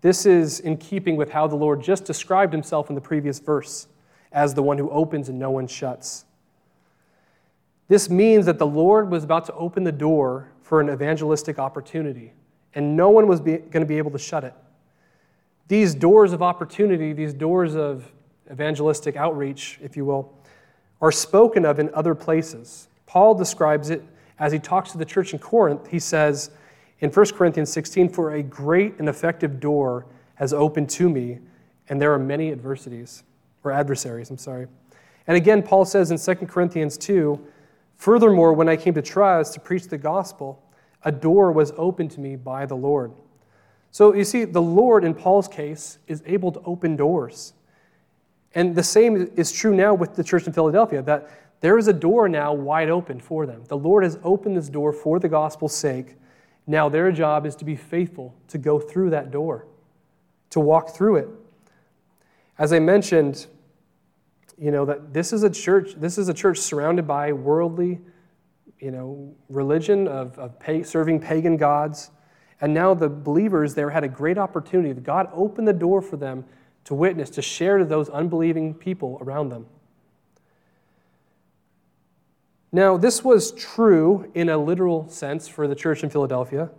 This 0.00 0.24
is 0.24 0.60
in 0.60 0.76
keeping 0.76 1.16
with 1.16 1.30
how 1.30 1.46
the 1.46 1.56
Lord 1.56 1.82
just 1.82 2.04
described 2.04 2.52
Himself 2.52 2.88
in 2.88 2.94
the 2.94 3.00
previous 3.00 3.38
verse 3.38 3.86
as 4.32 4.54
the 4.54 4.62
one 4.62 4.78
who 4.78 4.88
opens 4.90 5.28
and 5.28 5.38
no 5.38 5.50
one 5.50 5.66
shuts. 5.66 6.24
This 7.88 8.08
means 8.08 8.46
that 8.46 8.58
the 8.58 8.66
Lord 8.66 9.10
was 9.10 9.24
about 9.24 9.46
to 9.46 9.54
open 9.54 9.84
the 9.84 9.92
door 9.92 10.52
for 10.62 10.80
an 10.80 10.88
evangelistic 10.88 11.58
opportunity, 11.58 12.32
and 12.74 12.96
no 12.96 13.10
one 13.10 13.26
was 13.26 13.40
going 13.40 13.70
to 13.72 13.84
be 13.84 13.98
able 13.98 14.12
to 14.12 14.18
shut 14.18 14.44
it. 14.44 14.54
These 15.66 15.94
doors 15.94 16.32
of 16.32 16.42
opportunity, 16.42 17.12
these 17.12 17.34
doors 17.34 17.74
of 17.74 18.10
evangelistic 18.50 19.16
outreach, 19.16 19.78
if 19.82 19.96
you 19.96 20.04
will, 20.04 20.32
are 21.02 21.12
spoken 21.12 21.64
of 21.64 21.78
in 21.78 21.92
other 21.94 22.14
places. 22.14 22.88
Paul 23.06 23.34
describes 23.34 23.90
it 23.90 24.02
as 24.38 24.52
he 24.52 24.58
talks 24.58 24.92
to 24.92 24.98
the 24.98 25.04
church 25.04 25.32
in 25.32 25.38
Corinth. 25.38 25.88
He 25.88 25.98
says 25.98 26.50
in 27.00 27.10
1 27.10 27.26
Corinthians 27.32 27.72
16, 27.72 28.08
For 28.10 28.34
a 28.34 28.42
great 28.42 28.98
and 28.98 29.08
effective 29.08 29.60
door 29.60 30.06
has 30.34 30.52
opened 30.52 30.88
to 30.90 31.08
me, 31.08 31.38
and 31.88 32.00
there 32.00 32.12
are 32.12 32.18
many 32.18 32.52
adversities, 32.52 33.24
or 33.64 33.72
adversaries, 33.72 34.30
I'm 34.30 34.38
sorry. 34.38 34.66
And 35.26 35.36
again, 35.36 35.62
Paul 35.62 35.84
says 35.84 36.10
in 36.10 36.18
2 36.18 36.46
Corinthians 36.46 36.96
2, 36.98 37.38
Furthermore, 37.96 38.52
when 38.54 38.68
I 38.68 38.76
came 38.76 38.94
to 38.94 39.02
Troas 39.02 39.50
to 39.50 39.60
preach 39.60 39.88
the 39.88 39.98
gospel, 39.98 40.62
a 41.04 41.12
door 41.12 41.52
was 41.52 41.72
opened 41.76 42.10
to 42.12 42.20
me 42.20 42.36
by 42.36 42.66
the 42.66 42.76
Lord. 42.76 43.12
So 43.90 44.14
you 44.14 44.24
see, 44.24 44.44
the 44.44 44.62
Lord, 44.62 45.04
in 45.04 45.14
Paul's 45.14 45.48
case, 45.48 45.98
is 46.06 46.22
able 46.24 46.52
to 46.52 46.60
open 46.60 46.96
doors. 46.96 47.52
And 48.54 48.74
the 48.74 48.82
same 48.82 49.30
is 49.36 49.52
true 49.52 49.74
now 49.74 49.94
with 49.94 50.14
the 50.14 50.24
church 50.24 50.46
in 50.46 50.52
Philadelphia, 50.52 51.02
that 51.02 51.28
there 51.60 51.76
is 51.76 51.88
a 51.88 51.92
door 51.92 52.28
now 52.28 52.52
wide 52.52 52.88
open 52.88 53.20
for 53.20 53.46
them. 53.46 53.64
The 53.68 53.76
Lord 53.76 54.02
has 54.04 54.18
opened 54.24 54.56
this 54.56 54.68
door 54.68 54.92
for 54.92 55.18
the 55.18 55.28
gospel's 55.28 55.74
sake. 55.74 56.16
Now 56.70 56.88
their 56.88 57.10
job 57.10 57.46
is 57.46 57.56
to 57.56 57.64
be 57.64 57.74
faithful 57.74 58.32
to 58.46 58.56
go 58.56 58.78
through 58.78 59.10
that 59.10 59.32
door, 59.32 59.66
to 60.50 60.60
walk 60.60 60.90
through 60.94 61.16
it. 61.16 61.28
As 62.58 62.72
I 62.72 62.78
mentioned, 62.78 63.48
you 64.56 64.70
know, 64.70 64.84
that 64.84 65.12
this 65.12 65.32
is 65.32 65.42
a 65.42 65.50
church, 65.50 65.94
this 65.96 66.16
is 66.16 66.28
a 66.28 66.34
church 66.34 66.58
surrounded 66.58 67.08
by 67.08 67.32
worldly, 67.32 67.98
you 68.78 68.92
know, 68.92 69.34
religion 69.48 70.06
of, 70.06 70.38
of 70.38 70.60
pay, 70.60 70.84
serving 70.84 71.18
pagan 71.18 71.56
gods. 71.56 72.12
And 72.60 72.72
now 72.72 72.94
the 72.94 73.08
believers 73.08 73.74
there 73.74 73.90
had 73.90 74.04
a 74.04 74.08
great 74.08 74.38
opportunity. 74.38 74.92
God 75.00 75.28
opened 75.34 75.66
the 75.66 75.72
door 75.72 76.00
for 76.00 76.18
them 76.18 76.44
to 76.84 76.94
witness, 76.94 77.30
to 77.30 77.42
share 77.42 77.78
to 77.78 77.84
those 77.84 78.08
unbelieving 78.10 78.74
people 78.74 79.18
around 79.20 79.48
them. 79.48 79.66
Now, 82.72 82.96
this 82.96 83.24
was 83.24 83.52
true 83.52 84.30
in 84.34 84.48
a 84.48 84.56
literal 84.56 85.08
sense 85.08 85.48
for 85.48 85.66
the 85.66 85.74
church 85.74 86.04
in 86.04 86.10
Philadelphia. 86.10 86.70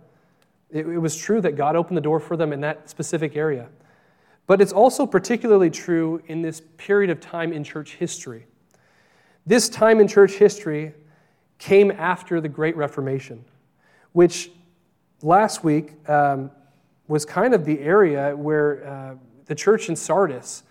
It, 0.70 0.86
it 0.86 0.98
was 0.98 1.16
true 1.16 1.40
that 1.42 1.52
God 1.52 1.76
opened 1.76 1.96
the 1.96 2.02
door 2.02 2.18
for 2.18 2.36
them 2.36 2.52
in 2.52 2.60
that 2.62 2.88
specific 2.88 3.36
area. 3.36 3.68
But 4.46 4.60
it's 4.60 4.72
also 4.72 5.06
particularly 5.06 5.70
true 5.70 6.22
in 6.26 6.42
this 6.42 6.62
period 6.78 7.10
of 7.10 7.20
time 7.20 7.52
in 7.52 7.62
church 7.62 7.94
history. 7.94 8.46
This 9.44 9.68
time 9.68 10.00
in 10.00 10.08
church 10.08 10.32
history 10.32 10.94
came 11.58 11.90
after 11.90 12.40
the 12.40 12.48
Great 12.48 12.76
Reformation, 12.76 13.44
which 14.12 14.50
last 15.20 15.62
week 15.62 15.92
um, 16.08 16.50
was 17.06 17.24
kind 17.24 17.54
of 17.54 17.64
the 17.64 17.78
area 17.80 18.34
where 18.34 18.86
uh, 18.86 19.14
the 19.46 19.54
church 19.54 19.88
in 19.88 19.96
Sardis, 19.96 20.62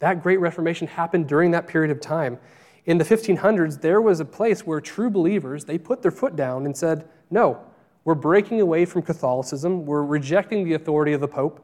That 0.00 0.22
Great 0.22 0.40
Reformation 0.40 0.86
happened 0.86 1.28
during 1.28 1.52
that 1.52 1.66
period 1.66 1.90
of 1.90 2.00
time. 2.00 2.38
In 2.86 2.98
the 2.98 3.04
1500s, 3.04 3.80
there 3.80 4.00
was 4.00 4.20
a 4.20 4.24
place 4.24 4.64
where 4.64 4.80
true 4.80 5.10
believers, 5.10 5.64
they 5.64 5.76
put 5.76 6.02
their 6.02 6.12
foot 6.12 6.36
down 6.36 6.66
and 6.66 6.76
said, 6.76 7.08
no, 7.30 7.60
we're 8.04 8.14
breaking 8.14 8.60
away 8.60 8.84
from 8.84 9.02
Catholicism. 9.02 9.84
We're 9.84 10.04
rejecting 10.04 10.64
the 10.64 10.74
authority 10.74 11.12
of 11.12 11.20
the 11.20 11.28
Pope. 11.28 11.60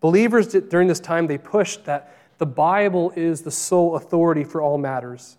Believers 0.00 0.48
during 0.48 0.88
this 0.88 0.98
time, 0.98 1.28
they 1.28 1.38
pushed 1.38 1.84
that 1.84 2.16
the 2.38 2.46
Bible 2.46 3.12
is 3.14 3.42
the 3.42 3.50
sole 3.50 3.94
authority 3.96 4.42
for 4.42 4.60
all 4.60 4.78
matters, 4.78 5.36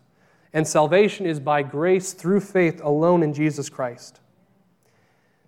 and 0.54 0.66
salvation 0.66 1.26
is 1.26 1.40
by 1.40 1.64
grace 1.64 2.14
through 2.14 2.40
faith 2.40 2.80
alone 2.82 3.24
in 3.24 3.34
Jesus 3.34 3.70
Christ. 3.70 4.22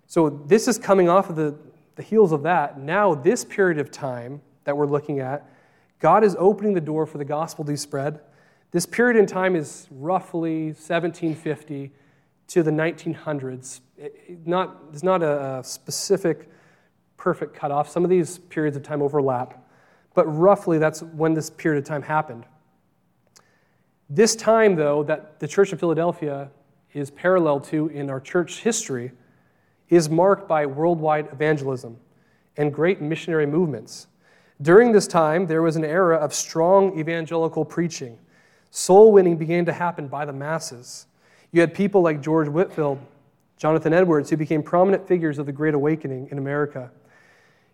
So, 0.06 0.28
this 0.28 0.68
is 0.68 0.78
coming 0.78 1.08
off 1.08 1.30
of 1.30 1.36
the, 1.36 1.54
the 1.94 2.02
heels 2.02 2.32
of 2.32 2.42
that. 2.42 2.78
Now, 2.78 3.14
this 3.14 3.44
period 3.44 3.78
of 3.78 3.90
time 3.90 4.42
that 4.64 4.76
we're 4.76 4.86
looking 4.86 5.20
at, 5.20 5.48
God 6.00 6.24
is 6.24 6.36
opening 6.38 6.74
the 6.74 6.80
door 6.80 7.06
for 7.06 7.18
the 7.18 7.24
gospel 7.24 7.64
to 7.64 7.76
spread. 7.76 8.20
This 8.74 8.84
period 8.84 9.18
in 9.18 9.24
time 9.24 9.56
is 9.56 9.88
roughly 9.90 10.66
1750 10.66 11.92
to 12.48 12.62
the 12.62 12.70
1900s. 12.70 13.80
It, 13.96 14.46
not, 14.46 14.82
it's 14.92 15.02
not 15.02 15.22
a, 15.22 15.60
a 15.60 15.64
specific, 15.64 16.50
perfect 17.16 17.54
cutoff. 17.54 17.88
Some 17.88 18.04
of 18.04 18.10
these 18.10 18.36
periods 18.38 18.76
of 18.76 18.82
time 18.82 19.00
overlap 19.00 19.64
but 20.14 20.24
roughly 20.26 20.78
that's 20.78 21.02
when 21.02 21.34
this 21.34 21.50
period 21.50 21.82
of 21.82 21.84
time 21.84 22.02
happened. 22.02 22.44
This 24.08 24.36
time, 24.36 24.76
though, 24.76 25.02
that 25.02 25.40
the 25.40 25.48
Church 25.48 25.72
of 25.72 25.80
Philadelphia 25.80 26.50
is 26.92 27.10
parallel 27.10 27.60
to 27.60 27.88
in 27.88 28.08
our 28.08 28.20
church 28.20 28.60
history 28.60 29.10
is 29.88 30.08
marked 30.08 30.46
by 30.48 30.64
worldwide 30.66 31.28
evangelism 31.32 31.96
and 32.56 32.72
great 32.72 33.00
missionary 33.00 33.46
movements. 33.46 34.06
During 34.62 34.92
this 34.92 35.08
time, 35.08 35.46
there 35.46 35.62
was 35.62 35.74
an 35.74 35.84
era 35.84 36.16
of 36.16 36.32
strong 36.32 36.98
evangelical 36.98 37.64
preaching. 37.64 38.18
Soul 38.76 39.12
winning 39.12 39.36
began 39.36 39.64
to 39.66 39.72
happen 39.72 40.08
by 40.08 40.24
the 40.24 40.32
masses. 40.32 41.06
You 41.52 41.60
had 41.60 41.74
people 41.74 42.02
like 42.02 42.20
George 42.20 42.48
Whitefield, 42.48 42.98
Jonathan 43.56 43.92
Edwards, 43.92 44.30
who 44.30 44.36
became 44.36 44.64
prominent 44.64 45.06
figures 45.06 45.38
of 45.38 45.46
the 45.46 45.52
Great 45.52 45.74
Awakening 45.74 46.26
in 46.32 46.38
America. 46.38 46.90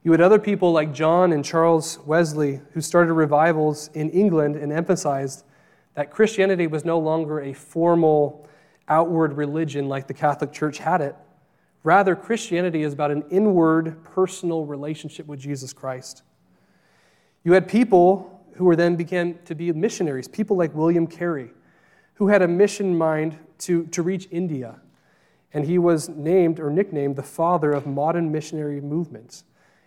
You 0.03 0.13
had 0.13 0.21
other 0.21 0.39
people 0.39 0.73
like 0.73 0.93
John 0.93 1.33
and 1.33 1.43
Charles 1.43 1.99
Wesley 2.01 2.61
who 2.75 2.83
started 2.83 3.15
revivals 3.15 3.89
in 3.95 4.11
England 4.11 4.57
and 4.57 4.71
emphasized 4.71 5.45
that 5.95 6.11
Christianity 6.11 6.67
was 6.67 6.85
no 6.85 6.99
longer 6.99 7.41
a 7.41 7.55
formal, 7.55 8.47
outward 8.87 9.33
religion 9.33 9.89
like 9.89 10.07
the 10.07 10.13
Catholic 10.13 10.53
Church 10.53 10.77
had 10.77 11.01
it. 11.01 11.17
Rather, 11.83 12.15
Christianity 12.15 12.83
is 12.83 12.93
about 12.93 13.11
an 13.11 13.25
inward, 13.31 14.05
personal 14.05 14.67
relationship 14.67 15.27
with 15.27 15.41
Jesus 15.41 15.73
Christ. 15.73 16.25
You 17.43 17.55
had 17.55 17.67
people 17.67 18.40
who 18.61 18.67
were 18.67 18.77
then 18.77 18.95
began 18.95 19.39
to 19.47 19.55
be 19.55 19.73
missionaries, 19.73 20.29
people 20.29 20.55
like 20.55 20.75
William 20.75 21.07
Carey, 21.07 21.49
who 22.17 22.29
had 22.29 22.43
a 22.43 22.47
mission 22.47 22.95
mind 22.95 23.39
to, 23.57 23.87
to 23.87 24.03
reach 24.03 24.29
India. 24.31 24.79
And 25.55 25.65
he 25.65 25.79
was 25.79 26.11
named 26.11 26.61
or 26.61 26.69
nicknamed 26.69 27.17
the 27.17 27.23
father 27.23 27.73
of 27.73 27.87
modern 27.87 28.31
missionary 28.31 28.83
movements. 28.83 29.45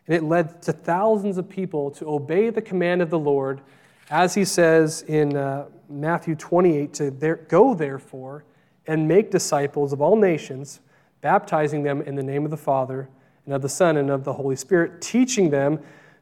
And 0.07 0.15
it 0.15 0.23
led 0.23 0.63
to 0.63 0.73
thousands 0.73 1.37
of 1.37 1.47
people 1.47 1.91
to 1.91 2.09
obey 2.09 2.49
the 2.49 2.63
command 2.63 3.03
of 3.03 3.11
the 3.11 3.19
Lord, 3.19 3.61
as 4.09 4.33
he 4.33 4.43
says 4.43 5.03
in 5.03 5.37
uh, 5.37 5.67
Matthew 5.87 6.33
28 6.33 6.93
to 6.95 7.11
there, 7.11 7.35
go 7.35 7.75
therefore 7.75 8.43
and 8.87 9.07
make 9.07 9.29
disciples 9.29 9.93
of 9.93 10.01
all 10.01 10.15
nations, 10.15 10.79
baptizing 11.21 11.83
them 11.83 12.01
in 12.01 12.15
the 12.15 12.23
name 12.23 12.43
of 12.43 12.49
the 12.49 12.57
Father 12.57 13.07
and 13.45 13.53
of 13.53 13.61
the 13.61 13.69
Son 13.69 13.97
and 13.97 14.09
of 14.09 14.23
the 14.23 14.33
Holy 14.33 14.55
Spirit, 14.55 14.99
teaching 14.99 15.51
them 15.51 15.79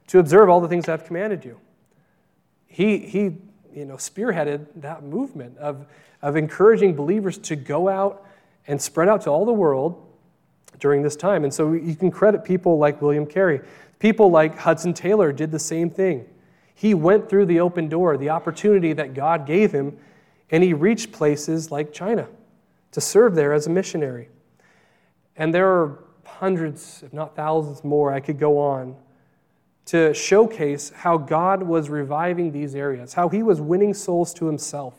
to 0.07 0.19
observe 0.19 0.49
all 0.49 0.59
the 0.59 0.67
things 0.67 0.89
I've 0.89 1.05
commanded 1.05 1.45
you. 1.45 1.57
He, 2.71 2.99
he 2.99 3.21
you 3.73 3.85
know, 3.85 3.95
spearheaded 3.95 4.65
that 4.77 5.03
movement 5.03 5.57
of, 5.57 5.85
of 6.21 6.37
encouraging 6.37 6.95
believers 6.95 7.37
to 7.39 7.57
go 7.57 7.89
out 7.89 8.25
and 8.65 8.81
spread 8.81 9.09
out 9.09 9.21
to 9.23 9.29
all 9.29 9.45
the 9.45 9.51
world 9.51 10.01
during 10.79 11.01
this 11.01 11.17
time. 11.17 11.43
And 11.43 11.53
so 11.53 11.73
you 11.73 11.95
can 11.95 12.09
credit 12.11 12.45
people 12.45 12.77
like 12.77 13.01
William 13.01 13.25
Carey. 13.25 13.59
People 13.99 14.31
like 14.31 14.57
Hudson 14.57 14.93
Taylor 14.93 15.33
did 15.33 15.51
the 15.51 15.59
same 15.59 15.89
thing. 15.89 16.25
He 16.73 16.93
went 16.93 17.29
through 17.29 17.47
the 17.47 17.59
open 17.59 17.89
door, 17.89 18.17
the 18.17 18.29
opportunity 18.29 18.93
that 18.93 19.13
God 19.13 19.45
gave 19.45 19.73
him, 19.73 19.97
and 20.49 20.63
he 20.63 20.73
reached 20.73 21.11
places 21.11 21.71
like 21.71 21.91
China 21.91 22.27
to 22.93 23.01
serve 23.01 23.35
there 23.35 23.51
as 23.51 23.67
a 23.67 23.69
missionary. 23.69 24.29
And 25.35 25.53
there 25.53 25.67
are 25.67 26.03
hundreds, 26.25 27.03
if 27.03 27.11
not 27.11 27.35
thousands 27.35 27.83
more, 27.83 28.13
I 28.13 28.21
could 28.21 28.39
go 28.39 28.57
on 28.57 28.95
to 29.85 30.13
showcase 30.13 30.91
how 30.95 31.17
God 31.17 31.63
was 31.63 31.89
reviving 31.89 32.51
these 32.51 32.75
areas, 32.75 33.13
how 33.13 33.29
he 33.29 33.43
was 33.43 33.59
winning 33.59 33.93
souls 33.93 34.33
to 34.35 34.45
himself, 34.45 34.95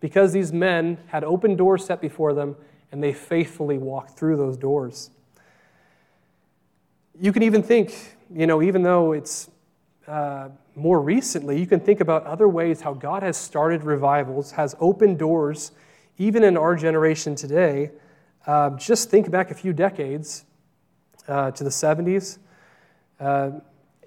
because 0.00 0.32
these 0.32 0.52
men 0.52 0.98
had 1.06 1.24
open 1.24 1.56
doors 1.56 1.84
set 1.84 2.00
before 2.00 2.34
them 2.34 2.56
and 2.92 3.02
they 3.02 3.12
faithfully 3.12 3.78
walked 3.78 4.18
through 4.18 4.36
those 4.36 4.56
doors. 4.56 5.10
You 7.20 7.32
can 7.32 7.42
even 7.42 7.62
think, 7.62 8.16
you 8.32 8.46
know, 8.46 8.62
even 8.62 8.82
though 8.82 9.12
it's 9.12 9.50
uh, 10.06 10.48
more 10.74 11.00
recently, 11.00 11.58
you 11.60 11.66
can 11.66 11.80
think 11.80 12.00
about 12.00 12.24
other 12.24 12.48
ways 12.48 12.80
how 12.80 12.94
God 12.94 13.22
has 13.22 13.36
started 13.36 13.84
revivals, 13.84 14.52
has 14.52 14.74
opened 14.80 15.18
doors, 15.18 15.72
even 16.18 16.42
in 16.42 16.56
our 16.56 16.74
generation 16.74 17.34
today. 17.34 17.90
Uh, 18.46 18.70
just 18.70 19.10
think 19.10 19.30
back 19.30 19.50
a 19.50 19.54
few 19.54 19.72
decades 19.72 20.44
uh, 21.28 21.50
to 21.52 21.62
the 21.62 21.70
70s. 21.70 22.38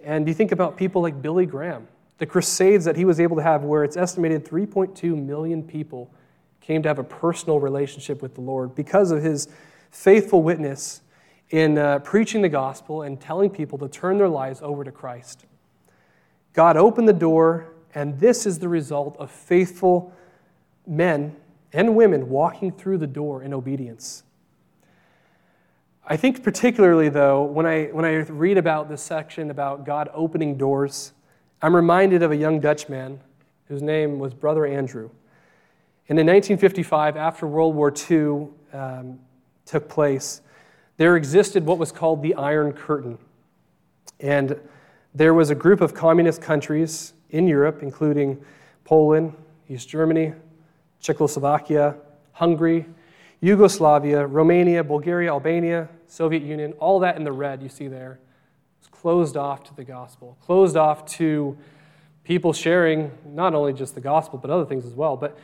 And 0.03 0.27
you 0.27 0.33
think 0.33 0.51
about 0.51 0.77
people 0.77 1.01
like 1.01 1.21
Billy 1.21 1.45
Graham, 1.45 1.87
the 2.17 2.25
crusades 2.25 2.85
that 2.85 2.95
he 2.95 3.05
was 3.05 3.19
able 3.19 3.37
to 3.37 3.43
have, 3.43 3.63
where 3.63 3.83
it's 3.83 3.97
estimated 3.97 4.45
3.2 4.45 5.15
million 5.17 5.63
people 5.63 6.11
came 6.61 6.81
to 6.83 6.89
have 6.89 6.99
a 6.99 7.03
personal 7.03 7.59
relationship 7.59 8.21
with 8.21 8.35
the 8.35 8.41
Lord 8.41 8.75
because 8.75 9.11
of 9.11 9.21
his 9.21 9.47
faithful 9.91 10.43
witness 10.43 11.01
in 11.49 11.77
uh, 11.77 11.99
preaching 11.99 12.41
the 12.41 12.49
gospel 12.49 13.03
and 13.03 13.19
telling 13.19 13.49
people 13.49 13.77
to 13.77 13.87
turn 13.87 14.17
their 14.17 14.29
lives 14.29 14.61
over 14.61 14.83
to 14.83 14.91
Christ. 14.91 15.45
God 16.53 16.77
opened 16.77 17.07
the 17.07 17.13
door, 17.13 17.73
and 17.93 18.19
this 18.19 18.45
is 18.45 18.59
the 18.59 18.69
result 18.69 19.15
of 19.19 19.29
faithful 19.29 20.13
men 20.87 21.35
and 21.71 21.95
women 21.95 22.29
walking 22.29 22.71
through 22.71 22.97
the 22.99 23.07
door 23.07 23.43
in 23.43 23.53
obedience. 23.53 24.23
I 26.05 26.17
think, 26.17 26.43
particularly, 26.43 27.07
though, 27.07 27.43
when 27.43 27.65
I, 27.65 27.85
when 27.85 28.03
I 28.03 28.15
read 28.15 28.57
about 28.57 28.89
this 28.89 29.01
section 29.01 29.49
about 29.49 29.85
God 29.85 30.09
opening 30.13 30.57
doors, 30.57 31.13
I'm 31.61 31.73
reminded 31.73 32.23
of 32.23 32.31
a 32.31 32.35
young 32.35 32.59
Dutchman 32.59 33.21
whose 33.69 33.81
name 33.81 34.19
was 34.19 34.33
Brother 34.33 34.65
Andrew. 34.65 35.09
And 36.09 36.19
in 36.19 36.27
1955, 36.27 37.15
after 37.15 37.47
World 37.47 37.73
War 37.75 37.93
II 38.09 38.49
um, 38.73 39.19
took 39.65 39.87
place, 39.87 40.41
there 40.97 41.15
existed 41.15 41.65
what 41.65 41.77
was 41.77 41.93
called 41.93 42.21
the 42.21 42.35
Iron 42.35 42.73
Curtain. 42.73 43.17
And 44.19 44.59
there 45.15 45.33
was 45.33 45.51
a 45.51 45.55
group 45.55 45.79
of 45.79 45.93
communist 45.93 46.41
countries 46.41 47.13
in 47.29 47.47
Europe, 47.47 47.81
including 47.81 48.43
Poland, 48.83 49.33
East 49.69 49.87
Germany, 49.87 50.33
Czechoslovakia, 50.99 51.95
Hungary, 52.33 52.85
Yugoslavia, 53.43 54.25
Romania, 54.25 54.85
Bulgaria, 54.85 55.29
Albania, 55.29 55.89
Soviet 56.07 56.43
Union, 56.43 56.71
all 56.79 57.01
that 57.01 57.17
in 57.17 57.25
the 57.25 57.31
red 57.33 57.61
you 57.61 57.67
see 57.67 57.89
there. 57.89 58.21
was 58.79 58.87
closed 58.87 59.35
off 59.35 59.65
to 59.65 59.75
the 59.75 59.83
gospel, 59.83 60.37
closed 60.39 60.77
off 60.77 61.05
to 61.17 61.57
people 62.23 62.53
sharing 62.53 63.11
not 63.25 63.53
only 63.53 63.73
just 63.73 63.95
the 63.95 63.99
gospel, 63.99 64.39
but 64.39 64.49
other 64.49 64.63
things 64.63 64.85
as 64.85 64.93
well. 64.93 65.17
But 65.17 65.37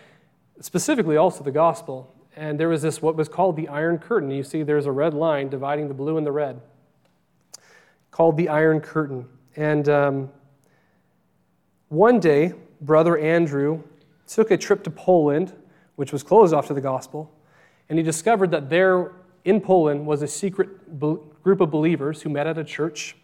specifically 0.62 1.18
also 1.18 1.44
the 1.44 1.52
gospel. 1.52 2.16
And 2.38 2.58
there 2.58 2.70
was 2.70 2.82
this, 2.82 3.02
what 3.02 3.18
was 3.18 3.28
called 3.28 3.58
the 3.58 3.68
Iron 3.68 3.98
Curtain. 3.98 4.32
You 4.32 4.44
see, 4.44 4.64
there's 4.64 4.86
a 4.86 4.94
red 4.94 5.14
line 5.14 5.50
dividing 5.50 5.90
the 5.90 5.94
blue 5.94 6.18
and 6.18 6.26
the 6.26 6.32
red, 6.32 6.62
called 8.12 8.38
the 8.38 8.48
Iron 8.48 8.80
Curtain. 8.80 9.28
And 9.58 9.90
um, 9.90 10.30
one 11.90 12.22
day, 12.22 12.54
Brother 12.80 13.18
Andrew 13.18 13.84
took 14.26 14.52
a 14.52 14.58
trip 14.58 14.86
to 14.86 14.90
Poland, 14.90 15.52
which 15.98 16.14
was 16.14 16.24
closed 16.24 16.54
off 16.54 16.68
to 16.68 16.74
the 16.74 16.80
gospel, 16.80 17.36
and 17.90 17.98
he 17.98 18.04
discovered 18.04 18.52
that 18.52 18.70
there 18.70 19.12
in 19.44 19.60
Poland 19.60 20.06
was 20.06 20.22
a 20.22 20.28
secret 20.28 21.00
be- 21.00 21.18
group 21.44 21.60
of 21.60 21.72
believers 21.72 22.22
who 22.22 22.30
met 22.30 22.46
at 22.48 22.58
a 22.58 22.64
church 22.64 23.16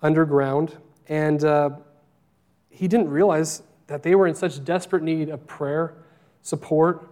underground. 0.00 0.76
And 1.08 1.42
uh, 1.42 1.70
he 2.70 2.86
didn't 2.86 3.08
realize 3.08 3.62
that 3.88 4.02
they 4.02 4.14
were 4.14 4.26
in 4.26 4.34
such 4.34 4.64
desperate 4.64 5.02
need 5.02 5.28
of 5.28 5.46
prayer 5.46 5.94
support 6.42 7.08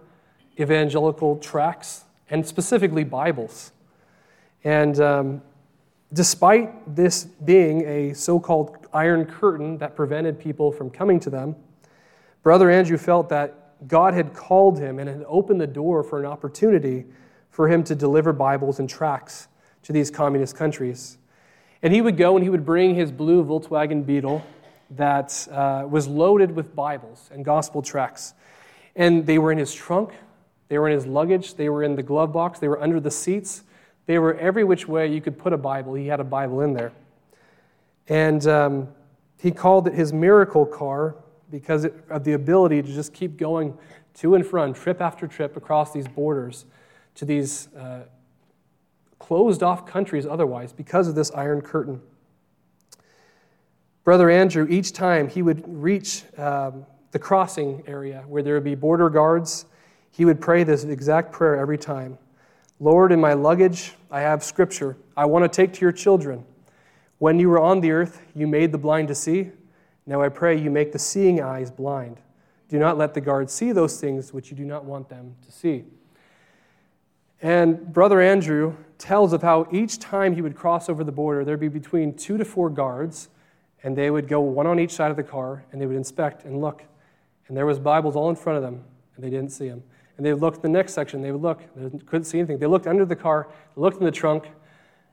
evangelical 0.59 1.37
tracts 1.37 2.05
and 2.29 2.45
specifically 2.45 3.03
Bibles. 3.03 3.71
And 4.63 4.99
um, 4.99 5.41
despite 6.13 6.95
this 6.95 7.25
being 7.25 7.85
a 7.85 8.13
so 8.13 8.39
called 8.39 8.87
iron 8.93 9.25
curtain 9.25 9.77
that 9.79 9.95
prevented 9.95 10.39
people 10.39 10.71
from 10.71 10.89
coming 10.89 11.19
to 11.21 11.29
them, 11.29 11.55
Brother 12.43 12.69
Andrew 12.69 12.97
felt 12.97 13.29
that 13.29 13.66
God 13.85 14.13
had 14.13 14.33
called 14.33 14.79
him 14.79 14.97
and 14.99 15.07
had 15.09 15.23
opened 15.27 15.61
the 15.61 15.67
door 15.67 16.03
for 16.03 16.19
an 16.19 16.25
opportunity 16.25 17.05
for 17.49 17.67
him 17.67 17.83
to 17.83 17.95
deliver 17.95 18.33
Bibles 18.33 18.79
and 18.79 18.89
tracts 18.89 19.47
to 19.83 19.93
these 19.93 20.09
communist 20.09 20.55
countries. 20.55 21.17
And 21.83 21.93
he 21.93 22.01
would 22.01 22.17
go 22.17 22.35
and 22.35 22.43
he 22.43 22.49
would 22.49 22.65
bring 22.65 22.95
his 22.95 23.11
blue 23.11 23.43
Volkswagen 23.43 24.05
Beetle 24.05 24.43
that 24.91 25.47
uh, 25.51 25.85
was 25.87 26.07
loaded 26.07 26.55
with 26.55 26.75
Bibles 26.75 27.29
and 27.31 27.45
gospel 27.45 27.81
tracts. 27.81 28.33
And 28.95 29.25
they 29.25 29.37
were 29.37 29.51
in 29.51 29.57
his 29.57 29.73
trunk, 29.73 30.13
they 30.69 30.79
were 30.79 30.87
in 30.87 30.95
his 30.95 31.05
luggage, 31.05 31.53
they 31.53 31.69
were 31.69 31.83
in 31.83 31.95
the 31.95 32.03
glove 32.03 32.33
box, 32.33 32.59
they 32.59 32.67
were 32.67 32.81
under 32.81 32.99
the 32.99 33.11
seats. 33.11 33.63
They 34.07 34.19
were 34.19 34.35
every 34.35 34.63
which 34.63 34.87
way 34.87 35.07
you 35.07 35.21
could 35.21 35.37
put 35.37 35.53
a 35.53 35.57
Bible. 35.57 35.93
He 35.93 36.07
had 36.07 36.21
a 36.21 36.23
Bible 36.23 36.61
in 36.61 36.73
there. 36.73 36.93
And 38.07 38.47
um, 38.47 38.87
he 39.37 39.51
called 39.51 39.87
it 39.87 39.93
his 39.93 40.13
miracle 40.13 40.65
car 40.65 41.15
because 41.49 41.87
of 42.09 42.23
the 42.23 42.33
ability 42.33 42.81
to 42.81 42.93
just 42.93 43.13
keep 43.13 43.37
going 43.37 43.77
to 44.15 44.35
and 44.35 44.45
from, 44.45 44.73
trip 44.73 45.01
after 45.01 45.27
trip, 45.27 45.55
across 45.55 45.93
these 45.93 46.07
borders 46.07 46.65
to 47.15 47.25
these 47.25 47.67
uh, 47.75 48.01
closed 49.19 49.63
off 49.63 49.85
countries 49.85 50.25
otherwise 50.25 50.71
because 50.71 51.07
of 51.07 51.15
this 51.15 51.31
iron 51.31 51.61
curtain. 51.61 52.01
Brother 54.03 54.29
Andrew, 54.29 54.65
each 54.69 54.93
time 54.93 55.27
he 55.27 55.41
would 55.41 55.63
reach 55.67 56.23
um, 56.37 56.85
the 57.11 57.19
crossing 57.19 57.83
area 57.87 58.23
where 58.27 58.41
there 58.41 58.53
would 58.53 58.63
be 58.63 58.75
border 58.75 59.09
guards, 59.09 59.65
he 60.11 60.25
would 60.25 60.39
pray 60.39 60.63
this 60.63 60.83
exact 60.83 61.31
prayer 61.31 61.57
every 61.57 61.77
time 61.77 62.17
Lord, 62.79 63.11
in 63.11 63.19
my 63.19 63.33
luggage, 63.33 63.93
I 64.11 64.21
have 64.21 64.43
scripture 64.43 64.97
I 65.15 65.25
want 65.25 65.43
to 65.43 65.49
take 65.49 65.73
to 65.73 65.81
your 65.81 65.91
children. 65.91 66.45
When 67.17 67.39
you 67.39 67.49
were 67.49 67.59
on 67.59 67.81
the 67.81 67.89
earth, 67.91 68.21
you 68.35 68.45
made 68.45 68.71
the 68.71 68.77
blind 68.77 69.07
to 69.07 69.15
see. 69.15 69.51
Now 70.07 70.21
I 70.21 70.29
pray 70.29 70.59
you 70.59 70.71
make 70.71 70.91
the 70.91 70.99
seeing 70.99 71.41
eyes 71.41 71.69
blind. 71.69 72.17
Do 72.69 72.79
not 72.79 72.97
let 72.97 73.13
the 73.13 73.21
guards 73.21 73.53
see 73.53 73.71
those 73.71 73.99
things 74.01 74.33
which 74.33 74.49
you 74.49 74.57
do 74.57 74.65
not 74.65 74.85
want 74.85 75.09
them 75.09 75.35
to 75.45 75.51
see. 75.51 75.83
And 77.41 77.93
Brother 77.93 78.19
Andrew 78.19 78.75
tells 78.97 79.31
of 79.31 79.43
how 79.43 79.67
each 79.71 79.99
time 79.99 80.33
he 80.33 80.41
would 80.41 80.55
cross 80.55 80.89
over 80.89 81.03
the 81.03 81.11
border, 81.11 81.45
there'd 81.45 81.59
be 81.59 81.67
between 81.67 82.15
two 82.15 82.37
to 82.37 82.45
four 82.45 82.71
guards 82.71 83.29
and 83.83 83.95
they 83.95 84.09
would 84.09 84.27
go 84.27 84.41
one 84.41 84.67
on 84.67 84.79
each 84.79 84.91
side 84.91 85.11
of 85.11 85.17
the 85.17 85.23
car, 85.23 85.63
and 85.71 85.79
they 85.79 85.85
would 85.85 85.95
inspect 85.95 86.45
and 86.45 86.59
look. 86.59 86.83
And 87.47 87.55
there 87.55 87.65
was 87.65 87.79
Bibles 87.79 88.15
all 88.15 88.29
in 88.29 88.35
front 88.35 88.57
of 88.57 88.63
them, 88.63 88.83
and 89.15 89.23
they 89.23 89.29
didn't 89.29 89.51
see 89.51 89.69
them. 89.69 89.83
And 90.17 90.25
they 90.25 90.33
would 90.33 90.41
look 90.41 90.61
the 90.61 90.69
next 90.69 90.93
section, 90.93 91.21
they 91.21 91.31
would 91.31 91.41
look, 91.41 91.61
they 91.75 91.97
couldn't 91.99 92.25
see 92.25 92.39
anything. 92.39 92.57
They 92.57 92.65
looked 92.65 92.87
under 92.87 93.05
the 93.05 93.15
car, 93.15 93.47
looked 93.75 93.99
in 93.99 94.05
the 94.05 94.11
trunk. 94.11 94.45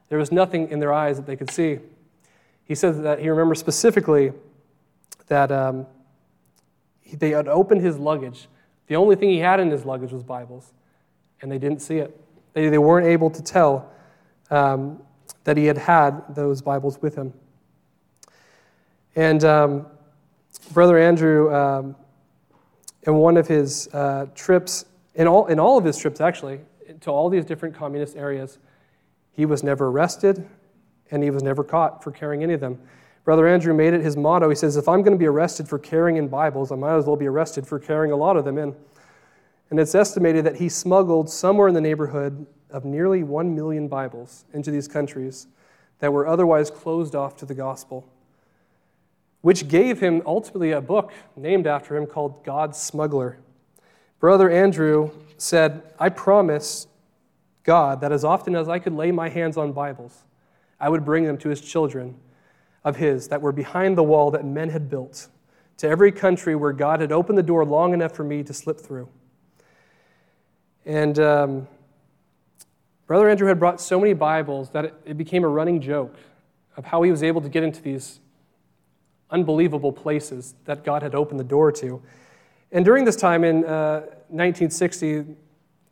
There 0.09 0.19
was 0.19 0.33
nothing 0.33 0.71
in 0.71 0.81
their 0.81 0.93
eyes 0.93 1.17
that 1.17 1.27
they 1.27 1.37
could 1.37 1.51
see. 1.51 1.79
He 2.65 2.75
says 2.75 3.01
that 3.01 3.21
he 3.21 3.29
remembers 3.29 3.61
specifically 3.61 4.33
that 5.27 5.51
um, 5.51 5.87
they 7.13 7.31
had 7.31 7.49
opened 7.49 7.81
his 7.81 7.99
luggage. 7.99 8.49
The 8.87 8.97
only 8.97 9.17
thing 9.17 9.31
he 9.31 9.39
had 9.39 9.61
in 9.61 9.71
his 9.71 9.85
luggage 9.85 10.13
was 10.13 10.23
Bibles, 10.23 10.73
and 11.41 11.51
they 11.51 11.59
didn't 11.59 11.81
see 11.81 11.99
it. 11.99 12.21
They, 12.53 12.69
they 12.69 12.79
weren't 12.79 13.07
able 13.07 13.31
to 13.31 13.43
tell 13.43 13.91
um, 14.51 15.03
that 15.45 15.57
he 15.57 15.67
had 15.67 15.79
had 15.79 16.35
those 16.35 16.63
Bibles 16.63 17.01
with 17.01 17.15
him. 17.15 17.33
And 19.17 19.45
um, 19.45 19.87
Brother 20.73 20.99
Andrew, 20.99 21.55
um, 21.55 21.97
in 23.03 23.15
one 23.15 23.37
of 23.37 23.47
his 23.47 23.89
uh, 23.93 24.27
trips, 24.35 24.85
in 25.15 25.27
all, 25.27 25.47
in 25.47 25.61
all 25.61 25.79
of 25.79 25.85
his 25.85 25.97
trips 25.97 26.21
actually, 26.21 26.61
to 27.01 27.11
all 27.11 27.29
these 27.29 27.45
different 27.45 27.75
communist 27.75 28.17
areas, 28.17 28.59
he 29.33 29.47
was 29.47 29.63
never 29.63 29.89
arrested 29.89 30.49
and 31.11 31.23
he 31.23 31.31
was 31.31 31.43
never 31.43 31.63
caught 31.63 32.03
for 32.03 32.11
carrying 32.11 32.43
any 32.43 32.55
of 32.55 32.61
them. 32.61 32.81
Brother 33.25 33.49
Andrew 33.49 33.75
made 33.75 33.95
it 33.95 34.03
his 34.03 34.17
motto. 34.17 34.49
He 34.49 34.55
says, 34.55 34.77
If 34.77 34.89
I'm 34.89 35.03
going 35.03 35.13
to 35.13 35.19
be 35.19 35.27
arrested 35.27 35.69
for 35.69 35.79
carrying 35.79 36.17
in 36.17 36.29
Bibles, 36.29 36.71
I 36.71 36.77
might 36.77 36.97
as 36.97 37.07
well 37.07 37.17
be 37.17 37.27
arrested 37.27 37.67
for 37.67 37.79
carrying 37.79 38.13
a 38.13 38.17
lot 38.17 38.37
of 38.37 38.45
them 38.45 38.59
in. 38.59 38.75
And 39.71 39.81
it's 39.81 39.95
estimated 39.95 40.45
that 40.45 40.57
he 40.57 40.69
smuggled 40.69 41.31
somewhere 41.31 41.69
in 41.69 41.75
the 41.75 41.81
neighborhood 41.81 42.47
of 42.71 42.85
nearly 42.85 43.23
1 43.23 43.55
million 43.55 43.89
Bibles 43.89 44.45
into 44.53 44.71
these 44.71 44.87
countries 44.87 45.47
that 46.01 46.13
were 46.13 46.27
otherwise 46.27 46.71
closed 46.71 47.15
off 47.15 47.37
to 47.39 47.47
the 47.47 47.55
gospel 47.55 48.07
which 49.45 49.69
gave 49.69 50.01
him 50.01 50.23
ultimately 50.25 50.71
a 50.71 50.81
book 50.81 51.13
named 51.37 51.67
after 51.67 51.99
him 51.99 52.07
called 52.07 52.43
God's 52.45 52.81
Smuggler. 52.81 53.37
Brother 54.19 54.49
Andrew 54.49 55.11
said, 55.37 55.83
I 55.99 56.09
promise 56.09 56.87
God 57.63 58.01
that 58.01 58.11
as 58.11 58.25
often 58.25 58.57
as 58.57 58.71
I 58.71 58.79
could 58.79 58.95
lay 58.95 59.13
my 59.13 59.29
hands 59.29 59.59
on 59.59 59.73
Bibles, 59.73 60.25
I 60.81 60.89
would 60.89 61.05
bring 61.05 61.25
them 61.25 61.37
to 61.37 61.51
his 61.51 61.61
children 61.61 62.15
of 62.85 62.97
his 62.97 63.29
that 63.29 63.41
were 63.41 63.53
behind 63.53 63.97
the 63.97 64.03
wall 64.03 64.31
that 64.31 64.45
men 64.45 64.71
had 64.71 64.91
built, 64.91 65.29
to 65.79 65.89
every 65.89 66.13
country 66.13 66.55
where 66.55 66.73
God 66.73 67.01
had 67.01 67.13
opened 67.13 67.39
the 67.39 67.43
door 67.43 67.65
long 67.65 67.95
enough 67.95 68.13
for 68.13 68.25
me 68.25 68.43
to 68.43 68.53
slip 68.53 68.79
through. 68.79 69.09
And 70.87 71.19
um, 71.19 71.69
Brother 73.07 73.29
Andrew 73.29 73.49
had 73.49 73.59
brought 73.59 73.81
so 73.81 73.99
many 73.99 74.13
Bibles 74.13 74.71
that 74.71 74.85
it, 74.85 74.95
it 75.05 75.19
became 75.19 75.45
a 75.45 75.49
running 75.49 75.81
joke 75.81 76.15
of 76.77 76.85
how 76.85 77.03
he 77.03 77.11
was 77.11 77.23
able 77.23 77.41
to 77.41 77.49
get 77.49 77.63
into 77.63 77.81
these 77.81 78.21
unbelievable 79.31 79.93
places 79.93 80.55
that 80.65 80.85
God 80.85 81.03
had 81.03 81.15
opened 81.15 81.41
the 81.41 81.45
door 81.45 81.73
to. 81.73 82.03
And 82.73 82.85
during 82.85 83.05
this 83.05 83.17
time 83.17 83.45
in 83.45 83.65
uh, 83.65 84.01
1960, 84.29 85.25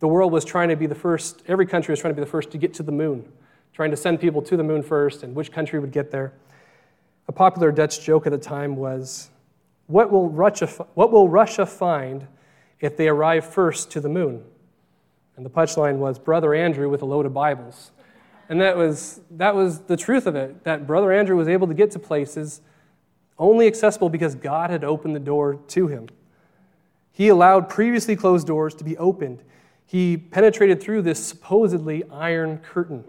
the 0.00 0.08
world 0.08 0.32
was 0.32 0.44
trying 0.44 0.68
to 0.68 0.76
be 0.76 0.86
the 0.86 0.94
first, 0.94 1.42
every 1.46 1.66
country 1.66 1.92
was 1.92 2.00
trying 2.00 2.12
to 2.12 2.20
be 2.20 2.24
the 2.24 2.30
first 2.30 2.50
to 2.50 2.58
get 2.58 2.74
to 2.74 2.82
the 2.82 2.92
moon, 2.92 3.30
trying 3.72 3.90
to 3.90 3.96
send 3.96 4.20
people 4.20 4.42
to 4.42 4.56
the 4.56 4.64
moon 4.64 4.82
first, 4.82 5.22
and 5.22 5.34
which 5.34 5.52
country 5.52 5.78
would 5.78 5.92
get 5.92 6.10
there. 6.10 6.32
A 7.28 7.32
popular 7.32 7.72
Dutch 7.72 8.00
joke 8.00 8.26
at 8.26 8.32
the 8.32 8.38
time 8.38 8.76
was, 8.76 9.30
What 9.86 10.10
will 10.10 10.28
Russia, 10.28 10.66
what 10.94 11.12
will 11.12 11.28
Russia 11.28 11.66
find 11.66 12.26
if 12.80 12.96
they 12.96 13.08
arrive 13.08 13.44
first 13.44 13.90
to 13.92 14.00
the 14.00 14.08
moon? 14.08 14.44
And 15.36 15.46
the 15.46 15.50
punchline 15.50 15.96
was, 15.96 16.18
Brother 16.18 16.54
Andrew 16.54 16.88
with 16.88 17.02
a 17.02 17.06
load 17.06 17.26
of 17.26 17.32
Bibles. 17.32 17.90
And 18.48 18.60
that 18.60 18.76
was, 18.76 19.20
that 19.30 19.54
was 19.54 19.80
the 19.80 19.96
truth 19.96 20.26
of 20.26 20.36
it, 20.36 20.64
that 20.64 20.86
Brother 20.86 21.12
Andrew 21.12 21.36
was 21.36 21.48
able 21.48 21.66
to 21.68 21.74
get 21.74 21.90
to 21.92 21.98
places 21.98 22.60
only 23.38 23.66
accessible 23.66 24.08
because 24.08 24.34
God 24.34 24.70
had 24.70 24.84
opened 24.84 25.16
the 25.16 25.20
door 25.20 25.58
to 25.68 25.88
him. 25.88 26.08
He 27.12 27.28
allowed 27.28 27.68
previously 27.68 28.16
closed 28.16 28.46
doors 28.46 28.74
to 28.76 28.84
be 28.84 28.96
opened. 28.96 29.42
He 29.84 30.16
penetrated 30.16 30.82
through 30.82 31.02
this 31.02 31.24
supposedly 31.24 32.04
iron 32.10 32.58
curtain. 32.58 33.04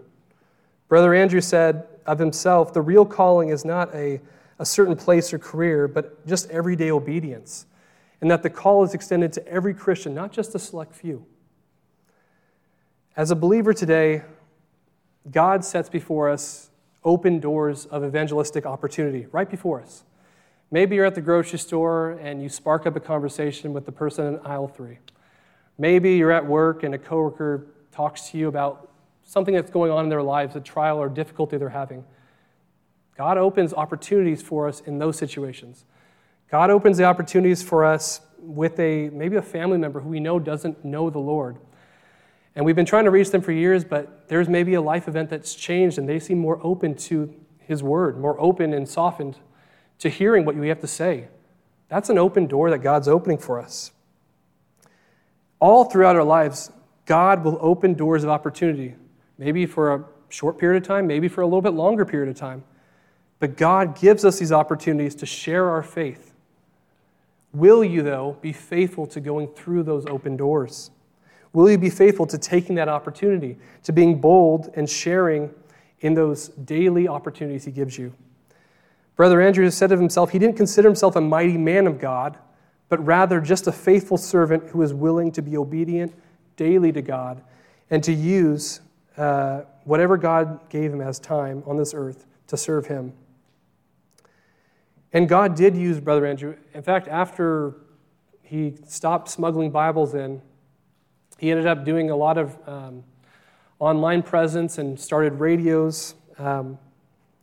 Brother 0.88 1.14
Andrew 1.14 1.40
said 1.40 1.86
of 2.06 2.18
himself 2.18 2.72
the 2.72 2.82
real 2.82 3.04
calling 3.04 3.48
is 3.48 3.64
not 3.64 3.94
a, 3.94 4.20
a 4.58 4.66
certain 4.66 4.96
place 4.96 5.32
or 5.32 5.38
career, 5.38 5.88
but 5.88 6.26
just 6.26 6.50
everyday 6.50 6.90
obedience. 6.90 7.66
And 8.20 8.30
that 8.30 8.42
the 8.42 8.50
call 8.50 8.84
is 8.84 8.94
extended 8.94 9.32
to 9.34 9.46
every 9.46 9.74
Christian, 9.74 10.14
not 10.14 10.32
just 10.32 10.54
a 10.54 10.58
select 10.58 10.94
few. 10.94 11.26
As 13.16 13.30
a 13.30 13.36
believer 13.36 13.72
today, 13.72 14.22
God 15.30 15.64
sets 15.64 15.88
before 15.88 16.30
us 16.30 16.70
open 17.04 17.38
doors 17.38 17.86
of 17.86 18.04
evangelistic 18.04 18.66
opportunity 18.66 19.26
right 19.30 19.48
before 19.48 19.80
us. 19.80 20.04
Maybe 20.70 20.96
you're 20.96 21.04
at 21.04 21.14
the 21.14 21.20
grocery 21.20 21.58
store 21.58 22.12
and 22.12 22.42
you 22.42 22.48
spark 22.48 22.86
up 22.86 22.96
a 22.96 23.00
conversation 23.00 23.72
with 23.72 23.86
the 23.86 23.92
person 23.92 24.26
in 24.26 24.40
aisle 24.40 24.68
three. 24.68 24.98
Maybe 25.78 26.16
you're 26.16 26.32
at 26.32 26.46
work 26.46 26.82
and 26.82 26.94
a 26.94 26.98
coworker 26.98 27.66
talks 27.92 28.30
to 28.30 28.38
you 28.38 28.48
about 28.48 28.90
something 29.24 29.54
that's 29.54 29.70
going 29.70 29.90
on 29.90 30.04
in 30.04 30.10
their 30.10 30.22
lives, 30.22 30.54
a 30.56 30.60
trial 30.60 30.98
or 30.98 31.08
difficulty 31.08 31.56
they're 31.56 31.70
having. 31.70 32.04
God 33.16 33.38
opens 33.38 33.72
opportunities 33.72 34.42
for 34.42 34.68
us 34.68 34.80
in 34.80 34.98
those 34.98 35.16
situations. 35.16 35.84
God 36.50 36.70
opens 36.70 36.98
the 36.98 37.04
opportunities 37.04 37.62
for 37.62 37.84
us 37.84 38.20
with 38.38 38.78
a 38.78 39.08
maybe 39.10 39.36
a 39.36 39.42
family 39.42 39.78
member 39.78 40.00
who 40.00 40.08
we 40.08 40.20
know 40.20 40.38
doesn't 40.38 40.84
know 40.84 41.10
the 41.10 41.18
Lord. 41.18 41.56
And 42.54 42.64
we've 42.64 42.76
been 42.76 42.86
trying 42.86 43.04
to 43.04 43.10
reach 43.10 43.30
them 43.30 43.40
for 43.40 43.52
years, 43.52 43.84
but 43.84 44.28
there's 44.28 44.48
maybe 44.48 44.74
a 44.74 44.80
life 44.80 45.08
event 45.08 45.30
that's 45.30 45.54
changed 45.54 45.98
and 45.98 46.08
they 46.08 46.20
seem 46.20 46.38
more 46.38 46.60
open 46.62 46.94
to 46.94 47.34
his 47.58 47.82
word, 47.82 48.18
more 48.18 48.40
open 48.40 48.72
and 48.72 48.88
softened 48.88 49.38
to 49.98 50.08
hearing 50.08 50.44
what 50.44 50.54
you 50.54 50.62
have 50.62 50.80
to 50.80 50.86
say. 50.86 51.28
That's 51.88 52.10
an 52.10 52.18
open 52.18 52.46
door 52.46 52.70
that 52.70 52.78
God's 52.78 53.08
opening 53.08 53.38
for 53.38 53.60
us. 53.60 53.92
All 55.60 55.84
throughout 55.84 56.16
our 56.16 56.24
lives, 56.24 56.70
God 57.06 57.44
will 57.44 57.58
open 57.60 57.94
doors 57.94 58.24
of 58.24 58.30
opportunity, 58.30 58.94
maybe 59.38 59.66
for 59.66 59.94
a 59.94 60.04
short 60.28 60.58
period 60.58 60.82
of 60.82 60.86
time, 60.86 61.06
maybe 61.06 61.28
for 61.28 61.42
a 61.42 61.46
little 61.46 61.62
bit 61.62 61.74
longer 61.74 62.04
period 62.04 62.28
of 62.28 62.36
time. 62.36 62.64
But 63.38 63.56
God 63.56 63.98
gives 63.98 64.24
us 64.24 64.38
these 64.38 64.52
opportunities 64.52 65.14
to 65.16 65.26
share 65.26 65.68
our 65.68 65.82
faith. 65.82 66.32
Will 67.52 67.84
you, 67.84 68.02
though, 68.02 68.36
be 68.40 68.52
faithful 68.52 69.06
to 69.08 69.20
going 69.20 69.48
through 69.48 69.84
those 69.84 70.06
open 70.06 70.36
doors? 70.36 70.90
Will 71.52 71.70
you 71.70 71.78
be 71.78 71.90
faithful 71.90 72.26
to 72.26 72.38
taking 72.38 72.74
that 72.76 72.88
opportunity, 72.88 73.56
to 73.84 73.92
being 73.92 74.20
bold 74.20 74.72
and 74.74 74.90
sharing 74.90 75.50
in 76.00 76.14
those 76.14 76.48
daily 76.48 77.06
opportunities 77.06 77.64
He 77.64 77.70
gives 77.70 77.96
you? 77.96 78.12
Brother 79.16 79.40
Andrew 79.40 79.70
said 79.70 79.92
of 79.92 80.00
himself, 80.00 80.30
he 80.30 80.38
didn't 80.38 80.56
consider 80.56 80.88
himself 80.88 81.14
a 81.14 81.20
mighty 81.20 81.56
man 81.56 81.86
of 81.86 82.00
God, 82.00 82.36
but 82.88 83.04
rather 83.04 83.40
just 83.40 83.66
a 83.66 83.72
faithful 83.72 84.16
servant 84.16 84.70
who 84.70 84.78
was 84.78 84.92
willing 84.92 85.30
to 85.32 85.42
be 85.42 85.56
obedient 85.56 86.12
daily 86.56 86.92
to 86.92 87.02
God 87.02 87.40
and 87.90 88.02
to 88.02 88.12
use 88.12 88.80
uh, 89.16 89.62
whatever 89.84 90.16
God 90.16 90.68
gave 90.68 90.92
him 90.92 91.00
as 91.00 91.18
time 91.18 91.62
on 91.66 91.76
this 91.76 91.94
earth 91.94 92.26
to 92.48 92.56
serve 92.56 92.86
him. 92.86 93.12
And 95.12 95.28
God 95.28 95.54
did 95.54 95.76
use 95.76 96.00
Brother 96.00 96.26
Andrew. 96.26 96.56
In 96.74 96.82
fact, 96.82 97.06
after 97.06 97.76
he 98.42 98.74
stopped 98.86 99.28
smuggling 99.28 99.70
Bibles 99.70 100.14
in, 100.14 100.42
he 101.38 101.50
ended 101.50 101.66
up 101.66 101.84
doing 101.84 102.10
a 102.10 102.16
lot 102.16 102.36
of 102.38 102.58
um, 102.68 103.04
online 103.78 104.22
presence 104.22 104.78
and 104.78 104.98
started 104.98 105.34
radios, 105.34 106.14
um, 106.38 106.78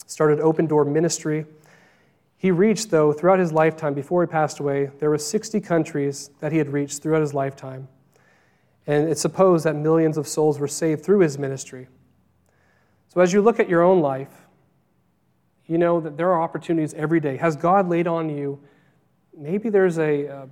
started 0.05 0.39
open 0.39 0.67
door 0.67 0.83
ministry. 0.83 1.45
He 2.37 2.51
reached, 2.51 2.89
though, 2.89 3.13
throughout 3.13 3.39
his 3.39 3.51
lifetime, 3.51 3.93
before 3.93 4.23
he 4.23 4.27
passed 4.27 4.59
away, 4.59 4.89
there 4.99 5.09
were 5.09 5.17
60 5.17 5.61
countries 5.61 6.31
that 6.39 6.51
he 6.51 6.57
had 6.57 6.69
reached 6.69 7.01
throughout 7.01 7.21
his 7.21 7.33
lifetime. 7.33 7.87
And 8.87 9.09
it's 9.09 9.21
supposed 9.21 9.65
that 9.65 9.75
millions 9.75 10.17
of 10.17 10.27
souls 10.27 10.59
were 10.59 10.67
saved 10.67 11.03
through 11.03 11.19
his 11.19 11.37
ministry. 11.37 11.87
So 13.09 13.21
as 13.21 13.33
you 13.33 13.41
look 13.41 13.59
at 13.59 13.69
your 13.69 13.81
own 13.81 14.01
life, 14.01 14.47
you 15.67 15.77
know 15.77 15.99
that 16.01 16.17
there 16.17 16.31
are 16.31 16.41
opportunities 16.41 16.93
every 16.93 17.19
day. 17.19 17.37
Has 17.37 17.55
God 17.55 17.87
laid 17.87 18.07
on 18.07 18.29
you? 18.29 18.59
Maybe 19.37 19.69
there's 19.69 19.97
a 19.99 20.27
uh, 20.27 20.45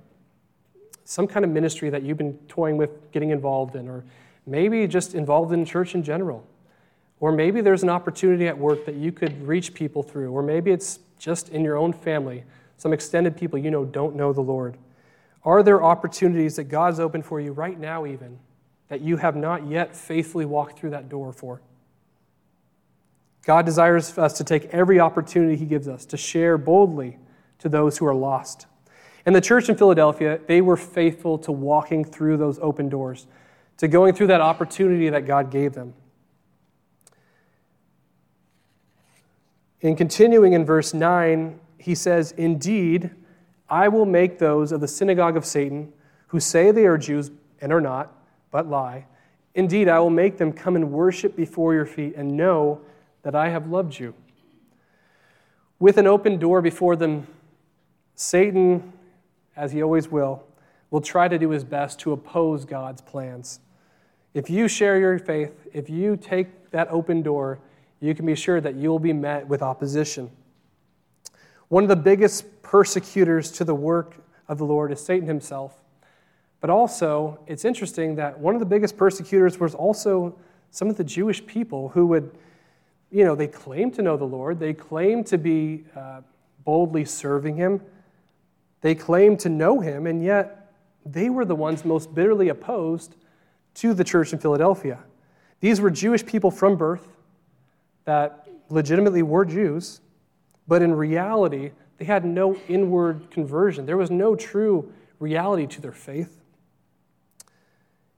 some 1.04 1.26
kind 1.26 1.44
of 1.44 1.50
ministry 1.50 1.90
that 1.90 2.02
you've 2.02 2.18
been 2.18 2.38
toying 2.46 2.76
with 2.76 3.10
getting 3.10 3.30
involved 3.30 3.74
in, 3.74 3.88
or 3.88 4.04
maybe 4.46 4.86
just 4.86 5.14
involved 5.14 5.52
in 5.52 5.64
church 5.64 5.94
in 5.94 6.04
general. 6.04 6.46
Or 7.18 7.32
maybe 7.32 7.60
there's 7.60 7.82
an 7.82 7.90
opportunity 7.90 8.46
at 8.46 8.56
work 8.56 8.86
that 8.86 8.94
you 8.94 9.10
could 9.12 9.46
reach 9.46 9.74
people 9.74 10.02
through, 10.02 10.32
or 10.32 10.42
maybe 10.42 10.70
it's 10.70 11.00
just 11.18 11.50
in 11.50 11.64
your 11.64 11.76
own 11.76 11.92
family, 11.92 12.44
some 12.76 12.92
extended 12.92 13.36
people 13.36 13.58
you 13.58 13.70
know 13.70 13.84
don't 13.84 14.14
know 14.14 14.32
the 14.32 14.40
Lord. 14.40 14.76
Are 15.44 15.62
there 15.62 15.82
opportunities 15.82 16.56
that 16.56 16.64
God's 16.64 17.00
opened 17.00 17.24
for 17.24 17.40
you 17.40 17.52
right 17.52 17.78
now, 17.78 18.06
even, 18.06 18.38
that 18.88 19.00
you 19.00 19.16
have 19.16 19.36
not 19.36 19.66
yet 19.66 19.96
faithfully 19.96 20.44
walked 20.44 20.78
through 20.78 20.90
that 20.90 21.08
door 21.08 21.32
for? 21.32 21.62
God 23.42 23.64
desires 23.64 24.18
us 24.18 24.34
to 24.34 24.44
take 24.44 24.66
every 24.66 25.00
opportunity 25.00 25.56
He 25.56 25.64
gives 25.64 25.88
us 25.88 26.04
to 26.06 26.16
share 26.16 26.58
boldly 26.58 27.18
to 27.58 27.68
those 27.68 27.98
who 27.98 28.06
are 28.06 28.14
lost. 28.14 28.66
And 29.24 29.34
the 29.34 29.40
church 29.40 29.68
in 29.68 29.76
Philadelphia, 29.76 30.40
they 30.46 30.60
were 30.60 30.76
faithful 30.76 31.38
to 31.38 31.52
walking 31.52 32.04
through 32.04 32.36
those 32.36 32.58
open 32.58 32.88
doors, 32.88 33.26
to 33.78 33.88
going 33.88 34.14
through 34.14 34.28
that 34.28 34.40
opportunity 34.40 35.08
that 35.08 35.26
God 35.26 35.50
gave 35.50 35.72
them. 35.72 35.94
In 39.80 39.96
continuing 39.96 40.52
in 40.52 40.64
verse 40.64 40.92
9, 40.92 41.58
he 41.78 41.94
says, 41.94 42.32
Indeed, 42.32 43.10
I 43.70 43.88
will 43.88 44.06
make 44.06 44.38
those 44.38 44.72
of 44.72 44.80
the 44.80 44.88
synagogue 44.88 45.36
of 45.36 45.44
Satan 45.44 45.92
who 46.28 46.40
say 46.40 46.70
they 46.70 46.86
are 46.86 46.98
Jews 46.98 47.30
and 47.60 47.72
are 47.72 47.80
not, 47.80 48.12
but 48.50 48.68
lie. 48.68 49.06
Indeed, 49.54 49.88
I 49.88 49.98
will 50.00 50.10
make 50.10 50.38
them 50.38 50.52
come 50.52 50.76
and 50.76 50.92
worship 50.92 51.36
before 51.36 51.74
your 51.74 51.86
feet 51.86 52.14
and 52.16 52.36
know 52.36 52.80
that 53.22 53.34
I 53.34 53.48
have 53.48 53.68
loved 53.68 53.98
you. 53.98 54.14
With 55.78 55.98
an 55.98 56.06
open 56.06 56.38
door 56.38 56.60
before 56.60 56.96
them, 56.96 57.26
Satan, 58.14 58.92
as 59.56 59.72
he 59.72 59.82
always 59.82 60.08
will, 60.08 60.44
will 60.90 61.00
try 61.00 61.28
to 61.28 61.38
do 61.38 61.50
his 61.50 61.64
best 61.64 61.98
to 62.00 62.12
oppose 62.12 62.64
God's 62.64 63.00
plans. 63.00 63.60
If 64.34 64.50
you 64.50 64.68
share 64.68 64.98
your 64.98 65.18
faith, 65.18 65.66
if 65.72 65.88
you 65.88 66.16
take 66.16 66.70
that 66.70 66.88
open 66.90 67.22
door, 67.22 67.58
you 68.00 68.14
can 68.14 68.26
be 68.26 68.34
sure 68.34 68.60
that 68.60 68.74
you 68.74 68.88
will 68.90 68.98
be 68.98 69.12
met 69.12 69.46
with 69.46 69.62
opposition. 69.62 70.30
One 71.70 71.84
of 71.84 71.88
the 71.88 71.94
biggest 71.94 72.62
persecutors 72.62 73.52
to 73.52 73.64
the 73.64 73.76
work 73.76 74.16
of 74.48 74.58
the 74.58 74.64
Lord 74.64 74.90
is 74.90 74.98
Satan 74.98 75.28
himself. 75.28 75.80
But 76.60 76.68
also, 76.68 77.38
it's 77.46 77.64
interesting 77.64 78.16
that 78.16 78.40
one 78.40 78.56
of 78.56 78.60
the 78.60 78.66
biggest 78.66 78.96
persecutors 78.96 79.60
was 79.60 79.72
also 79.72 80.36
some 80.72 80.90
of 80.90 80.96
the 80.96 81.04
Jewish 81.04 81.46
people 81.46 81.90
who 81.90 82.08
would, 82.08 82.36
you 83.12 83.24
know, 83.24 83.36
they 83.36 83.46
claimed 83.46 83.94
to 83.94 84.02
know 84.02 84.16
the 84.16 84.24
Lord, 84.24 84.58
they 84.58 84.74
claimed 84.74 85.28
to 85.28 85.38
be 85.38 85.84
uh, 85.94 86.22
boldly 86.64 87.04
serving 87.04 87.54
him, 87.54 87.80
they 88.80 88.96
claimed 88.96 89.38
to 89.38 89.48
know 89.48 89.78
him, 89.78 90.08
and 90.08 90.24
yet 90.24 90.72
they 91.06 91.30
were 91.30 91.44
the 91.44 91.54
ones 91.54 91.84
most 91.84 92.12
bitterly 92.12 92.48
opposed 92.48 93.14
to 93.74 93.94
the 93.94 94.02
church 94.02 94.32
in 94.32 94.40
Philadelphia. 94.40 94.98
These 95.60 95.80
were 95.80 95.90
Jewish 95.90 96.26
people 96.26 96.50
from 96.50 96.74
birth 96.74 97.06
that 98.06 98.48
legitimately 98.70 99.22
were 99.22 99.44
Jews, 99.44 100.00
but 100.70 100.82
in 100.82 100.94
reality, 100.94 101.72
they 101.98 102.04
had 102.04 102.24
no 102.24 102.54
inward 102.68 103.28
conversion. 103.32 103.86
There 103.86 103.96
was 103.96 104.08
no 104.08 104.36
true 104.36 104.92
reality 105.18 105.66
to 105.66 105.80
their 105.80 105.90
faith. 105.90 106.40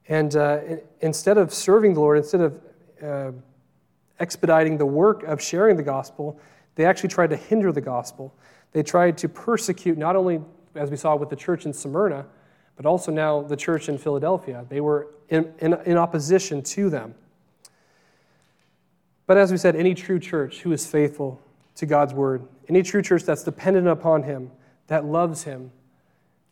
And 0.06 0.36
uh, 0.36 0.60
instead 1.00 1.38
of 1.38 1.54
serving 1.54 1.94
the 1.94 2.00
Lord, 2.00 2.18
instead 2.18 2.42
of 2.42 2.60
uh, 3.02 3.32
expediting 4.20 4.76
the 4.76 4.84
work 4.84 5.22
of 5.22 5.40
sharing 5.40 5.78
the 5.78 5.82
gospel, 5.82 6.38
they 6.74 6.84
actually 6.84 7.08
tried 7.08 7.30
to 7.30 7.36
hinder 7.36 7.72
the 7.72 7.80
gospel. 7.80 8.34
They 8.72 8.82
tried 8.82 9.16
to 9.18 9.30
persecute 9.30 9.96
not 9.96 10.14
only, 10.14 10.42
as 10.74 10.90
we 10.90 10.98
saw 10.98 11.16
with 11.16 11.30
the 11.30 11.36
church 11.36 11.64
in 11.64 11.72
Smyrna, 11.72 12.26
but 12.76 12.84
also 12.84 13.10
now 13.10 13.40
the 13.40 13.56
church 13.56 13.88
in 13.88 13.96
Philadelphia. 13.96 14.66
They 14.68 14.82
were 14.82 15.08
in, 15.30 15.54
in, 15.60 15.72
in 15.86 15.96
opposition 15.96 16.62
to 16.64 16.90
them. 16.90 17.14
But 19.26 19.38
as 19.38 19.50
we 19.50 19.56
said, 19.56 19.74
any 19.74 19.94
true 19.94 20.18
church 20.18 20.60
who 20.60 20.72
is 20.72 20.86
faithful 20.86 21.40
to 21.76 21.86
God's 21.86 22.12
word, 22.14 22.46
any 22.68 22.82
true 22.82 23.02
church 23.02 23.24
that's 23.24 23.44
dependent 23.44 23.88
upon 23.88 24.22
Him, 24.22 24.50
that 24.86 25.04
loves 25.04 25.44
Him, 25.44 25.70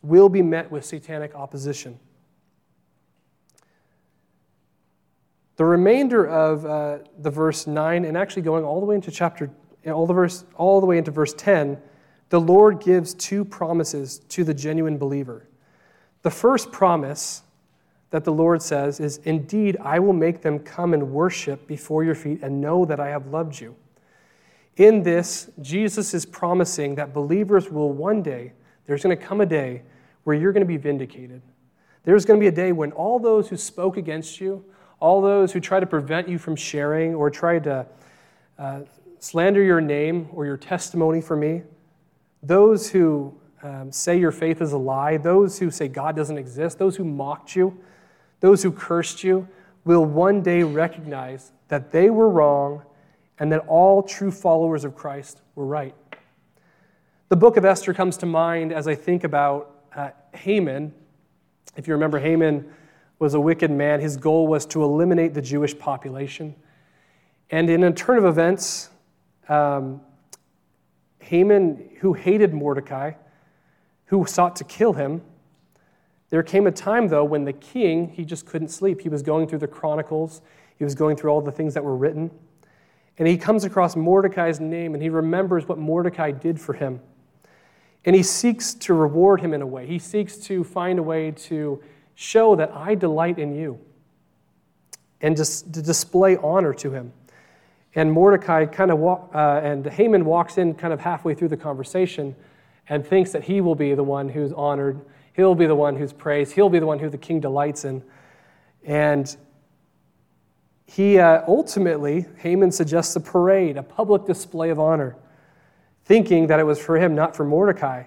will 0.02 0.28
be 0.28 0.42
met 0.42 0.70
with 0.70 0.84
satanic 0.84 1.34
opposition. 1.34 1.98
The 5.56 5.64
remainder 5.66 6.26
of 6.26 6.64
uh, 6.64 6.98
the 7.18 7.30
verse 7.30 7.66
9, 7.66 8.06
and 8.06 8.16
actually 8.16 8.42
going 8.42 8.64
all 8.64 8.80
the 8.80 8.86
way 8.86 8.94
into 8.94 9.10
chapter, 9.10 9.50
all 9.86 10.06
the, 10.06 10.14
verse, 10.14 10.44
all 10.56 10.80
the 10.80 10.86
way 10.86 10.96
into 10.96 11.10
verse 11.10 11.34
10, 11.34 11.78
the 12.30 12.40
Lord 12.40 12.80
gives 12.80 13.12
two 13.12 13.44
promises 13.44 14.20
to 14.30 14.44
the 14.44 14.54
genuine 14.54 14.96
believer. 14.96 15.48
The 16.22 16.30
first 16.30 16.72
promise 16.72 17.42
that 18.10 18.24
the 18.24 18.32
Lord 18.32 18.62
says 18.62 19.00
is, 19.00 19.18
Indeed, 19.18 19.76
I 19.82 19.98
will 19.98 20.12
make 20.12 20.42
them 20.42 20.58
come 20.60 20.94
and 20.94 21.10
worship 21.12 21.66
before 21.66 22.04
your 22.04 22.14
feet 22.14 22.40
and 22.42 22.60
know 22.60 22.84
that 22.84 23.00
I 23.00 23.08
have 23.08 23.26
loved 23.26 23.60
you. 23.60 23.76
In 24.76 25.02
this, 25.02 25.50
Jesus 25.60 26.14
is 26.14 26.24
promising 26.24 26.94
that 26.94 27.12
believers 27.12 27.70
will 27.70 27.92
one 27.92 28.22
day, 28.22 28.52
there's 28.86 29.02
going 29.02 29.16
to 29.16 29.22
come 29.22 29.40
a 29.40 29.46
day 29.46 29.82
where 30.24 30.36
you're 30.36 30.52
going 30.52 30.62
to 30.62 30.68
be 30.68 30.76
vindicated. 30.76 31.42
There's 32.04 32.24
going 32.24 32.38
to 32.38 32.42
be 32.42 32.48
a 32.48 32.52
day 32.52 32.72
when 32.72 32.92
all 32.92 33.18
those 33.18 33.48
who 33.48 33.56
spoke 33.56 33.96
against 33.96 34.40
you, 34.40 34.64
all 35.00 35.20
those 35.20 35.52
who 35.52 35.60
tried 35.60 35.80
to 35.80 35.86
prevent 35.86 36.28
you 36.28 36.38
from 36.38 36.56
sharing 36.56 37.14
or 37.14 37.30
tried 37.30 37.64
to 37.64 37.86
uh, 38.58 38.80
slander 39.18 39.62
your 39.62 39.80
name 39.80 40.28
or 40.32 40.46
your 40.46 40.56
testimony 40.56 41.20
for 41.20 41.36
me, 41.36 41.62
those 42.42 42.90
who 42.90 43.34
um, 43.62 43.92
say 43.92 44.18
your 44.18 44.32
faith 44.32 44.62
is 44.62 44.72
a 44.72 44.78
lie, 44.78 45.18
those 45.18 45.58
who 45.58 45.70
say 45.70 45.88
God 45.88 46.16
doesn't 46.16 46.38
exist, 46.38 46.78
those 46.78 46.96
who 46.96 47.04
mocked 47.04 47.54
you, 47.54 47.78
those 48.40 48.62
who 48.62 48.72
cursed 48.72 49.22
you 49.22 49.46
will 49.84 50.04
one 50.04 50.42
day 50.42 50.62
recognize 50.62 51.52
that 51.68 51.92
they 51.92 52.10
were 52.10 52.28
wrong 52.28 52.82
and 53.40 53.50
that 53.50 53.64
all 53.66 54.02
true 54.02 54.30
followers 54.30 54.84
of 54.84 54.94
Christ 54.94 55.40
were 55.54 55.64
right. 55.64 55.94
The 57.30 57.36
book 57.36 57.56
of 57.56 57.64
Esther 57.64 57.94
comes 57.94 58.18
to 58.18 58.26
mind 58.26 58.70
as 58.72 58.86
I 58.86 58.94
think 58.94 59.24
about 59.24 59.80
uh, 59.96 60.10
Haman. 60.34 60.92
If 61.74 61.88
you 61.88 61.94
remember, 61.94 62.18
Haman 62.18 62.70
was 63.18 63.34
a 63.34 63.40
wicked 63.40 63.70
man. 63.70 64.00
His 64.00 64.16
goal 64.16 64.46
was 64.46 64.66
to 64.66 64.84
eliminate 64.84 65.32
the 65.32 65.40
Jewish 65.40 65.76
population. 65.76 66.54
And 67.50 67.70
in 67.70 67.82
a 67.82 67.92
turn 67.92 68.18
of 68.18 68.26
events, 68.26 68.90
um, 69.48 70.02
Haman, 71.20 71.96
who 72.00 72.12
hated 72.12 72.52
Mordecai, 72.52 73.12
who 74.06 74.26
sought 74.26 74.56
to 74.56 74.64
kill 74.64 74.92
him, 74.92 75.22
there 76.28 76.42
came 76.42 76.66
a 76.66 76.72
time, 76.72 77.08
though, 77.08 77.24
when 77.24 77.44
the 77.44 77.52
king, 77.52 78.10
he 78.10 78.24
just 78.24 78.46
couldn't 78.46 78.68
sleep. 78.68 79.00
He 79.00 79.08
was 79.08 79.22
going 79.22 79.48
through 79.48 79.58
the 79.60 79.66
chronicles, 79.66 80.42
he 80.76 80.84
was 80.84 80.94
going 80.94 81.16
through 81.16 81.30
all 81.30 81.40
the 81.40 81.52
things 81.52 81.74
that 81.74 81.84
were 81.84 81.96
written. 81.96 82.30
And 83.20 83.28
he 83.28 83.36
comes 83.36 83.62
across 83.62 83.94
Mordecai's 83.94 84.58
name 84.58 84.94
and 84.94 85.02
he 85.02 85.08
remembers 85.08 85.68
what 85.68 85.78
Mordecai 85.78 86.32
did 86.32 86.60
for 86.60 86.72
him. 86.72 87.00
And 88.04 88.16
he 88.16 88.24
seeks 88.24 88.74
to 88.74 88.94
reward 88.94 89.40
him 89.40 89.54
in 89.54 89.62
a 89.62 89.66
way. 89.66 89.86
He 89.86 90.00
seeks 90.00 90.38
to 90.38 90.64
find 90.64 90.98
a 90.98 91.02
way 91.02 91.30
to 91.30 91.80
show 92.16 92.56
that 92.56 92.72
I 92.74 92.96
delight 92.96 93.38
in 93.38 93.54
you 93.54 93.78
and 95.20 95.36
just 95.36 95.72
to 95.74 95.82
display 95.82 96.36
honor 96.38 96.74
to 96.74 96.90
him. 96.90 97.12
And 97.94 98.10
Mordecai 98.10 98.66
kind 98.66 98.90
of 98.90 98.98
walk, 98.98 99.30
uh, 99.32 99.60
and 99.62 99.86
Haman 99.86 100.24
walks 100.24 100.58
in 100.58 100.74
kind 100.74 100.92
of 100.92 100.98
halfway 100.98 101.34
through 101.34 101.48
the 101.48 101.56
conversation 101.56 102.34
and 102.88 103.06
thinks 103.06 103.30
that 103.30 103.44
he 103.44 103.60
will 103.60 103.76
be 103.76 103.94
the 103.94 104.02
one 104.02 104.28
who's 104.28 104.52
honored 104.52 105.00
He'll 105.40 105.54
be 105.54 105.66
the 105.66 105.74
one 105.74 105.96
who's 105.96 106.12
praised. 106.12 106.52
He'll 106.52 106.68
be 106.68 106.78
the 106.78 106.86
one 106.86 106.98
who 106.98 107.08
the 107.08 107.18
king 107.18 107.40
delights 107.40 107.84
in. 107.84 108.02
And 108.84 109.34
he 110.90 111.20
uh, 111.20 111.42
ultimately, 111.46 112.26
Haman 112.38 112.72
suggests 112.72 113.14
a 113.14 113.20
parade, 113.20 113.76
a 113.76 113.82
public 113.82 114.24
display 114.24 114.70
of 114.70 114.80
honor, 114.80 115.14
thinking 116.04 116.48
that 116.48 116.58
it 116.58 116.64
was 116.64 116.80
for 116.80 116.98
him, 116.98 117.14
not 117.14 117.36
for 117.36 117.44
Mordecai. 117.44 118.02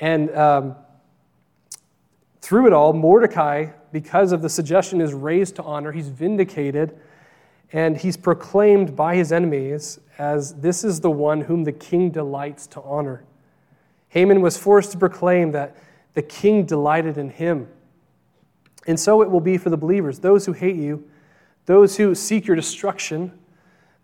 And 0.00 0.34
um, 0.34 0.74
through 2.40 2.66
it 2.66 2.72
all, 2.72 2.94
Mordecai, 2.94 3.66
because 3.92 4.32
of 4.32 4.40
the 4.40 4.48
suggestion, 4.48 5.02
is 5.02 5.12
raised 5.12 5.56
to 5.56 5.62
honor. 5.64 5.92
He's 5.92 6.08
vindicated, 6.08 6.98
and 7.74 7.94
he's 7.94 8.16
proclaimed 8.16 8.96
by 8.96 9.14
his 9.14 9.30
enemies 9.30 10.00
as 10.16 10.54
this 10.54 10.84
is 10.84 11.00
the 11.00 11.10
one 11.10 11.42
whom 11.42 11.64
the 11.64 11.72
king 11.72 12.10
delights 12.10 12.66
to 12.68 12.80
honor. 12.80 13.22
Haman 14.08 14.40
was 14.40 14.56
forced 14.56 14.92
to 14.92 14.98
proclaim 14.98 15.52
that 15.52 15.76
the 16.14 16.22
king 16.22 16.64
delighted 16.64 17.18
in 17.18 17.28
him. 17.28 17.68
And 18.86 18.98
so 18.98 19.20
it 19.20 19.30
will 19.30 19.40
be 19.40 19.58
for 19.58 19.68
the 19.68 19.76
believers 19.76 20.20
those 20.20 20.46
who 20.46 20.54
hate 20.54 20.76
you, 20.76 21.06
those 21.66 21.96
who 21.96 22.14
seek 22.14 22.46
your 22.46 22.56
destruction, 22.56 23.32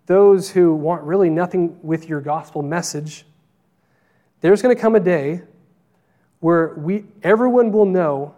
those 0.07 0.51
who 0.51 0.75
want 0.75 1.03
really 1.03 1.31
nothing 1.31 1.79
with 1.83 2.09
your 2.09 2.21
gospel 2.21 2.63
message. 2.63 3.25
there's 4.41 4.63
going 4.63 4.75
to 4.75 4.81
come 4.81 4.95
a 4.95 5.01
day 5.01 5.43
where 6.41 6.75
we, 6.77 7.05
everyone 7.23 7.73
will 7.73 7.85
know 7.85 8.35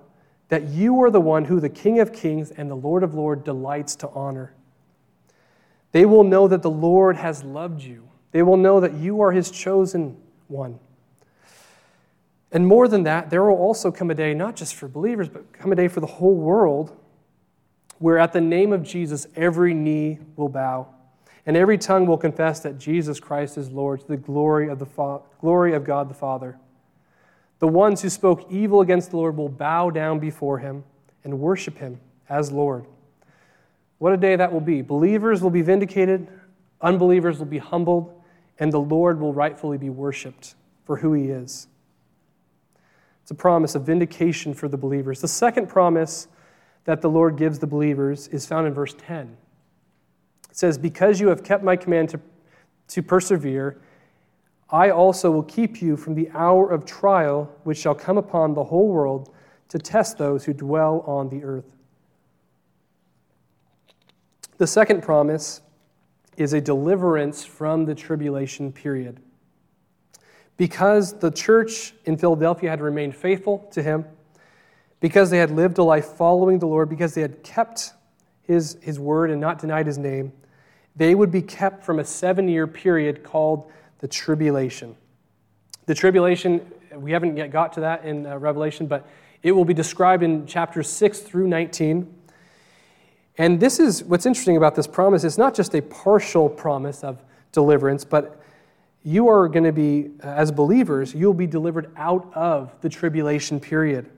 that 0.48 0.68
you 0.68 1.00
are 1.02 1.10
the 1.10 1.20
one 1.20 1.44
who 1.44 1.60
the 1.60 1.68
King 1.68 2.00
of 2.00 2.12
Kings 2.12 2.50
and 2.50 2.70
the 2.70 2.74
Lord 2.74 3.02
of 3.02 3.14
Lords 3.14 3.44
delights 3.44 3.94
to 3.96 4.08
honor. 4.08 4.54
They 5.92 6.04
will 6.04 6.24
know 6.24 6.48
that 6.48 6.62
the 6.62 6.70
Lord 6.70 7.16
has 7.16 7.44
loved 7.44 7.82
you. 7.82 8.08
They 8.32 8.42
will 8.42 8.56
know 8.56 8.80
that 8.80 8.94
you 8.94 9.20
are 9.20 9.32
his 9.32 9.50
chosen 9.50 10.16
one. 10.48 10.78
And 12.52 12.66
more 12.66 12.88
than 12.88 13.04
that, 13.04 13.30
there 13.30 13.44
will 13.44 13.56
also 13.56 13.92
come 13.92 14.10
a 14.10 14.14
day, 14.14 14.34
not 14.34 14.56
just 14.56 14.74
for 14.74 14.88
believers, 14.88 15.28
but 15.28 15.52
come 15.52 15.70
a 15.70 15.76
day 15.76 15.88
for 15.88 16.00
the 16.00 16.06
whole 16.06 16.34
world, 16.34 16.96
where 18.00 18.18
at 18.18 18.32
the 18.32 18.40
name 18.40 18.72
of 18.72 18.82
Jesus, 18.82 19.26
every 19.36 19.74
knee 19.74 20.18
will 20.34 20.48
bow 20.48 20.88
and 21.46 21.56
every 21.56 21.78
tongue 21.78 22.06
will 22.06 22.18
confess 22.18 22.60
that 22.60 22.78
Jesus 22.78 23.20
Christ 23.20 23.58
is 23.58 23.70
Lord 23.70 24.00
to 24.00 24.08
the 24.08 24.16
glory 24.16 24.68
of, 24.68 24.78
the 24.78 24.86
Fa- 24.86 25.20
glory 25.40 25.74
of 25.74 25.84
God 25.84 26.08
the 26.08 26.14
Father. 26.14 26.58
The 27.58 27.68
ones 27.68 28.00
who 28.02 28.08
spoke 28.08 28.46
evil 28.50 28.80
against 28.80 29.10
the 29.10 29.16
Lord 29.16 29.36
will 29.36 29.48
bow 29.48 29.90
down 29.90 30.18
before 30.18 30.58
him 30.58 30.84
and 31.24 31.38
worship 31.38 31.78
him 31.78 32.00
as 32.28 32.50
Lord. 32.50 32.86
What 33.98 34.12
a 34.12 34.16
day 34.16 34.36
that 34.36 34.52
will 34.52 34.60
be. 34.60 34.80
Believers 34.80 35.42
will 35.42 35.50
be 35.50 35.60
vindicated, 35.60 36.26
unbelievers 36.80 37.38
will 37.38 37.46
be 37.46 37.58
humbled, 37.58 38.18
and 38.58 38.72
the 38.72 38.80
Lord 38.80 39.20
will 39.20 39.34
rightfully 39.34 39.76
be 39.76 39.90
worshiped 39.90 40.54
for 40.84 40.96
who 40.96 41.12
he 41.12 41.24
is. 41.24 41.66
It's 43.22 43.30
a 43.30 43.34
promise 43.34 43.74
of 43.74 43.82
vindication 43.82 44.54
for 44.54 44.68
the 44.68 44.78
believers. 44.78 45.20
The 45.20 45.28
second 45.28 45.68
promise 45.68 46.28
that 46.84 47.00
the 47.00 47.10
Lord 47.10 47.36
gives 47.36 47.58
the 47.58 47.66
believers 47.66 48.28
is 48.28 48.46
found 48.46 48.66
in 48.66 48.74
verse 48.74 48.94
10. 48.98 49.36
It 50.50 50.56
says, 50.56 50.78
Because 50.78 51.20
you 51.20 51.28
have 51.28 51.44
kept 51.44 51.62
my 51.62 51.76
command 51.76 52.10
to, 52.10 52.20
to 52.88 53.02
persevere, 53.02 53.80
I 54.70 54.90
also 54.90 55.30
will 55.30 55.42
keep 55.42 55.82
you 55.82 55.96
from 55.96 56.14
the 56.14 56.30
hour 56.30 56.70
of 56.70 56.84
trial 56.84 57.50
which 57.64 57.78
shall 57.78 57.94
come 57.94 58.18
upon 58.18 58.54
the 58.54 58.64
whole 58.64 58.88
world 58.88 59.34
to 59.68 59.78
test 59.78 60.18
those 60.18 60.44
who 60.44 60.52
dwell 60.52 61.04
on 61.06 61.28
the 61.28 61.44
earth. 61.44 61.76
The 64.58 64.66
second 64.66 65.02
promise 65.02 65.62
is 66.36 66.52
a 66.52 66.60
deliverance 66.60 67.44
from 67.44 67.84
the 67.84 67.94
tribulation 67.94 68.72
period. 68.72 69.20
Because 70.56 71.18
the 71.18 71.30
church 71.30 71.94
in 72.04 72.16
Philadelphia 72.16 72.70
had 72.70 72.80
remained 72.80 73.16
faithful 73.16 73.68
to 73.72 73.82
him, 73.82 74.04
because 75.00 75.30
they 75.30 75.38
had 75.38 75.50
lived 75.50 75.78
a 75.78 75.82
life 75.82 76.06
following 76.06 76.58
the 76.58 76.66
Lord, 76.66 76.88
because 76.88 77.14
they 77.14 77.22
had 77.22 77.42
kept 77.42 77.92
his, 78.42 78.76
his 78.82 78.98
word 78.98 79.30
and 79.30 79.40
not 79.40 79.58
denied 79.58 79.86
his 79.86 79.98
name, 79.98 80.32
they 80.96 81.14
would 81.14 81.30
be 81.30 81.42
kept 81.42 81.84
from 81.84 81.98
a 81.98 82.04
seven 82.04 82.48
year 82.48 82.66
period 82.66 83.22
called 83.22 83.70
the 84.00 84.08
tribulation. 84.08 84.96
The 85.86 85.94
tribulation, 85.94 86.70
we 86.94 87.12
haven't 87.12 87.36
yet 87.36 87.50
got 87.50 87.72
to 87.74 87.80
that 87.80 88.04
in 88.04 88.26
uh, 88.26 88.38
Revelation, 88.38 88.86
but 88.86 89.08
it 89.42 89.52
will 89.52 89.64
be 89.64 89.74
described 89.74 90.22
in 90.22 90.46
chapters 90.46 90.88
6 90.88 91.20
through 91.20 91.48
19. 91.48 92.14
And 93.38 93.58
this 93.58 93.80
is 93.80 94.04
what's 94.04 94.26
interesting 94.26 94.56
about 94.56 94.74
this 94.74 94.86
promise. 94.86 95.24
It's 95.24 95.38
not 95.38 95.54
just 95.54 95.74
a 95.74 95.80
partial 95.80 96.48
promise 96.48 97.02
of 97.02 97.22
deliverance, 97.52 98.04
but 98.04 98.40
you 99.02 99.28
are 99.28 99.48
going 99.48 99.64
to 99.64 99.72
be, 99.72 100.10
as 100.22 100.52
believers, 100.52 101.14
you'll 101.14 101.32
be 101.32 101.46
delivered 101.46 101.90
out 101.96 102.30
of 102.34 102.78
the 102.82 102.88
tribulation 102.88 103.58
period. 103.58 104.10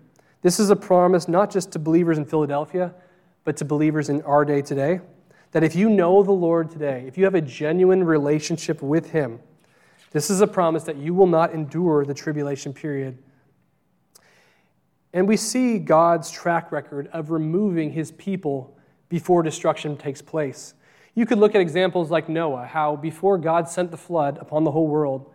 This 0.43 0.61
is 0.61 0.70
a 0.70 0.76
promise 0.76 1.28
not 1.28 1.51
just 1.51 1.72
to 1.72 1.78
believers 1.78 2.18
in 2.18 2.24
Philadelphia, 2.24 2.95
but 3.45 3.57
to 3.57 3.64
believers 3.64 4.09
in 4.09 4.22
our 4.22 4.45
day 4.45 4.61
today. 4.61 5.01
That 5.53 5.64
if 5.64 5.74
you 5.74 5.88
know 5.88 6.22
the 6.22 6.32
Lord 6.32 6.70
today, 6.70 7.05
if 7.07 7.16
you 7.16 7.24
have 7.24 7.34
a 7.34 7.40
genuine 7.40 8.05
relationship 8.05 8.82
with 8.82 9.11
Him, 9.11 9.40
this 10.11 10.30
is 10.30 10.40
a 10.40 10.47
promise 10.47 10.84
that 10.84 10.97
you 10.97 11.14
will 11.14 11.26
not 11.26 11.53
endure 11.53 12.05
the 12.05 12.14
tribulation 12.14 12.72
period. 12.72 13.18
And 15.12 15.28
we 15.28 15.36
see 15.36 15.78
God's 15.78 16.30
track 16.30 16.72
record 16.72 17.09
of 17.09 17.30
removing 17.30 17.93
his 17.93 18.12
people 18.12 18.76
before 19.09 19.43
destruction 19.43 19.97
takes 19.97 20.22
place. 20.22 20.74
You 21.14 21.26
could 21.26 21.38
look 21.38 21.55
at 21.55 21.61
examples 21.61 22.11
like 22.11 22.28
Noah, 22.28 22.66
how 22.66 22.97
before 22.97 23.36
God 23.36 23.68
sent 23.68 23.90
the 23.90 23.97
flood 23.99 24.38
upon 24.38 24.64
the 24.64 24.70
whole 24.70 24.86
world, 24.86 25.30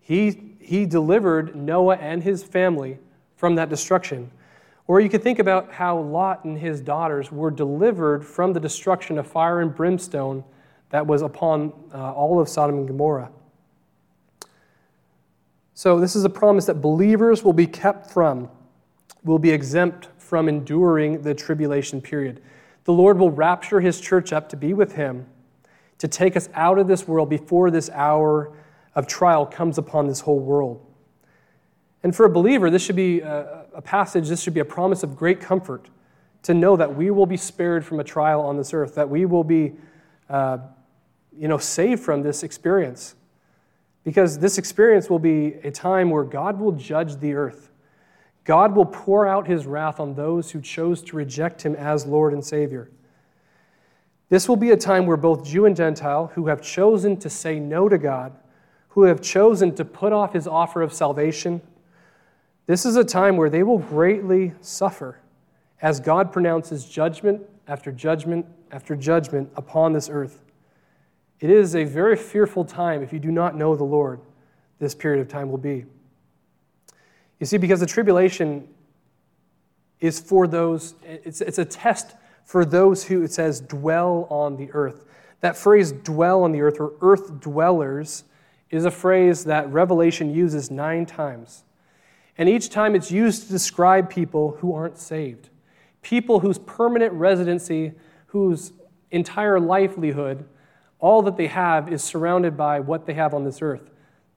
he, 0.00 0.54
he 0.60 0.86
delivered 0.86 1.54
Noah 1.54 1.96
and 1.96 2.22
his 2.22 2.42
family 2.42 2.98
from 3.38 3.54
that 3.54 3.70
destruction. 3.70 4.30
Or 4.88 5.00
you 5.00 5.08
could 5.08 5.22
think 5.22 5.38
about 5.38 5.72
how 5.72 5.98
Lot 5.98 6.44
and 6.44 6.58
his 6.58 6.80
daughters 6.80 7.30
were 7.30 7.52
delivered 7.52 8.26
from 8.26 8.52
the 8.52 8.58
destruction 8.58 9.16
of 9.16 9.26
fire 9.26 9.60
and 9.60 9.72
brimstone 9.72 10.42
that 10.90 11.06
was 11.06 11.22
upon 11.22 11.72
uh, 11.94 12.12
all 12.12 12.40
of 12.40 12.48
Sodom 12.48 12.78
and 12.78 12.88
Gomorrah. 12.88 13.30
So, 15.74 16.00
this 16.00 16.16
is 16.16 16.24
a 16.24 16.30
promise 16.30 16.66
that 16.66 16.82
believers 16.82 17.44
will 17.44 17.52
be 17.52 17.66
kept 17.66 18.10
from, 18.10 18.50
will 19.22 19.38
be 19.38 19.50
exempt 19.50 20.08
from 20.18 20.48
enduring 20.48 21.22
the 21.22 21.32
tribulation 21.32 22.00
period. 22.00 22.42
The 22.82 22.92
Lord 22.92 23.18
will 23.18 23.30
rapture 23.30 23.80
his 23.80 24.00
church 24.00 24.32
up 24.32 24.48
to 24.48 24.56
be 24.56 24.74
with 24.74 24.96
him, 24.96 25.26
to 25.98 26.08
take 26.08 26.36
us 26.36 26.48
out 26.54 26.78
of 26.78 26.88
this 26.88 27.06
world 27.06 27.30
before 27.30 27.70
this 27.70 27.88
hour 27.90 28.52
of 28.96 29.06
trial 29.06 29.46
comes 29.46 29.78
upon 29.78 30.08
this 30.08 30.20
whole 30.20 30.40
world. 30.40 30.84
And 32.02 32.14
for 32.14 32.26
a 32.26 32.30
believer, 32.30 32.70
this 32.70 32.82
should 32.82 32.96
be 32.96 33.20
a, 33.20 33.66
a 33.74 33.82
passage, 33.82 34.28
this 34.28 34.40
should 34.40 34.54
be 34.54 34.60
a 34.60 34.64
promise 34.64 35.02
of 35.02 35.16
great 35.16 35.40
comfort 35.40 35.88
to 36.42 36.54
know 36.54 36.76
that 36.76 36.94
we 36.94 37.10
will 37.10 37.26
be 37.26 37.36
spared 37.36 37.84
from 37.84 38.00
a 38.00 38.04
trial 38.04 38.40
on 38.40 38.56
this 38.56 38.72
earth, 38.72 38.94
that 38.94 39.08
we 39.08 39.24
will 39.24 39.44
be 39.44 39.72
uh, 40.30 40.58
you 41.36 41.48
know, 41.48 41.58
saved 41.58 42.02
from 42.02 42.22
this 42.22 42.42
experience. 42.42 43.14
Because 44.04 44.38
this 44.38 44.58
experience 44.58 45.10
will 45.10 45.18
be 45.18 45.54
a 45.64 45.70
time 45.70 46.10
where 46.10 46.24
God 46.24 46.58
will 46.58 46.72
judge 46.72 47.16
the 47.16 47.34
earth. 47.34 47.70
God 48.44 48.74
will 48.74 48.86
pour 48.86 49.26
out 49.26 49.46
his 49.46 49.66
wrath 49.66 50.00
on 50.00 50.14
those 50.14 50.50
who 50.52 50.60
chose 50.60 51.02
to 51.02 51.16
reject 51.16 51.62
him 51.62 51.74
as 51.74 52.06
Lord 52.06 52.32
and 52.32 52.44
Savior. 52.44 52.90
This 54.30 54.48
will 54.48 54.56
be 54.56 54.70
a 54.70 54.76
time 54.76 55.06
where 55.06 55.16
both 55.16 55.44
Jew 55.44 55.66
and 55.66 55.76
Gentile 55.76 56.30
who 56.34 56.46
have 56.46 56.62
chosen 56.62 57.16
to 57.18 57.30
say 57.30 57.58
no 57.58 57.88
to 57.88 57.98
God, 57.98 58.32
who 58.90 59.02
have 59.02 59.20
chosen 59.20 59.74
to 59.74 59.84
put 59.84 60.12
off 60.12 60.32
his 60.32 60.46
offer 60.46 60.82
of 60.82 60.92
salvation, 60.92 61.60
this 62.68 62.84
is 62.84 62.96
a 62.96 63.02
time 63.02 63.38
where 63.38 63.48
they 63.48 63.62
will 63.62 63.78
greatly 63.78 64.52
suffer 64.60 65.18
as 65.80 66.00
God 66.00 66.30
pronounces 66.32 66.84
judgment 66.84 67.40
after 67.66 67.90
judgment 67.90 68.44
after 68.70 68.94
judgment 68.94 69.50
upon 69.56 69.94
this 69.94 70.10
earth. 70.10 70.42
It 71.40 71.48
is 71.48 71.74
a 71.74 71.84
very 71.84 72.14
fearful 72.14 72.66
time 72.66 73.02
if 73.02 73.10
you 73.10 73.18
do 73.18 73.30
not 73.30 73.56
know 73.56 73.74
the 73.74 73.84
Lord, 73.84 74.20
this 74.78 74.94
period 74.94 75.22
of 75.22 75.28
time 75.28 75.50
will 75.50 75.56
be. 75.56 75.86
You 77.40 77.46
see, 77.46 77.56
because 77.56 77.80
the 77.80 77.86
tribulation 77.86 78.68
is 80.00 80.20
for 80.20 80.46
those, 80.46 80.94
it's, 81.02 81.40
it's 81.40 81.58
a 81.58 81.64
test 81.64 82.16
for 82.44 82.66
those 82.66 83.04
who, 83.04 83.22
it 83.22 83.32
says, 83.32 83.62
dwell 83.62 84.26
on 84.28 84.56
the 84.56 84.70
earth. 84.72 85.06
That 85.40 85.56
phrase, 85.56 85.92
dwell 85.92 86.42
on 86.42 86.52
the 86.52 86.60
earth, 86.60 86.80
or 86.80 86.92
earth 87.00 87.40
dwellers, 87.40 88.24
is 88.68 88.84
a 88.84 88.90
phrase 88.90 89.44
that 89.44 89.70
Revelation 89.72 90.34
uses 90.34 90.70
nine 90.70 91.06
times. 91.06 91.64
And 92.38 92.48
each 92.48 92.70
time 92.70 92.94
it's 92.94 93.10
used 93.10 93.44
to 93.44 93.48
describe 93.48 94.08
people 94.08 94.56
who 94.60 94.72
aren't 94.72 94.96
saved, 94.96 95.50
people 96.02 96.40
whose 96.40 96.58
permanent 96.58 97.12
residency, 97.12 97.92
whose 98.28 98.72
entire 99.10 99.58
livelihood 99.58 100.46
all 101.00 101.22
that 101.22 101.36
they 101.36 101.46
have 101.46 101.92
is 101.92 102.02
surrounded 102.02 102.56
by 102.56 102.80
what 102.80 103.06
they 103.06 103.14
have 103.14 103.34
on 103.34 103.44
this 103.44 103.62
earth. 103.62 103.90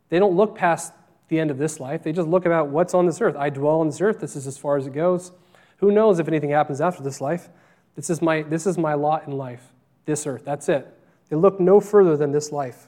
They 0.10 0.20
don't 0.20 0.36
look 0.36 0.56
past 0.56 0.93
the 1.28 1.39
end 1.39 1.49
of 1.49 1.58
this 1.58 1.80
life. 1.80 2.04
They 2.04 2.12
just 2.12 2.28
look 2.28 2.45
about 2.45 2.68
what's 2.68 2.93
on 2.93 3.06
this 3.06 3.22
earth. 3.22 3.36
I 3.36 3.49
dwell 3.49 3.80
on 3.80 3.88
this 3.88 4.02
earth. 4.02 4.20
This 4.20 4.36
is 4.36 4.45
as 4.45 4.58
far 4.58 4.78
as 4.78 4.86
it 4.86 4.93
goes. 4.93 5.32
Who 5.78 5.91
knows 5.91 6.20
if 6.20 6.28
anything 6.28 6.52
happens 6.52 6.82
after 6.82 7.02
this 7.02 7.22
life? 7.22 7.49
This 7.95 8.10
is 8.10 8.22
my, 8.22 8.43
this 8.43 8.68
is 8.68 8.78
my 8.78 8.93
lot 8.93 9.26
in 9.28 9.34
life, 9.34 9.74
this 10.06 10.28
earth. 10.28 10.43
That's 10.45 10.70
it. 10.70 10.88
They 11.30 11.36
look 11.36 11.60
no 11.60 11.80
further 11.80 12.16
than 12.16 12.32
this 12.32 12.52
life. 12.52 12.88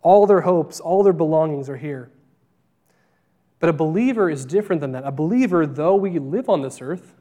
All 0.00 0.26
their 0.26 0.40
hopes, 0.42 0.80
all 0.80 1.02
their 1.02 1.12
belongings 1.12 1.68
are 1.68 1.76
here. 1.76 2.10
But 3.58 3.70
a 3.70 3.72
believer 3.72 4.28
is 4.28 4.44
different 4.44 4.80
than 4.80 4.92
that. 4.92 5.04
A 5.04 5.12
believer, 5.12 5.66
though 5.66 5.94
we 5.94 6.18
live 6.18 6.48
on 6.48 6.62
this 6.62 6.80
earth, 6.82 7.14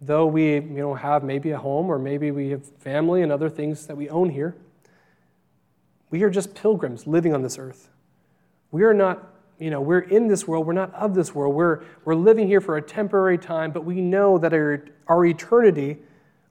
though 0.00 0.26
we 0.26 0.54
you 0.54 0.60
know, 0.60 0.94
have 0.94 1.22
maybe 1.22 1.50
a 1.50 1.58
home 1.58 1.90
or 1.90 1.98
maybe 1.98 2.30
we 2.30 2.50
have 2.50 2.64
family 2.78 3.22
and 3.22 3.30
other 3.30 3.50
things 3.50 3.86
that 3.86 3.96
we 3.96 4.08
own 4.08 4.30
here, 4.30 4.56
we 6.10 6.22
are 6.22 6.30
just 6.30 6.54
pilgrims 6.54 7.06
living 7.06 7.34
on 7.34 7.42
this 7.42 7.58
earth. 7.58 7.88
We 8.70 8.84
are 8.84 8.94
not, 8.94 9.34
you 9.58 9.70
know, 9.70 9.80
we're 9.80 10.00
in 10.00 10.28
this 10.28 10.46
world, 10.46 10.66
we're 10.66 10.72
not 10.72 10.94
of 10.94 11.14
this 11.14 11.34
world. 11.34 11.54
We're, 11.54 11.82
we're 12.04 12.14
living 12.14 12.46
here 12.46 12.60
for 12.60 12.76
a 12.76 12.82
temporary 12.82 13.38
time, 13.38 13.72
but 13.72 13.84
we 13.84 14.00
know 14.00 14.38
that 14.38 14.52
our, 14.52 14.84
our 15.08 15.24
eternity 15.24 15.98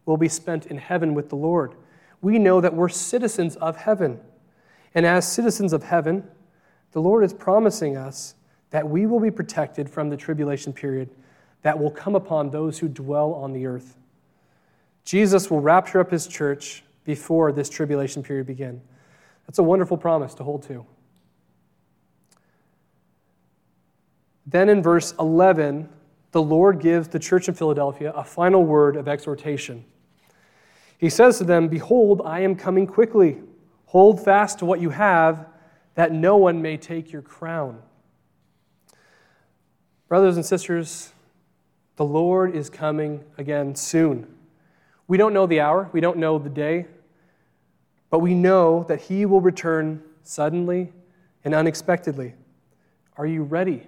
will 0.06 0.18
be 0.18 0.30
spent 0.30 0.66
in 0.66 0.78
heaven 0.78 1.14
with 1.14 1.30
the 1.30 1.36
Lord. 1.36 1.76
We 2.22 2.38
know 2.40 2.62
that 2.62 2.74
we're 2.74 2.90
citizens 2.90 3.56
of 3.58 3.78
heaven. 3.78 4.20
And 4.94 5.06
as 5.06 5.32
citizens 5.32 5.72
of 5.72 5.84
heaven, 5.84 6.26
the 6.92 7.02
Lord 7.02 7.24
is 7.24 7.34
promising 7.34 7.96
us 7.96 8.36
that 8.72 8.88
we 8.88 9.06
will 9.06 9.20
be 9.20 9.32
protected 9.32 9.90
from 9.90 10.10
the 10.10 10.18
tribulation 10.18 10.74
period 10.74 11.10
that 11.62 11.78
will 11.78 11.92
come 11.92 12.16
upon 12.16 12.50
those 12.50 12.80
who 12.80 12.88
dwell 12.88 13.34
on 13.34 13.54
the 13.54 13.66
earth. 13.66 13.98
Jesus 15.04 15.50
will 15.50 15.62
rapture 15.62 16.00
up 16.00 16.12
his 16.12 16.28
church 16.28 16.84
before 17.04 17.52
this 17.52 17.70
tribulation 17.70 18.22
period 18.22 18.46
begins. 18.46 18.82
That's 19.48 19.60
a 19.60 19.64
wonderful 19.64 19.98
promise 19.98 20.36
to 20.36 20.44
hold 20.44 20.64
to. 20.64 20.86
Then 24.46 24.70
in 24.70 24.82
verse 24.82 25.14
11, 25.20 25.90
the 26.32 26.42
Lord 26.42 26.80
gives 26.80 27.08
the 27.08 27.20
church 27.20 27.48
in 27.48 27.56
Philadelphia 27.56 28.12
a 28.12 28.24
final 28.24 28.64
word 28.64 28.96
of 28.96 29.08
exhortation. 29.08 29.86
He 30.98 31.10
says 31.10 31.38
to 31.40 31.44
them, 31.44 31.68
Behold, 31.68 32.22
I 32.26 32.42
am 32.42 32.56
coming 32.56 32.86
quickly. 32.86 33.40
Hold 33.86 34.24
fast 34.24 34.60
to 34.60 34.66
what 34.66 34.80
you 34.80 34.92
have, 34.92 35.48
that 35.96 36.12
no 36.12 36.38
one 36.38 36.62
may 36.62 36.78
take 36.78 37.12
your 37.12 37.22
crown. 37.22 37.82
Brothers 40.10 40.38
and 40.38 40.46
sisters, 40.46 41.14
the 41.96 42.04
Lord 42.04 42.56
is 42.56 42.68
coming 42.68 43.24
again 43.38 43.76
soon. 43.76 44.26
We 45.08 45.18
don't 45.18 45.36
know 45.36 45.46
the 45.46 45.60
hour, 45.60 45.88
we 45.94 46.02
don't 46.02 46.18
know 46.18 46.40
the 46.40 46.50
day, 46.50 46.88
but 48.10 48.18
we 48.18 48.34
know 48.34 48.86
that 48.86 49.02
He 49.02 49.28
will 49.28 49.40
return 49.40 50.02
suddenly 50.24 50.92
and 51.46 51.54
unexpectedly. 51.54 52.34
Are 53.18 53.28
you 53.28 53.44
ready? 53.44 53.88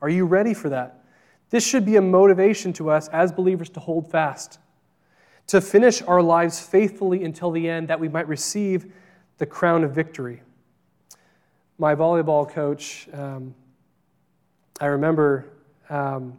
Are 0.00 0.08
you 0.08 0.24
ready 0.24 0.54
for 0.54 0.70
that? 0.70 1.04
This 1.50 1.66
should 1.66 1.84
be 1.84 1.96
a 1.96 2.02
motivation 2.02 2.72
to 2.74 2.88
us 2.88 3.08
as 3.08 3.30
believers 3.30 3.68
to 3.70 3.80
hold 3.80 4.10
fast, 4.10 4.58
to 5.48 5.60
finish 5.60 6.00
our 6.00 6.22
lives 6.22 6.58
faithfully 6.58 7.24
until 7.24 7.50
the 7.50 7.68
end, 7.68 7.88
that 7.88 8.00
we 8.00 8.08
might 8.08 8.26
receive 8.26 8.90
the 9.36 9.44
crown 9.44 9.84
of 9.84 9.90
victory. 9.90 10.40
My 11.76 11.94
volleyball 11.94 12.48
coach, 12.48 13.06
um, 13.12 13.54
I 14.80 14.86
remember 14.86 15.50
um, 15.90 16.36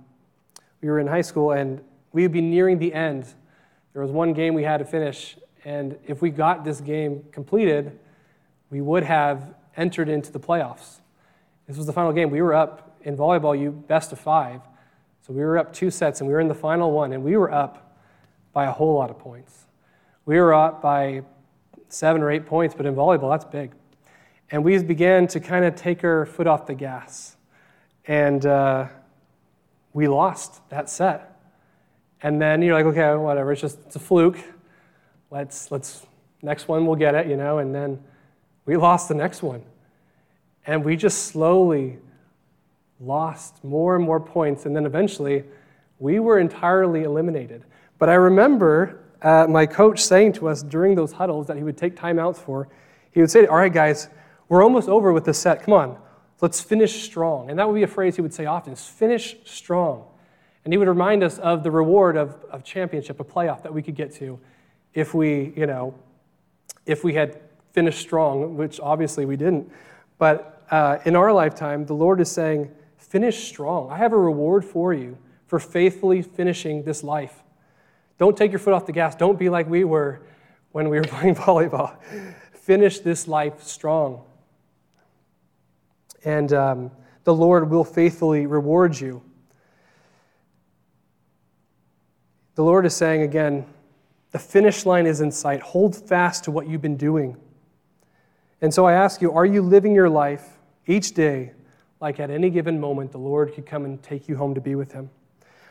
we 0.81 0.89
were 0.89 0.99
in 0.99 1.07
high 1.07 1.21
school 1.21 1.51
and 1.51 1.81
we 2.11 2.23
would 2.23 2.31
be 2.31 2.41
nearing 2.41 2.79
the 2.79 2.93
end. 2.93 3.25
There 3.93 4.01
was 4.01 4.11
one 4.11 4.33
game 4.33 4.53
we 4.53 4.63
had 4.63 4.77
to 4.77 4.85
finish, 4.85 5.37
and 5.65 5.97
if 6.05 6.21
we 6.21 6.29
got 6.29 6.63
this 6.63 6.81
game 6.81 7.23
completed, 7.31 7.99
we 8.69 8.81
would 8.81 9.03
have 9.03 9.53
entered 9.75 10.09
into 10.09 10.31
the 10.31 10.39
playoffs. 10.39 10.99
This 11.67 11.77
was 11.77 11.85
the 11.85 11.93
final 11.93 12.11
game. 12.11 12.29
We 12.29 12.41
were 12.41 12.53
up 12.53 12.97
in 13.01 13.15
volleyball, 13.17 13.59
you 13.59 13.71
best 13.71 14.11
of 14.11 14.19
five. 14.19 14.61
So 15.25 15.33
we 15.33 15.41
were 15.41 15.57
up 15.57 15.73
two 15.73 15.91
sets, 15.91 16.21
and 16.21 16.27
we 16.27 16.33
were 16.33 16.39
in 16.39 16.47
the 16.47 16.55
final 16.55 16.91
one, 16.91 17.13
and 17.13 17.23
we 17.23 17.37
were 17.37 17.51
up 17.51 17.97
by 18.53 18.65
a 18.65 18.71
whole 18.71 18.95
lot 18.95 19.09
of 19.09 19.19
points. 19.19 19.65
We 20.25 20.39
were 20.39 20.53
up 20.53 20.81
by 20.81 21.23
seven 21.87 22.21
or 22.21 22.31
eight 22.31 22.45
points, 22.45 22.75
but 22.75 22.85
in 22.85 22.95
volleyball, 22.95 23.31
that's 23.31 23.45
big. 23.45 23.71
And 24.51 24.63
we 24.63 24.81
began 24.81 25.27
to 25.27 25.39
kind 25.39 25.65
of 25.65 25.75
take 25.75 26.03
our 26.03 26.25
foot 26.25 26.47
off 26.47 26.65
the 26.65 26.73
gas. 26.73 27.35
And 28.05 28.45
uh, 28.45 28.87
we 29.93 30.07
lost 30.07 30.61
that 30.69 30.89
set. 30.89 31.39
And 32.21 32.41
then 32.41 32.61
you're 32.61 32.73
like, 32.73 32.85
okay, 32.85 33.15
whatever, 33.15 33.51
it's 33.51 33.61
just 33.61 33.79
it's 33.85 33.95
a 33.95 33.99
fluke. 33.99 34.37
Let's, 35.31 35.71
let's, 35.71 36.05
next 36.41 36.67
one 36.67 36.85
we'll 36.85 36.95
get 36.95 37.15
it, 37.15 37.27
you 37.27 37.37
know, 37.37 37.59
and 37.59 37.73
then 37.73 38.03
we 38.65 38.77
lost 38.77 39.07
the 39.07 39.15
next 39.15 39.41
one. 39.41 39.63
And 40.65 40.83
we 40.83 40.95
just 40.95 41.27
slowly 41.27 41.99
lost 42.99 43.63
more 43.63 43.95
and 43.95 44.03
more 44.03 44.19
points, 44.19 44.65
and 44.65 44.75
then 44.75 44.85
eventually 44.85 45.43
we 45.99 46.19
were 46.19 46.39
entirely 46.39 47.03
eliminated. 47.03 47.63
But 47.97 48.09
I 48.09 48.15
remember 48.15 48.99
uh, 49.21 49.47
my 49.49 49.65
coach 49.65 50.01
saying 50.01 50.33
to 50.33 50.47
us 50.47 50.63
during 50.63 50.95
those 50.95 51.13
huddles 51.13 51.47
that 51.47 51.57
he 51.57 51.63
would 51.63 51.77
take 51.77 51.95
timeouts 51.95 52.37
for, 52.37 52.67
he 53.11 53.21
would 53.21 53.31
say, 53.31 53.45
All 53.45 53.57
right, 53.57 53.71
guys, 53.71 54.09
we're 54.47 54.63
almost 54.63 54.89
over 54.89 55.13
with 55.13 55.25
this 55.25 55.37
set. 55.37 55.63
Come 55.63 55.73
on, 55.73 55.97
let's 56.41 56.61
finish 56.61 57.03
strong. 57.03 57.49
And 57.49 57.59
that 57.59 57.67
would 57.67 57.75
be 57.75 57.83
a 57.83 57.87
phrase 57.87 58.15
he 58.15 58.21
would 58.21 58.33
say 58.33 58.45
often 58.45 58.73
is 58.73 58.85
finish 58.85 59.35
strong. 59.45 60.05
And 60.63 60.73
he 60.73 60.77
would 60.77 60.87
remind 60.87 61.23
us 61.23 61.37
of 61.39 61.63
the 61.63 61.71
reward 61.71 62.17
of, 62.17 62.43
of 62.51 62.63
championship, 62.63 63.19
a 63.19 63.23
playoff 63.23 63.63
that 63.63 63.73
we 63.73 63.81
could 63.81 63.95
get 63.95 64.13
to 64.15 64.39
if 64.93 65.13
we, 65.13 65.53
you 65.55 65.65
know, 65.65 65.95
if 66.85 67.03
we 67.03 67.13
had 67.13 67.39
finished 67.71 67.99
strong, 67.99 68.57
which 68.57 68.79
obviously 68.79 69.25
we 69.25 69.35
didn't. 69.35 69.71
But 70.17 70.63
uh, 70.71 70.99
in 71.05 71.15
our 71.15 71.31
lifetime, 71.31 71.85
the 71.85 71.93
Lord 71.93 72.19
is 72.21 72.29
saying, 72.29 72.71
Finish 72.97 73.47
strong. 73.47 73.89
I 73.89 73.97
have 73.97 74.13
a 74.13 74.17
reward 74.17 74.63
for 74.63 74.93
you 74.93 75.17
for 75.47 75.57
faithfully 75.57 76.21
finishing 76.21 76.83
this 76.83 77.03
life. 77.03 77.41
Don't 78.19 78.37
take 78.37 78.51
your 78.51 78.59
foot 78.59 78.73
off 78.73 78.85
the 78.85 78.91
gas. 78.91 79.15
Don't 79.15 79.39
be 79.39 79.49
like 79.49 79.67
we 79.67 79.83
were 79.83 80.21
when 80.71 80.89
we 80.89 80.99
were 80.99 81.03
playing 81.07 81.35
volleyball. 81.35 81.95
Finish 82.53 82.99
this 82.99 83.27
life 83.27 83.63
strong. 83.63 84.23
And 86.25 86.51
um, 86.53 86.91
the 87.23 87.33
Lord 87.33 87.69
will 87.69 87.83
faithfully 87.83 88.45
reward 88.45 88.99
you. 88.99 89.21
The 92.55 92.63
Lord 92.63 92.85
is 92.85 92.95
saying 92.95 93.21
again, 93.21 93.65
the 94.31 94.39
finish 94.39 94.85
line 94.85 95.05
is 95.05 95.21
in 95.21 95.31
sight. 95.31 95.61
Hold 95.61 95.95
fast 95.95 96.43
to 96.43 96.51
what 96.51 96.67
you've 96.67 96.81
been 96.81 96.97
doing. 96.97 97.37
And 98.61 98.73
so 98.73 98.85
I 98.85 98.93
ask 98.93 99.21
you, 99.21 99.31
are 99.31 99.45
you 99.45 99.61
living 99.61 99.95
your 99.95 100.09
life 100.09 100.57
each 100.85 101.13
day 101.13 101.51
like 101.99 102.19
at 102.19 102.29
any 102.29 102.49
given 102.49 102.79
moment 102.79 103.11
the 103.11 103.17
Lord 103.17 103.53
could 103.53 103.65
come 103.65 103.85
and 103.85 104.01
take 104.01 104.27
you 104.27 104.35
home 104.35 104.55
to 104.55 104.61
be 104.61 104.75
with 104.75 104.91
Him? 104.91 105.09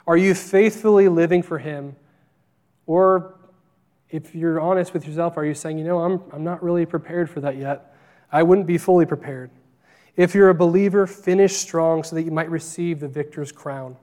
Are 0.06 0.16
you 0.16 0.34
faithfully 0.34 1.08
living 1.08 1.42
for 1.42 1.58
Him? 1.58 1.94
Or 2.86 3.34
if 4.10 4.34
you're 4.34 4.60
honest 4.60 4.94
with 4.94 5.06
yourself, 5.06 5.36
are 5.36 5.44
you 5.44 5.54
saying, 5.54 5.78
you 5.78 5.84
know, 5.84 6.00
I'm, 6.00 6.22
I'm 6.32 6.44
not 6.44 6.62
really 6.62 6.86
prepared 6.86 7.28
for 7.28 7.40
that 7.40 7.56
yet? 7.56 7.94
I 8.32 8.42
wouldn't 8.42 8.66
be 8.66 8.78
fully 8.78 9.04
prepared. 9.06 9.50
If 10.18 10.34
you're 10.34 10.48
a 10.48 10.54
believer, 10.54 11.06
finish 11.06 11.54
strong 11.54 12.02
so 12.02 12.16
that 12.16 12.24
you 12.24 12.32
might 12.32 12.50
receive 12.50 12.98
the 12.98 13.06
victor's 13.06 13.52
crown. 13.52 13.96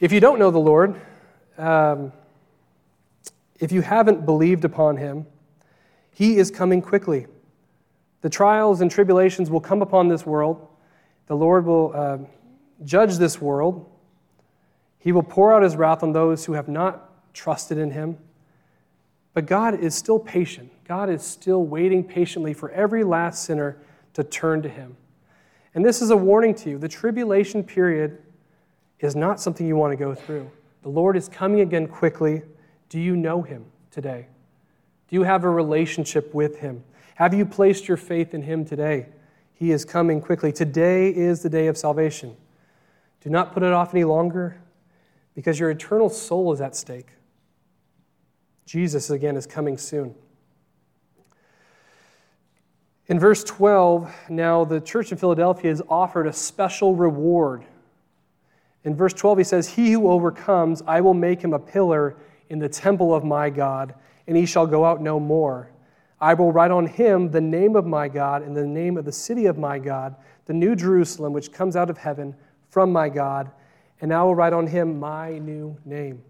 If 0.00 0.10
you 0.10 0.18
don't 0.18 0.40
know 0.40 0.50
the 0.50 0.58
Lord, 0.58 1.00
um, 1.56 2.12
if 3.60 3.70
you 3.70 3.80
haven't 3.80 4.26
believed 4.26 4.64
upon 4.64 4.96
him, 4.96 5.26
he 6.10 6.36
is 6.36 6.50
coming 6.50 6.82
quickly. 6.82 7.28
The 8.22 8.28
trials 8.28 8.80
and 8.80 8.90
tribulations 8.90 9.50
will 9.50 9.60
come 9.60 9.82
upon 9.82 10.08
this 10.08 10.26
world. 10.26 10.66
The 11.28 11.36
Lord 11.36 11.64
will 11.64 11.92
uh, 11.94 12.18
judge 12.84 13.18
this 13.18 13.40
world. 13.40 13.88
He 14.98 15.12
will 15.12 15.22
pour 15.22 15.52
out 15.52 15.62
his 15.62 15.76
wrath 15.76 16.02
on 16.02 16.10
those 16.10 16.44
who 16.44 16.54
have 16.54 16.66
not 16.66 17.32
trusted 17.32 17.78
in 17.78 17.92
him. 17.92 18.18
But 19.32 19.46
God 19.46 19.78
is 19.78 19.94
still 19.94 20.18
patient. 20.18 20.72
God 20.92 21.08
is 21.08 21.22
still 21.22 21.64
waiting 21.64 22.04
patiently 22.04 22.52
for 22.52 22.70
every 22.70 23.02
last 23.02 23.46
sinner 23.46 23.78
to 24.12 24.22
turn 24.22 24.60
to 24.60 24.68
him. 24.68 24.98
And 25.74 25.82
this 25.82 26.02
is 26.02 26.10
a 26.10 26.16
warning 26.18 26.54
to 26.56 26.68
you. 26.68 26.76
The 26.76 26.86
tribulation 26.86 27.64
period 27.64 28.18
is 29.00 29.16
not 29.16 29.40
something 29.40 29.66
you 29.66 29.74
want 29.74 29.92
to 29.92 29.96
go 29.96 30.14
through. 30.14 30.50
The 30.82 30.90
Lord 30.90 31.16
is 31.16 31.30
coming 31.30 31.60
again 31.60 31.88
quickly. 31.88 32.42
Do 32.90 33.00
you 33.00 33.16
know 33.16 33.40
him 33.40 33.64
today? 33.90 34.26
Do 35.08 35.16
you 35.16 35.22
have 35.22 35.44
a 35.44 35.48
relationship 35.48 36.34
with 36.34 36.58
him? 36.58 36.84
Have 37.14 37.32
you 37.32 37.46
placed 37.46 37.88
your 37.88 37.96
faith 37.96 38.34
in 38.34 38.42
him 38.42 38.66
today? 38.66 39.06
He 39.54 39.72
is 39.72 39.86
coming 39.86 40.20
quickly. 40.20 40.52
Today 40.52 41.08
is 41.08 41.40
the 41.40 41.48
day 41.48 41.68
of 41.68 41.78
salvation. 41.78 42.36
Do 43.22 43.30
not 43.30 43.54
put 43.54 43.62
it 43.62 43.72
off 43.72 43.94
any 43.94 44.04
longer 44.04 44.60
because 45.34 45.58
your 45.58 45.70
eternal 45.70 46.10
soul 46.10 46.52
is 46.52 46.60
at 46.60 46.76
stake. 46.76 47.08
Jesus, 48.66 49.08
again, 49.08 49.38
is 49.38 49.46
coming 49.46 49.78
soon. 49.78 50.16
In 53.12 53.20
verse 53.20 53.44
12, 53.44 54.30
now 54.30 54.64
the 54.64 54.80
church 54.80 55.12
in 55.12 55.18
Philadelphia 55.18 55.70
is 55.70 55.82
offered 55.90 56.26
a 56.26 56.32
special 56.32 56.96
reward. 56.96 57.62
In 58.84 58.96
verse 58.96 59.12
12, 59.12 59.36
he 59.36 59.44
says, 59.44 59.68
He 59.68 59.92
who 59.92 60.08
overcomes, 60.08 60.82
I 60.86 61.02
will 61.02 61.12
make 61.12 61.42
him 61.44 61.52
a 61.52 61.58
pillar 61.58 62.16
in 62.48 62.58
the 62.58 62.70
temple 62.70 63.14
of 63.14 63.22
my 63.22 63.50
God, 63.50 63.94
and 64.26 64.34
he 64.34 64.46
shall 64.46 64.66
go 64.66 64.86
out 64.86 65.02
no 65.02 65.20
more. 65.20 65.70
I 66.22 66.32
will 66.32 66.52
write 66.52 66.70
on 66.70 66.86
him 66.86 67.30
the 67.30 67.40
name 67.42 67.76
of 67.76 67.84
my 67.84 68.08
God 68.08 68.40
and 68.40 68.56
the 68.56 68.66
name 68.66 68.96
of 68.96 69.04
the 69.04 69.12
city 69.12 69.44
of 69.44 69.58
my 69.58 69.78
God, 69.78 70.16
the 70.46 70.54
new 70.54 70.74
Jerusalem, 70.74 71.34
which 71.34 71.52
comes 71.52 71.76
out 71.76 71.90
of 71.90 71.98
heaven 71.98 72.34
from 72.70 72.90
my 72.90 73.10
God, 73.10 73.50
and 74.00 74.10
I 74.10 74.22
will 74.22 74.34
write 74.34 74.54
on 74.54 74.68
him 74.68 74.98
my 74.98 75.36
new 75.36 75.76
name. 75.84 76.22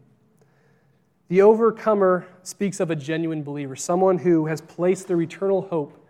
The 1.28 1.42
overcomer 1.42 2.26
speaks 2.42 2.80
of 2.80 2.90
a 2.90 2.96
genuine 2.96 3.44
believer, 3.44 3.76
someone 3.76 4.18
who 4.18 4.46
has 4.46 4.60
placed 4.60 5.06
their 5.06 5.22
eternal 5.22 5.62
hope 5.62 6.00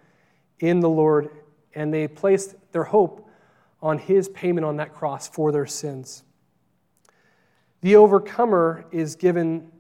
in 0.63 0.81
the 0.81 0.89
Lord, 0.89 1.29
and 1.75 1.93
they 1.93 2.09
placed 2.09 2.55
their 2.73 2.85
hope 2.85 3.29
on 3.83 3.99
his 3.99 4.31
payment 4.31 4.65
on 4.65 4.77
that 4.77 4.95
cross 4.95 5.29
for 5.29 5.53
their 5.53 5.67
sins. 5.67 6.23
The 7.83 7.97
overcomer 7.97 8.87
is 8.91 9.15
given 9.15 9.71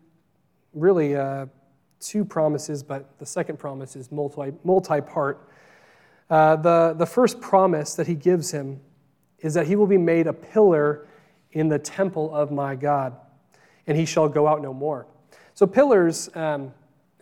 really. 0.75 1.17
Uh, 1.17 1.47
two 2.03 2.25
promises, 2.25 2.83
but 2.83 3.19
the 3.19 3.27
second 3.27 3.59
promise 3.59 3.97
is 3.97 4.13
multi, 4.13 4.53
multi-part. 4.65 5.49
Uh, 6.29 6.57
the, 6.57 6.95
the 6.99 7.07
first 7.07 7.41
promise 7.41 7.95
that 7.95 8.07
he 8.07 8.15
gives 8.15 8.51
him 8.51 8.81
is 9.39 9.55
that 9.55 9.67
he 9.67 9.77
will 9.77 9.87
be 9.87 9.99
made 9.99 10.27
a 10.27 10.33
pillar 10.33 11.07
in 11.53 11.69
the 11.69 11.79
temple 11.79 12.35
of 12.35 12.51
my 12.51 12.75
God, 12.75 13.15
and 13.87 13.97
he 13.97 14.05
shall 14.05 14.29
go 14.29 14.47
out 14.47 14.63
no 14.63 14.75
more. 14.75 15.07
So 15.55 15.67
pillars, 15.67 16.29
um, 16.35 16.73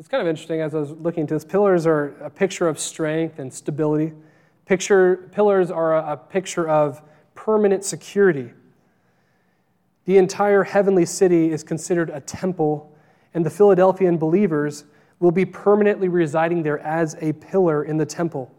it's 0.00 0.08
kind 0.08 0.22
of 0.22 0.28
interesting 0.28 0.62
as 0.62 0.74
I 0.74 0.78
was 0.78 0.92
looking 0.92 1.20
into 1.20 1.34
this. 1.34 1.44
Pillars 1.44 1.86
are 1.86 2.14
a 2.22 2.30
picture 2.30 2.66
of 2.66 2.78
strength 2.78 3.38
and 3.38 3.52
stability. 3.52 4.14
Picture, 4.64 5.28
pillars 5.30 5.70
are 5.70 5.98
a, 5.98 6.12
a 6.12 6.16
picture 6.16 6.66
of 6.66 7.02
permanent 7.34 7.84
security. 7.84 8.50
The 10.06 10.16
entire 10.16 10.64
heavenly 10.64 11.04
city 11.04 11.52
is 11.52 11.62
considered 11.62 12.08
a 12.08 12.18
temple 12.18 12.96
and 13.34 13.44
the 13.44 13.50
Philadelphian 13.50 14.16
believers 14.16 14.84
will 15.18 15.32
be 15.32 15.44
permanently 15.44 16.08
residing 16.08 16.62
there 16.62 16.78
as 16.78 17.14
a 17.20 17.34
pillar 17.34 17.84
in 17.84 17.98
the 17.98 18.06
temple. 18.06 18.50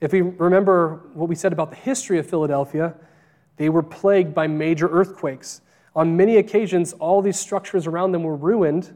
If 0.00 0.12
we 0.12 0.20
remember 0.20 1.08
what 1.14 1.28
we 1.28 1.34
said 1.34 1.52
about 1.52 1.70
the 1.70 1.76
history 1.76 2.20
of 2.20 2.30
Philadelphia, 2.30 2.94
they 3.56 3.68
were 3.68 3.82
plagued 3.82 4.32
by 4.32 4.46
major 4.46 4.88
earthquakes. 4.88 5.60
On 5.96 6.16
many 6.16 6.36
occasions, 6.36 6.92
all 6.92 7.20
these 7.20 7.36
structures 7.36 7.88
around 7.88 8.12
them 8.12 8.22
were 8.22 8.36
ruined 8.36 8.94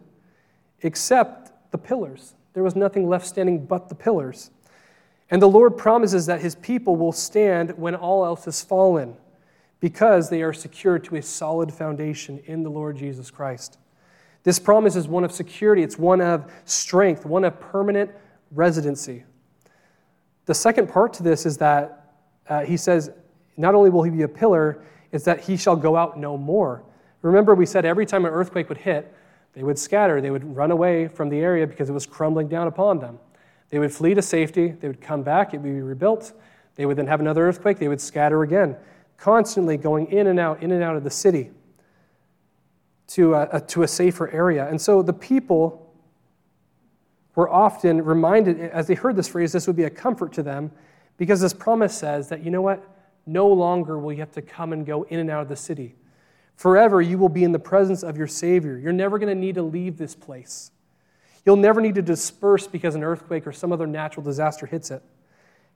except 0.82 1.39
the 1.70 1.78
pillars. 1.78 2.34
There 2.52 2.62
was 2.62 2.76
nothing 2.76 3.08
left 3.08 3.26
standing 3.26 3.64
but 3.64 3.88
the 3.88 3.94
pillars. 3.94 4.50
And 5.30 5.40
the 5.40 5.48
Lord 5.48 5.76
promises 5.76 6.26
that 6.26 6.40
his 6.40 6.56
people 6.56 6.96
will 6.96 7.12
stand 7.12 7.78
when 7.78 7.94
all 7.94 8.24
else 8.24 8.44
has 8.46 8.62
fallen 8.62 9.16
because 9.78 10.28
they 10.28 10.42
are 10.42 10.52
secured 10.52 11.04
to 11.04 11.16
a 11.16 11.22
solid 11.22 11.72
foundation 11.72 12.40
in 12.46 12.62
the 12.62 12.70
Lord 12.70 12.96
Jesus 12.96 13.30
Christ. 13.30 13.78
This 14.42 14.58
promise 14.58 14.96
is 14.96 15.06
one 15.06 15.24
of 15.24 15.32
security, 15.32 15.82
it's 15.82 15.98
one 15.98 16.20
of 16.20 16.50
strength, 16.64 17.24
one 17.24 17.44
of 17.44 17.58
permanent 17.60 18.10
residency. 18.50 19.24
The 20.46 20.54
second 20.54 20.88
part 20.88 21.12
to 21.14 21.22
this 21.22 21.46
is 21.46 21.58
that 21.58 22.14
uh, 22.48 22.64
he 22.64 22.76
says, 22.76 23.10
not 23.56 23.74
only 23.74 23.90
will 23.90 24.02
he 24.02 24.10
be 24.10 24.22
a 24.22 24.28
pillar, 24.28 24.82
it's 25.12 25.24
that 25.24 25.40
he 25.40 25.56
shall 25.56 25.76
go 25.76 25.96
out 25.96 26.18
no 26.18 26.36
more. 26.36 26.82
Remember, 27.22 27.54
we 27.54 27.66
said 27.66 27.84
every 27.84 28.06
time 28.06 28.24
an 28.24 28.32
earthquake 28.32 28.68
would 28.68 28.78
hit, 28.78 29.14
they 29.52 29.62
would 29.62 29.78
scatter, 29.78 30.20
they 30.20 30.30
would 30.30 30.56
run 30.56 30.70
away 30.70 31.08
from 31.08 31.28
the 31.28 31.40
area 31.40 31.66
because 31.66 31.90
it 31.90 31.92
was 31.92 32.06
crumbling 32.06 32.48
down 32.48 32.66
upon 32.66 33.00
them. 33.00 33.18
They 33.70 33.78
would 33.78 33.92
flee 33.92 34.14
to 34.14 34.22
safety, 34.22 34.68
they 34.68 34.88
would 34.88 35.00
come 35.00 35.22
back, 35.22 35.54
it 35.54 35.58
would 35.58 35.72
be 35.72 35.80
rebuilt. 35.80 36.32
They 36.76 36.86
would 36.86 36.96
then 36.96 37.06
have 37.08 37.20
another 37.20 37.46
earthquake, 37.48 37.78
they 37.78 37.88
would 37.88 38.00
scatter 38.00 38.42
again, 38.42 38.76
constantly 39.16 39.76
going 39.76 40.06
in 40.06 40.28
and 40.28 40.38
out, 40.38 40.62
in 40.62 40.72
and 40.72 40.82
out 40.82 40.96
of 40.96 41.04
the 41.04 41.10
city 41.10 41.50
to 43.08 43.34
a, 43.34 43.48
a 43.52 43.60
to 43.60 43.82
a 43.82 43.88
safer 43.88 44.28
area. 44.30 44.68
And 44.68 44.80
so 44.80 45.02
the 45.02 45.12
people 45.12 45.92
were 47.34 47.48
often 47.48 48.02
reminded, 48.04 48.60
as 48.60 48.86
they 48.86 48.94
heard 48.94 49.16
this 49.16 49.28
phrase, 49.28 49.52
this 49.52 49.66
would 49.66 49.76
be 49.76 49.84
a 49.84 49.90
comfort 49.90 50.32
to 50.34 50.42
them 50.42 50.70
because 51.16 51.40
this 51.40 51.52
promise 51.52 51.96
says 51.96 52.28
that, 52.28 52.42
you 52.42 52.50
know 52.50 52.62
what? 52.62 52.82
No 53.26 53.48
longer 53.48 53.98
will 53.98 54.12
you 54.12 54.20
have 54.20 54.32
to 54.32 54.42
come 54.42 54.72
and 54.72 54.86
go 54.86 55.02
in 55.04 55.20
and 55.20 55.30
out 55.30 55.42
of 55.42 55.48
the 55.48 55.56
city. 55.56 55.94
Forever, 56.60 57.00
you 57.00 57.16
will 57.16 57.30
be 57.30 57.42
in 57.42 57.52
the 57.52 57.58
presence 57.58 58.02
of 58.02 58.18
your 58.18 58.26
Savior. 58.26 58.76
You're 58.76 58.92
never 58.92 59.18
going 59.18 59.34
to 59.34 59.40
need 59.40 59.54
to 59.54 59.62
leave 59.62 59.96
this 59.96 60.14
place. 60.14 60.72
You'll 61.46 61.56
never 61.56 61.80
need 61.80 61.94
to 61.94 62.02
disperse 62.02 62.66
because 62.66 62.94
an 62.94 63.02
earthquake 63.02 63.46
or 63.46 63.52
some 63.52 63.72
other 63.72 63.86
natural 63.86 64.22
disaster 64.22 64.66
hits 64.66 64.90
it. 64.90 65.02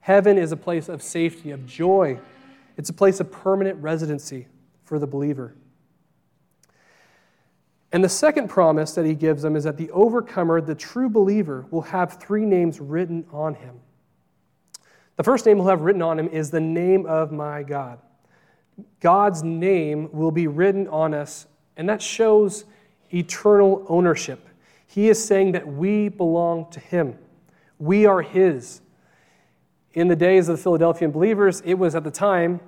Heaven 0.01 0.37
is 0.37 0.51
a 0.51 0.55
place 0.55 0.87
of 0.87 1.01
safety, 1.01 1.49
of 1.49 1.65
joy. 1.65 2.19
It's 2.77 2.91
a 2.91 2.93
place 2.93 3.19
of 3.19 3.31
permanent 3.31 3.81
residency 3.81 4.45
for 4.83 4.99
the 4.99 5.07
believer. 5.07 5.55
And 7.91 8.03
the 8.03 8.07
second 8.07 8.49
promise 8.49 8.91
that 8.91 9.07
he 9.07 9.15
gives 9.15 9.41
them 9.41 9.55
is 9.55 9.63
that 9.63 9.77
the 9.77 9.89
overcomer, 9.89 10.61
the 10.61 10.75
true 10.75 11.09
believer, 11.09 11.65
will 11.71 11.81
have 11.81 12.21
three 12.21 12.45
names 12.45 12.79
written 12.79 13.25
on 13.31 13.55
him. 13.55 13.79
The 15.15 15.23
first 15.23 15.47
name 15.47 15.57
he'll 15.57 15.65
have 15.65 15.81
written 15.81 16.03
on 16.03 16.19
him 16.19 16.27
is 16.27 16.51
the 16.51 16.61
name 16.61 17.07
of 17.07 17.31
my 17.31 17.63
God. 17.63 17.97
God's 18.99 19.43
name 19.43 20.09
will 20.11 20.31
be 20.31 20.47
written 20.47 20.87
on 20.87 21.13
us, 21.13 21.47
and 21.77 21.87
that 21.89 22.01
shows 22.01 22.65
eternal 23.13 23.85
ownership. 23.87 24.47
He 24.87 25.09
is 25.09 25.23
saying 25.23 25.53
that 25.53 25.67
we 25.67 26.09
belong 26.09 26.69
to 26.71 26.79
Him, 26.79 27.17
we 27.79 28.05
are 28.05 28.21
His. 28.21 28.81
In 29.93 30.09
the 30.09 30.15
days 30.15 30.49
of 30.49 30.57
the 30.57 30.63
Philadelphian 30.63 31.11
believers, 31.11 31.61
it 31.61 31.75
was 31.75 31.95
at 31.95 32.03
the 32.03 32.11
time 32.11 32.59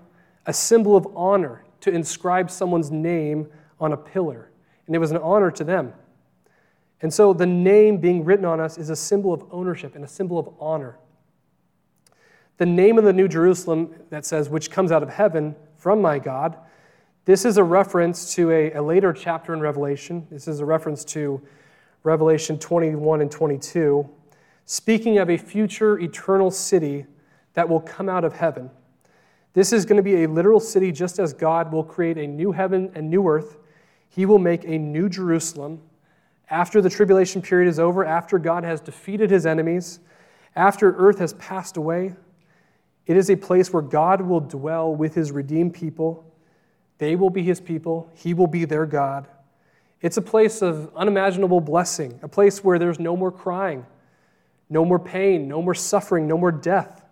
a 0.45 0.53
symbol 0.53 0.95
of 0.95 1.07
honor 1.15 1.65
to 1.81 1.91
inscribe 1.91 2.49
someone's 2.49 2.89
name 2.89 3.47
on 3.79 3.91
a 3.91 3.97
pillar, 3.97 4.49
and 4.85 4.95
it 4.95 4.99
was 4.99 5.11
an 5.11 5.17
honor 5.17 5.51
to 5.51 5.63
them. 5.63 5.93
And 7.01 7.13
so 7.13 7.33
the 7.33 7.45
name 7.45 7.97
being 7.97 8.23
written 8.23 8.45
on 8.45 8.59
us 8.59 8.77
is 8.77 8.89
a 8.89 8.95
symbol 8.95 9.33
of 9.33 9.43
ownership 9.51 9.95
and 9.95 10.03
a 10.03 10.07
symbol 10.07 10.39
of 10.39 10.49
honor. 10.59 10.97
The 12.57 12.65
name 12.65 12.97
of 12.97 13.03
the 13.03 13.13
New 13.13 13.27
Jerusalem 13.27 13.93
that 14.09 14.25
says, 14.25 14.49
which 14.49 14.71
comes 14.71 14.91
out 14.91 15.03
of 15.03 15.09
heaven 15.09 15.55
from 15.87 16.01
my 16.01 16.19
God, 16.19 16.57
this 17.23 17.45
is 17.45 17.55
a 17.55 17.63
reference 17.63 18.35
to 18.35 18.51
a, 18.51 18.73
a 18.73 18.81
later 18.81 19.13
chapter 19.13 19.53
in 19.53 19.61
Revelation. 19.61 20.27
This 20.29 20.45
is 20.45 20.59
a 20.59 20.65
reference 20.65 21.05
to 21.05 21.41
Revelation 22.03 22.59
21 22.59 23.21
and 23.21 23.31
22, 23.31 24.05
speaking 24.65 25.17
of 25.17 25.29
a 25.29 25.37
future 25.37 25.97
eternal 25.97 26.51
city 26.51 27.05
that 27.53 27.69
will 27.69 27.79
come 27.79 28.09
out 28.09 28.25
of 28.25 28.33
heaven. 28.33 28.69
This 29.53 29.71
is 29.71 29.85
going 29.85 29.95
to 29.95 30.03
be 30.03 30.23
a 30.23 30.27
literal 30.27 30.59
city, 30.59 30.91
just 30.91 31.19
as 31.19 31.31
God 31.31 31.71
will 31.71 31.85
create 31.85 32.17
a 32.17 32.27
new 32.27 32.51
heaven 32.51 32.91
and 32.93 33.09
new 33.09 33.25
earth. 33.25 33.55
He 34.09 34.25
will 34.25 34.39
make 34.39 34.65
a 34.65 34.77
new 34.77 35.07
Jerusalem 35.07 35.79
after 36.49 36.81
the 36.81 36.89
tribulation 36.89 37.41
period 37.41 37.69
is 37.69 37.79
over, 37.79 38.03
after 38.03 38.37
God 38.39 38.65
has 38.65 38.81
defeated 38.81 39.31
his 39.31 39.45
enemies, 39.45 40.01
after 40.53 40.93
earth 40.97 41.19
has 41.19 41.31
passed 41.35 41.77
away. 41.77 42.13
It 43.07 43.15
is 43.15 43.29
a 43.29 43.37
place 43.37 43.71
where 43.71 43.81
God 43.81 44.21
will 44.21 44.41
dwell 44.41 44.93
with 44.93 45.15
his 45.15 45.31
redeemed 45.31 45.73
people. 45.73 46.29
They 46.97 47.15
will 47.15 47.29
be 47.29 47.41
his 47.41 47.61
people, 47.61 48.11
he 48.13 48.33
will 48.33 48.47
be 48.47 48.65
their 48.65 48.85
God. 48.85 49.27
It's 50.01 50.17
a 50.17 50.21
place 50.21 50.61
of 50.61 50.91
unimaginable 50.95 51.61
blessing, 51.61 52.19
a 52.21 52.27
place 52.27 52.63
where 52.63 52.77
there's 52.77 52.99
no 52.99 53.17
more 53.17 53.31
crying, 53.31 53.85
no 54.69 54.85
more 54.85 54.99
pain, 54.99 55.47
no 55.47 55.61
more 55.61 55.73
suffering, 55.73 56.27
no 56.27 56.37
more 56.37 56.51
death, 56.51 57.03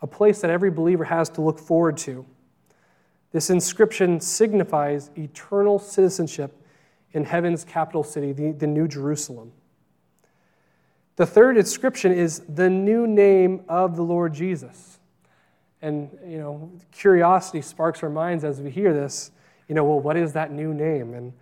a 0.00 0.06
place 0.06 0.40
that 0.40 0.50
every 0.50 0.70
believer 0.70 1.04
has 1.04 1.28
to 1.30 1.42
look 1.42 1.58
forward 1.58 1.98
to. 1.98 2.24
This 3.32 3.50
inscription 3.50 4.20
signifies 4.20 5.10
eternal 5.18 5.78
citizenship 5.78 6.62
in 7.12 7.24
heaven's 7.24 7.64
capital 7.64 8.02
city, 8.02 8.32
the, 8.32 8.52
the 8.52 8.66
New 8.66 8.88
Jerusalem. 8.88 9.52
The 11.16 11.26
third 11.26 11.58
inscription 11.58 12.12
is 12.12 12.40
the 12.48 12.70
new 12.70 13.06
name 13.06 13.64
of 13.68 13.96
the 13.96 14.02
Lord 14.02 14.32
Jesus. 14.32 14.98
And, 15.80 16.10
you 16.26 16.38
know, 16.38 16.72
curiosity 16.92 17.62
sparks 17.62 18.02
our 18.02 18.10
minds 18.10 18.44
as 18.44 18.60
we 18.60 18.70
hear 18.70 18.92
this. 18.92 19.30
You 19.68 19.74
know, 19.74 19.84
well, 19.84 20.00
what 20.00 20.16
is 20.16 20.32
that 20.32 20.50
new 20.50 20.74
name? 20.74 21.14
And 21.14 21.32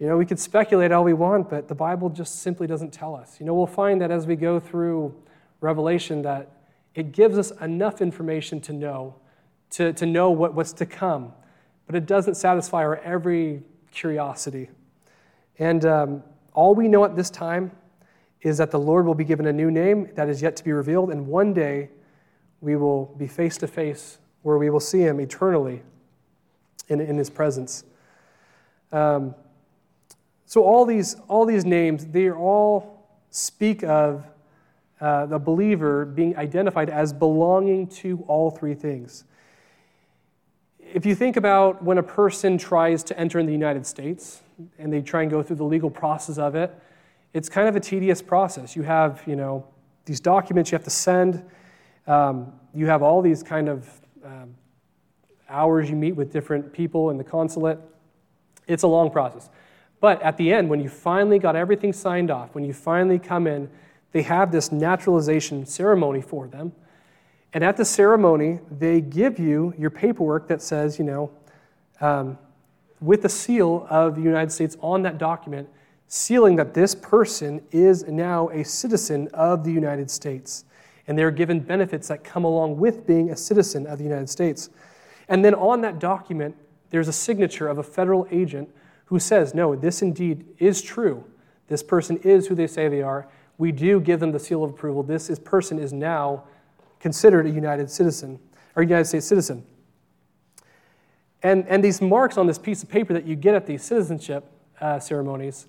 you 0.00 0.06
know, 0.06 0.16
we 0.16 0.24
could 0.24 0.38
speculate 0.38 0.92
all 0.92 1.04
we 1.04 1.12
want, 1.12 1.50
but 1.50 1.68
the 1.68 1.74
Bible 1.74 2.08
just 2.08 2.40
simply 2.40 2.66
doesn't 2.66 2.90
tell 2.90 3.14
us. 3.14 3.38
You 3.38 3.44
know, 3.44 3.52
we'll 3.52 3.66
find 3.66 4.00
that 4.00 4.10
as 4.10 4.26
we 4.26 4.34
go 4.34 4.58
through 4.58 5.14
Revelation 5.60 6.22
that 6.22 6.50
it 6.94 7.12
gives 7.12 7.36
us 7.36 7.50
enough 7.60 8.00
information 8.00 8.62
to 8.62 8.72
know, 8.72 9.14
to, 9.72 9.92
to 9.92 10.06
know 10.06 10.30
what, 10.30 10.54
what's 10.54 10.72
to 10.74 10.86
come, 10.86 11.34
but 11.86 11.94
it 11.94 12.06
doesn't 12.06 12.36
satisfy 12.36 12.78
our 12.78 12.96
every 12.96 13.62
curiosity. 13.90 14.70
And 15.58 15.84
um, 15.84 16.22
all 16.54 16.74
we 16.74 16.88
know 16.88 17.04
at 17.04 17.14
this 17.14 17.28
time 17.28 17.70
is 18.40 18.56
that 18.56 18.70
the 18.70 18.78
Lord 18.78 19.04
will 19.04 19.14
be 19.14 19.24
given 19.24 19.46
a 19.46 19.52
new 19.52 19.70
name 19.70 20.08
that 20.14 20.30
is 20.30 20.40
yet 20.40 20.56
to 20.56 20.64
be 20.64 20.72
revealed, 20.72 21.10
and 21.10 21.26
one 21.26 21.52
day 21.52 21.90
we 22.60 22.76
will 22.76 23.06
be 23.16 23.26
face 23.26 23.56
to 23.58 23.66
face 23.66 24.18
where 24.42 24.58
we 24.58 24.70
will 24.70 24.80
see 24.80 25.00
Him 25.00 25.20
eternally 25.20 25.82
in, 26.88 27.00
in 27.00 27.16
His 27.16 27.30
presence. 27.30 27.84
Um, 28.92 29.34
so 30.46 30.64
all 30.64 30.84
these, 30.84 31.16
all 31.28 31.46
these 31.46 31.64
names, 31.64 32.06
they 32.06 32.30
all 32.30 33.06
speak 33.30 33.84
of 33.84 34.24
uh, 35.00 35.26
the 35.26 35.38
believer 35.38 36.04
being 36.04 36.36
identified 36.36 36.90
as 36.90 37.12
belonging 37.12 37.86
to 37.86 38.24
all 38.26 38.50
three 38.50 38.74
things. 38.74 39.24
If 40.78 41.06
you 41.06 41.14
think 41.14 41.36
about 41.36 41.82
when 41.82 41.98
a 41.98 42.02
person 42.02 42.58
tries 42.58 43.04
to 43.04 43.18
enter 43.18 43.38
in 43.38 43.46
the 43.46 43.52
United 43.52 43.86
States 43.86 44.42
and 44.78 44.92
they 44.92 45.00
try 45.00 45.22
and 45.22 45.30
go 45.30 45.42
through 45.42 45.56
the 45.56 45.64
legal 45.64 45.88
process 45.88 46.36
of 46.36 46.54
it, 46.54 46.76
it's 47.32 47.48
kind 47.48 47.68
of 47.68 47.76
a 47.76 47.80
tedious 47.80 48.20
process. 48.20 48.74
You 48.74 48.82
have, 48.82 49.22
you 49.26 49.36
know, 49.36 49.64
these 50.04 50.20
documents 50.20 50.72
you 50.72 50.76
have 50.76 50.84
to 50.84 50.90
send. 50.90 51.44
Um, 52.06 52.52
you 52.74 52.86
have 52.86 53.02
all 53.02 53.22
these 53.22 53.42
kind 53.42 53.68
of 53.68 53.88
um, 54.24 54.54
hours 55.48 55.90
you 55.90 55.96
meet 55.96 56.12
with 56.12 56.32
different 56.32 56.72
people 56.72 57.10
in 57.10 57.18
the 57.18 57.24
consulate. 57.24 57.78
It's 58.66 58.82
a 58.82 58.88
long 58.88 59.10
process. 59.10 59.50
But 60.00 60.22
at 60.22 60.36
the 60.36 60.52
end, 60.52 60.70
when 60.70 60.80
you 60.80 60.88
finally 60.88 61.38
got 61.38 61.56
everything 61.56 61.92
signed 61.92 62.30
off, 62.30 62.54
when 62.54 62.64
you 62.64 62.72
finally 62.72 63.18
come 63.18 63.46
in, 63.46 63.68
they 64.12 64.22
have 64.22 64.50
this 64.50 64.72
naturalization 64.72 65.66
ceremony 65.66 66.22
for 66.22 66.48
them. 66.48 66.72
And 67.52 67.64
at 67.64 67.76
the 67.76 67.84
ceremony, 67.84 68.60
they 68.70 69.00
give 69.00 69.38
you 69.38 69.74
your 69.76 69.90
paperwork 69.90 70.48
that 70.48 70.62
says, 70.62 70.98
you 70.98 71.04
know, 71.04 71.30
um, 72.00 72.38
with 73.00 73.22
the 73.22 73.28
seal 73.28 73.86
of 73.90 74.14
the 74.14 74.22
United 74.22 74.52
States 74.52 74.76
on 74.80 75.02
that 75.02 75.18
document, 75.18 75.68
sealing 76.06 76.56
that 76.56 76.74
this 76.74 76.94
person 76.94 77.62
is 77.70 78.06
now 78.06 78.48
a 78.50 78.64
citizen 78.64 79.28
of 79.32 79.64
the 79.64 79.72
United 79.72 80.10
States. 80.10 80.64
And 81.10 81.18
they're 81.18 81.32
given 81.32 81.58
benefits 81.58 82.06
that 82.06 82.22
come 82.22 82.44
along 82.44 82.76
with 82.76 83.04
being 83.04 83.30
a 83.30 83.36
citizen 83.36 83.84
of 83.84 83.98
the 83.98 84.04
United 84.04 84.30
States. 84.30 84.70
And 85.28 85.44
then 85.44 85.56
on 85.56 85.80
that 85.80 85.98
document, 85.98 86.54
there's 86.90 87.08
a 87.08 87.12
signature 87.12 87.66
of 87.66 87.78
a 87.78 87.82
federal 87.82 88.28
agent 88.30 88.68
who 89.06 89.18
says, 89.18 89.52
no, 89.52 89.74
this 89.74 90.02
indeed 90.02 90.44
is 90.58 90.80
true. 90.80 91.24
This 91.66 91.82
person 91.82 92.18
is 92.18 92.46
who 92.46 92.54
they 92.54 92.68
say 92.68 92.86
they 92.86 93.02
are. 93.02 93.26
We 93.58 93.72
do 93.72 94.00
give 94.00 94.20
them 94.20 94.30
the 94.30 94.38
seal 94.38 94.62
of 94.62 94.70
approval. 94.70 95.02
This 95.02 95.28
is, 95.30 95.40
person 95.40 95.80
is 95.80 95.92
now 95.92 96.44
considered 97.00 97.44
a 97.44 97.50
United 97.50 97.90
citizen 97.90 98.38
or 98.76 98.84
United 98.84 99.06
States 99.06 99.26
citizen. 99.26 99.64
And, 101.42 101.66
and 101.66 101.82
these 101.82 102.00
marks 102.00 102.38
on 102.38 102.46
this 102.46 102.56
piece 102.56 102.84
of 102.84 102.88
paper 102.88 103.12
that 103.14 103.26
you 103.26 103.34
get 103.34 103.56
at 103.56 103.66
these 103.66 103.82
citizenship 103.82 104.48
uh, 104.80 105.00
ceremonies, 105.00 105.66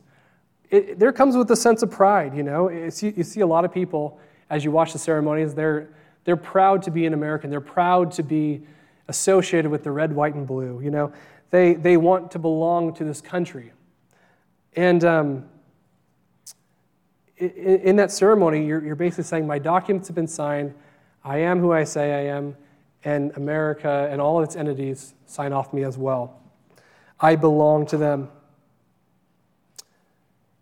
it, 0.69 0.99
there 0.99 1.11
comes 1.11 1.35
with 1.35 1.49
a 1.49 1.55
sense 1.55 1.81
of 1.81 1.89
pride, 1.89 2.37
you 2.37 2.43
know. 2.43 2.69
you 2.69 3.23
see 3.23 3.39
a 3.39 3.47
lot 3.47 3.65
of 3.65 3.73
people, 3.73 4.19
as 4.51 4.65
you 4.65 4.69
watch 4.69 4.91
the 4.91 4.99
ceremonies, 4.99 5.55
they're, 5.55 5.87
they're 6.25 6.35
proud 6.35 6.83
to 6.83 6.91
be 6.91 7.05
an 7.05 7.13
American. 7.13 7.49
They're 7.49 7.61
proud 7.61 8.11
to 8.11 8.21
be 8.21 8.61
associated 9.07 9.71
with 9.71 9.83
the 9.83 9.91
red, 9.91 10.13
white, 10.13 10.35
and 10.35 10.45
blue. 10.45 10.81
You 10.83 10.91
know, 10.91 11.13
they, 11.51 11.73
they 11.73 11.95
want 11.95 12.31
to 12.31 12.39
belong 12.39 12.93
to 12.95 13.05
this 13.05 13.21
country. 13.21 13.71
And 14.75 15.03
um, 15.05 15.45
in, 17.37 17.49
in, 17.49 17.95
that 17.95 18.11
ceremony, 18.11 18.65
you're, 18.65 18.83
you're 18.83 18.95
basically 18.95 19.23
saying, 19.23 19.47
My 19.47 19.57
documents 19.57 20.09
have 20.09 20.15
been 20.15 20.27
signed. 20.27 20.73
I 21.23 21.37
am 21.37 21.59
who 21.59 21.71
I 21.71 21.85
say 21.85 22.13
I 22.13 22.35
am. 22.35 22.57
And 23.05 23.31
America 23.37 24.09
and 24.11 24.19
all 24.19 24.37
of 24.37 24.43
its 24.43 24.57
entities 24.57 25.13
sign 25.25 25.53
off 25.53 25.73
me 25.73 25.83
as 25.83 25.97
well. 25.97 26.41
I 27.19 27.37
belong 27.37 27.85
to 27.87 27.97
them. 27.97 28.29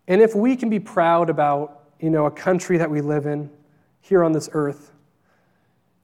And 0.08 0.22
if 0.22 0.36
we 0.36 0.56
can 0.56 0.70
be 0.70 0.80
proud 0.80 1.30
about, 1.30 1.90
you 2.00 2.12
know, 2.12 2.28
a 2.28 2.32
country 2.32 2.78
that 2.78 2.90
we 2.90 3.02
live 3.02 3.26
in 3.26 3.50
here 4.02 4.24
on 4.24 4.32
this 4.32 4.50
earth, 4.54 4.92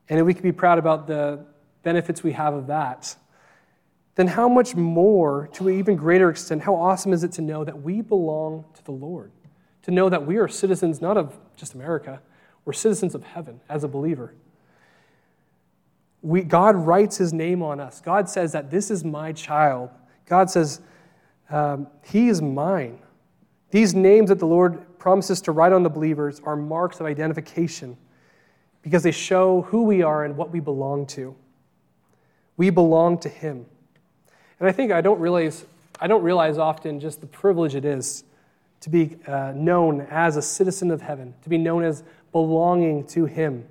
and 0.09 0.19
if 0.19 0.25
we 0.25 0.33
can 0.33 0.43
be 0.43 0.51
proud 0.51 0.77
about 0.77 1.07
the 1.07 1.45
benefits 1.83 2.23
we 2.23 2.33
have 2.33 2.53
of 2.53 2.67
that, 2.67 3.15
then 4.15 4.27
how 4.27 4.47
much 4.47 4.75
more, 4.75 5.49
to 5.53 5.67
an 5.67 5.77
even 5.77 5.95
greater 5.95 6.29
extent, 6.29 6.61
how 6.61 6.75
awesome 6.75 7.11
is 7.11 7.23
it 7.23 7.33
to 7.33 7.41
know 7.41 7.63
that 7.63 7.81
we 7.81 8.01
belong 8.01 8.63
to 8.73 8.83
the 8.85 8.91
Lord? 8.91 9.31
To 9.83 9.91
know 9.91 10.09
that 10.09 10.25
we 10.25 10.37
are 10.37 10.47
citizens 10.47 11.01
not 11.01 11.17
of 11.17 11.37
just 11.57 11.73
America, 11.73 12.21
we're 12.63 12.73
citizens 12.73 13.13
of 13.13 13.23
heaven 13.23 13.59
as 13.69 13.83
a 13.83 13.87
believer. 13.87 14.33
We, 16.21 16.41
God 16.41 16.75
writes 16.75 17.17
his 17.17 17.33
name 17.33 17.61
on 17.61 17.79
us. 17.79 18.01
God 18.01 18.27
says 18.27 18.53
that 18.53 18.71
this 18.71 18.89
is 18.89 19.03
my 19.03 19.31
child. 19.31 19.91
God 20.25 20.49
says, 20.49 20.81
um, 21.51 21.87
He 22.03 22.29
is 22.29 22.41
mine. 22.41 22.99
These 23.75 23.93
names 23.93 24.29
that 24.29 24.39
the 24.39 24.47
Lord 24.47 24.97
promises 24.99 25.41
to 25.41 25.51
write 25.51 25.73
on 25.73 25.83
the 25.83 25.89
believers 25.89 26.39
are 26.45 26.55
marks 26.55 27.01
of 27.01 27.05
identification 27.05 27.97
because 28.81 29.03
they 29.03 29.11
show 29.11 29.63
who 29.63 29.83
we 29.83 30.01
are 30.01 30.23
and 30.23 30.37
what 30.37 30.49
we 30.49 30.61
belong 30.61 31.05
to. 31.07 31.35
We 32.55 32.69
belong 32.69 33.17
to 33.17 33.27
Him. 33.27 33.65
And 34.61 34.69
I 34.69 34.71
think 34.71 34.93
I 34.93 35.01
don't 35.01 35.19
realize, 35.19 35.65
I 35.99 36.07
don't 36.07 36.23
realize 36.23 36.57
often 36.57 37.01
just 37.01 37.19
the 37.19 37.27
privilege 37.27 37.75
it 37.75 37.83
is 37.83 38.23
to 38.79 38.89
be 38.89 39.17
uh, 39.27 39.51
known 39.53 40.07
as 40.09 40.37
a 40.37 40.41
citizen 40.41 40.89
of 40.89 41.01
heaven, 41.01 41.33
to 41.43 41.49
be 41.49 41.57
known 41.57 41.83
as 41.83 42.01
belonging 42.31 43.05
to 43.07 43.25
Him. 43.25 43.67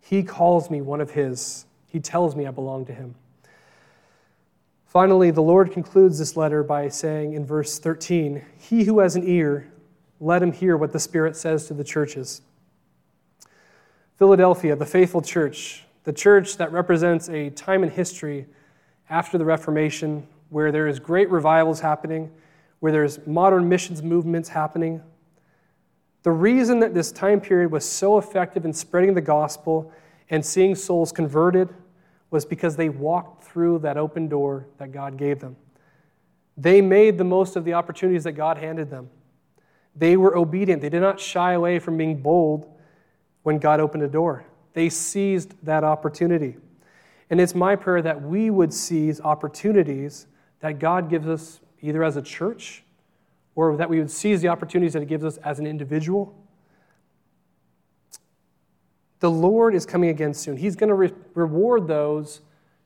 He 0.00 0.22
calls 0.22 0.70
me 0.70 0.80
one 0.80 1.02
of 1.02 1.10
His, 1.10 1.66
He 1.88 2.00
tells 2.00 2.34
me 2.34 2.46
I 2.46 2.52
belong 2.52 2.86
to 2.86 2.94
Him. 2.94 3.16
Finally, 4.88 5.30
the 5.30 5.42
Lord 5.42 5.70
concludes 5.70 6.18
this 6.18 6.34
letter 6.34 6.62
by 6.62 6.88
saying 6.88 7.34
in 7.34 7.44
verse 7.44 7.78
13, 7.78 8.42
He 8.56 8.84
who 8.84 9.00
has 9.00 9.16
an 9.16 9.28
ear, 9.28 9.70
let 10.18 10.42
him 10.42 10.50
hear 10.50 10.78
what 10.78 10.92
the 10.92 10.98
Spirit 10.98 11.36
says 11.36 11.66
to 11.66 11.74
the 11.74 11.84
churches. 11.84 12.40
Philadelphia, 14.16 14.74
the 14.74 14.86
faithful 14.86 15.20
church, 15.20 15.84
the 16.04 16.12
church 16.12 16.56
that 16.56 16.72
represents 16.72 17.28
a 17.28 17.50
time 17.50 17.82
in 17.82 17.90
history 17.90 18.46
after 19.10 19.36
the 19.36 19.44
Reformation 19.44 20.26
where 20.48 20.72
there 20.72 20.88
is 20.88 20.98
great 20.98 21.30
revivals 21.30 21.80
happening, 21.80 22.32
where 22.80 22.90
there's 22.90 23.24
modern 23.26 23.68
missions 23.68 24.02
movements 24.02 24.48
happening. 24.48 25.02
The 26.22 26.32
reason 26.32 26.80
that 26.80 26.94
this 26.94 27.12
time 27.12 27.42
period 27.42 27.70
was 27.70 27.84
so 27.84 28.16
effective 28.16 28.64
in 28.64 28.72
spreading 28.72 29.12
the 29.12 29.20
gospel 29.20 29.92
and 30.30 30.44
seeing 30.44 30.74
souls 30.74 31.12
converted 31.12 31.68
was 32.30 32.44
because 32.44 32.76
they 32.76 32.88
walked 32.88 33.44
through 33.44 33.78
that 33.80 33.96
open 33.96 34.28
door 34.28 34.66
that 34.78 34.92
God 34.92 35.16
gave 35.16 35.40
them. 35.40 35.56
They 36.56 36.80
made 36.80 37.18
the 37.18 37.24
most 37.24 37.56
of 37.56 37.64
the 37.64 37.74
opportunities 37.74 38.24
that 38.24 38.32
God 38.32 38.58
handed 38.58 38.90
them. 38.90 39.10
They 39.94 40.16
were 40.16 40.36
obedient. 40.36 40.82
They 40.82 40.88
did 40.88 41.00
not 41.00 41.18
shy 41.18 41.52
away 41.52 41.78
from 41.78 41.96
being 41.96 42.20
bold 42.20 42.66
when 43.42 43.58
God 43.58 43.80
opened 43.80 44.02
a 44.02 44.08
door. 44.08 44.44
They 44.74 44.88
seized 44.88 45.54
that 45.64 45.84
opportunity. 45.84 46.56
And 47.30 47.40
it's 47.40 47.54
my 47.54 47.76
prayer 47.76 48.02
that 48.02 48.22
we 48.22 48.50
would 48.50 48.72
seize 48.72 49.20
opportunities 49.20 50.26
that 50.60 50.78
God 50.78 51.08
gives 51.08 51.28
us 51.28 51.60
either 51.80 52.02
as 52.02 52.16
a 52.16 52.22
church 52.22 52.84
or 53.54 53.76
that 53.76 53.88
we 53.88 53.98
would 53.98 54.10
seize 54.10 54.40
the 54.40 54.48
opportunities 54.48 54.92
that 54.92 55.00
He 55.00 55.06
gives 55.06 55.24
us 55.24 55.36
as 55.38 55.58
an 55.58 55.66
individual. 55.66 56.34
The 59.20 59.30
Lord 59.30 59.74
is 59.74 59.84
coming 59.84 60.10
again 60.10 60.34
soon. 60.34 60.56
He's 60.56 60.76
going 60.76 60.88
to 60.88 60.94
re- 60.94 61.12
reward 61.34 61.86
those 61.86 62.40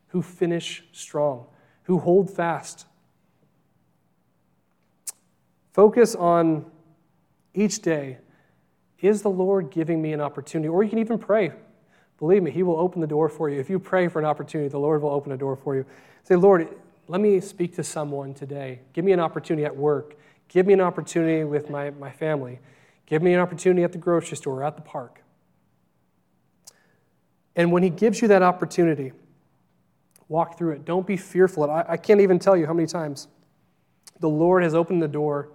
who 0.08 0.22
finish 0.22 0.84
strong, 0.92 1.46
who 1.84 1.98
hold 1.98 2.30
fast. 2.30 2.86
Focus 5.72 6.14
on 6.14 6.66
each 7.54 7.80
day 7.80 8.18
is 9.00 9.22
the 9.22 9.30
Lord 9.30 9.70
giving 9.70 10.00
me 10.00 10.12
an 10.12 10.20
opportunity? 10.20 10.68
Or 10.68 10.82
you 10.82 10.90
can 10.90 10.98
even 10.98 11.18
pray 11.18 11.52
Believe 12.22 12.44
me, 12.44 12.52
He 12.52 12.62
will 12.62 12.78
open 12.78 13.00
the 13.00 13.06
door 13.08 13.28
for 13.28 13.50
you. 13.50 13.58
If 13.58 13.68
you 13.68 13.80
pray 13.80 14.06
for 14.06 14.20
an 14.20 14.24
opportunity, 14.24 14.68
the 14.68 14.78
Lord 14.78 15.02
will 15.02 15.10
open 15.10 15.32
a 15.32 15.36
door 15.36 15.56
for 15.56 15.74
you. 15.74 15.84
Say, 16.22 16.36
Lord, 16.36 16.68
let 17.08 17.20
me 17.20 17.40
speak 17.40 17.74
to 17.74 17.82
someone 17.82 18.32
today. 18.32 18.78
Give 18.92 19.04
me 19.04 19.10
an 19.10 19.18
opportunity 19.18 19.64
at 19.64 19.76
work. 19.76 20.14
Give 20.46 20.64
me 20.64 20.72
an 20.72 20.80
opportunity 20.80 21.42
with 21.42 21.68
my, 21.68 21.90
my 21.90 22.12
family. 22.12 22.60
Give 23.06 23.24
me 23.24 23.34
an 23.34 23.40
opportunity 23.40 23.82
at 23.82 23.90
the 23.90 23.98
grocery 23.98 24.36
store 24.36 24.60
or 24.60 24.64
at 24.64 24.76
the 24.76 24.82
park. 24.82 25.21
And 27.56 27.70
when 27.72 27.82
He 27.82 27.90
gives 27.90 28.22
you 28.22 28.28
that 28.28 28.42
opportunity, 28.42 29.12
walk 30.28 30.56
through 30.56 30.72
it. 30.72 30.84
Don't 30.84 31.06
be 31.06 31.16
fearful. 31.16 31.70
I, 31.70 31.84
I 31.88 31.96
can't 31.96 32.20
even 32.20 32.38
tell 32.38 32.56
you 32.56 32.66
how 32.66 32.72
many 32.72 32.86
times 32.86 33.28
the 34.20 34.28
Lord 34.28 34.62
has 34.62 34.74
opened 34.74 35.02
the 35.02 35.08
door 35.08 35.50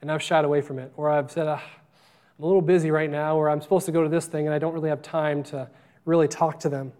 and 0.00 0.12
I've 0.12 0.22
shied 0.22 0.44
away 0.44 0.60
from 0.60 0.78
it, 0.78 0.92
or 0.96 1.10
I've 1.10 1.30
said, 1.30 1.48
ah, 1.48 1.62
I'm 2.38 2.44
a 2.44 2.46
little 2.46 2.62
busy 2.62 2.90
right 2.90 3.10
now, 3.10 3.36
or 3.36 3.50
I'm 3.50 3.60
supposed 3.60 3.86
to 3.86 3.92
go 3.92 4.02
to 4.02 4.08
this 4.08 4.26
thing 4.26 4.46
and 4.46 4.54
I 4.54 4.58
don't 4.58 4.72
really 4.72 4.90
have 4.90 5.02
time 5.02 5.42
to 5.44 5.68
really 6.04 6.28
talk 6.28 6.60
to 6.60 6.68
them. 6.68 6.92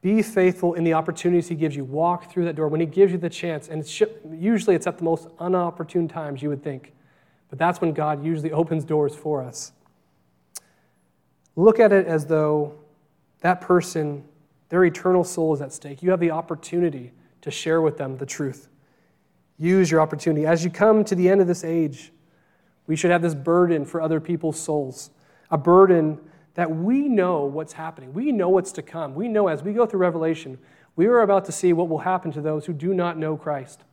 Be 0.00 0.20
faithful 0.22 0.74
in 0.74 0.84
the 0.84 0.94
opportunities 0.94 1.48
He 1.48 1.54
gives 1.54 1.74
you. 1.74 1.84
Walk 1.84 2.30
through 2.30 2.44
that 2.44 2.56
door 2.56 2.68
when 2.68 2.80
He 2.80 2.86
gives 2.86 3.12
you 3.12 3.18
the 3.18 3.30
chance. 3.30 3.68
And 3.68 3.80
it's, 3.80 4.02
usually 4.32 4.76
it's 4.76 4.86
at 4.86 4.98
the 4.98 5.04
most 5.04 5.28
unopportune 5.38 6.12
times, 6.12 6.42
you 6.42 6.48
would 6.48 6.62
think. 6.62 6.92
But 7.50 7.58
that's 7.58 7.80
when 7.80 7.92
God 7.92 8.24
usually 8.24 8.50
opens 8.50 8.84
doors 8.84 9.14
for 9.14 9.42
us. 9.42 9.72
Look 11.56 11.78
at 11.78 11.92
it 11.92 12.06
as 12.06 12.26
though 12.26 12.74
that 13.40 13.60
person, 13.60 14.24
their 14.68 14.84
eternal 14.84 15.24
soul 15.24 15.52
is 15.54 15.60
at 15.60 15.72
stake. 15.72 16.02
You 16.02 16.10
have 16.10 16.20
the 16.20 16.30
opportunity 16.30 17.12
to 17.42 17.50
share 17.50 17.82
with 17.82 17.98
them 17.98 18.16
the 18.16 18.26
truth. 18.26 18.68
Use 19.58 19.90
your 19.90 20.00
opportunity. 20.00 20.46
As 20.46 20.64
you 20.64 20.70
come 20.70 21.04
to 21.04 21.14
the 21.14 21.28
end 21.28 21.40
of 21.40 21.46
this 21.46 21.64
age, 21.64 22.12
we 22.86 22.96
should 22.96 23.10
have 23.10 23.22
this 23.22 23.34
burden 23.34 23.84
for 23.84 24.00
other 24.00 24.20
people's 24.20 24.58
souls, 24.58 25.10
a 25.50 25.58
burden 25.58 26.18
that 26.54 26.70
we 26.70 27.08
know 27.08 27.44
what's 27.44 27.72
happening. 27.72 28.12
We 28.12 28.32
know 28.32 28.48
what's 28.48 28.72
to 28.72 28.82
come. 28.82 29.14
We 29.14 29.28
know 29.28 29.48
as 29.48 29.62
we 29.62 29.72
go 29.72 29.86
through 29.86 30.00
Revelation, 30.00 30.58
we 30.96 31.06
are 31.06 31.20
about 31.20 31.44
to 31.46 31.52
see 31.52 31.72
what 31.72 31.88
will 31.88 31.98
happen 31.98 32.30
to 32.32 32.40
those 32.40 32.66
who 32.66 32.72
do 32.72 32.92
not 32.92 33.16
know 33.16 33.36
Christ. 33.36 33.84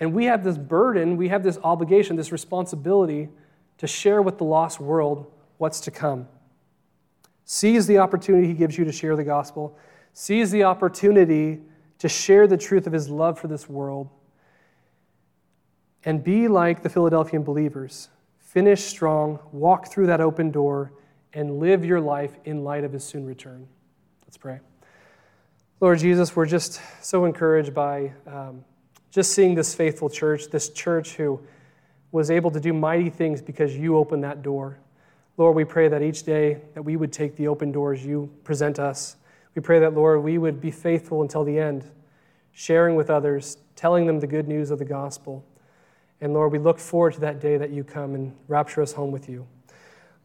And 0.00 0.14
we 0.14 0.24
have 0.24 0.42
this 0.42 0.58
burden, 0.58 1.16
we 1.16 1.28
have 1.28 1.42
this 1.42 1.58
obligation, 1.62 2.16
this 2.16 2.32
responsibility 2.32 3.28
to 3.78 3.86
share 3.86 4.22
with 4.22 4.38
the 4.38 4.44
lost 4.44 4.80
world 4.80 5.30
what's 5.58 5.80
to 5.80 5.90
come. 5.90 6.28
Seize 7.44 7.86
the 7.86 7.98
opportunity 7.98 8.46
he 8.46 8.54
gives 8.54 8.78
you 8.78 8.84
to 8.84 8.92
share 8.92 9.16
the 9.16 9.24
gospel. 9.24 9.76
Seize 10.12 10.50
the 10.50 10.64
opportunity 10.64 11.60
to 11.98 12.08
share 12.08 12.46
the 12.46 12.56
truth 12.56 12.86
of 12.86 12.92
his 12.92 13.08
love 13.08 13.38
for 13.38 13.48
this 13.48 13.68
world. 13.68 14.08
And 16.04 16.22
be 16.22 16.48
like 16.48 16.82
the 16.82 16.88
Philadelphian 16.88 17.42
believers. 17.42 18.08
Finish 18.38 18.82
strong, 18.82 19.38
walk 19.52 19.88
through 19.88 20.06
that 20.06 20.20
open 20.20 20.50
door 20.50 20.92
and 21.32 21.58
live 21.58 21.84
your 21.84 22.00
life 22.00 22.36
in 22.44 22.62
light 22.62 22.84
of 22.84 22.92
his 22.92 23.04
soon 23.04 23.24
return. 23.24 23.66
Let's 24.24 24.36
pray. 24.36 24.60
Lord 25.80 25.98
Jesus, 25.98 26.34
we're 26.36 26.46
just 26.46 26.80
so 27.02 27.24
encouraged 27.24 27.74
by 27.74 28.12
um, 28.26 28.64
just 29.10 29.32
seeing 29.32 29.54
this 29.54 29.74
faithful 29.74 30.08
church, 30.08 30.50
this 30.50 30.70
church 30.70 31.14
who 31.14 31.40
was 32.12 32.30
able 32.30 32.50
to 32.52 32.60
do 32.60 32.72
mighty 32.72 33.10
things 33.10 33.42
because 33.42 33.76
you 33.76 33.96
opened 33.96 34.22
that 34.24 34.42
door. 34.42 34.78
Lord, 35.36 35.56
we 35.56 35.64
pray 35.64 35.88
that 35.88 36.02
each 36.02 36.22
day 36.22 36.60
that 36.74 36.82
we 36.82 36.96
would 36.96 37.12
take 37.12 37.36
the 37.36 37.48
open 37.48 37.72
doors 37.72 38.04
you 38.04 38.30
present 38.44 38.78
us. 38.78 39.16
We 39.54 39.62
pray 39.62 39.80
that, 39.80 39.94
Lord, 39.94 40.22
we 40.22 40.38
would 40.38 40.60
be 40.60 40.70
faithful 40.70 41.22
until 41.22 41.44
the 41.44 41.58
end, 41.58 41.84
sharing 42.52 42.94
with 42.94 43.10
others, 43.10 43.58
telling 43.74 44.06
them 44.06 44.20
the 44.20 44.26
good 44.26 44.46
news 44.46 44.70
of 44.70 44.78
the 44.78 44.84
gospel. 44.84 45.44
And 46.20 46.32
Lord, 46.32 46.52
we 46.52 46.58
look 46.58 46.78
forward 46.78 47.14
to 47.14 47.20
that 47.20 47.40
day 47.40 47.56
that 47.56 47.70
you 47.70 47.82
come 47.84 48.14
and 48.14 48.34
rapture 48.48 48.80
us 48.80 48.92
home 48.92 49.10
with 49.10 49.28
you. 49.28 49.46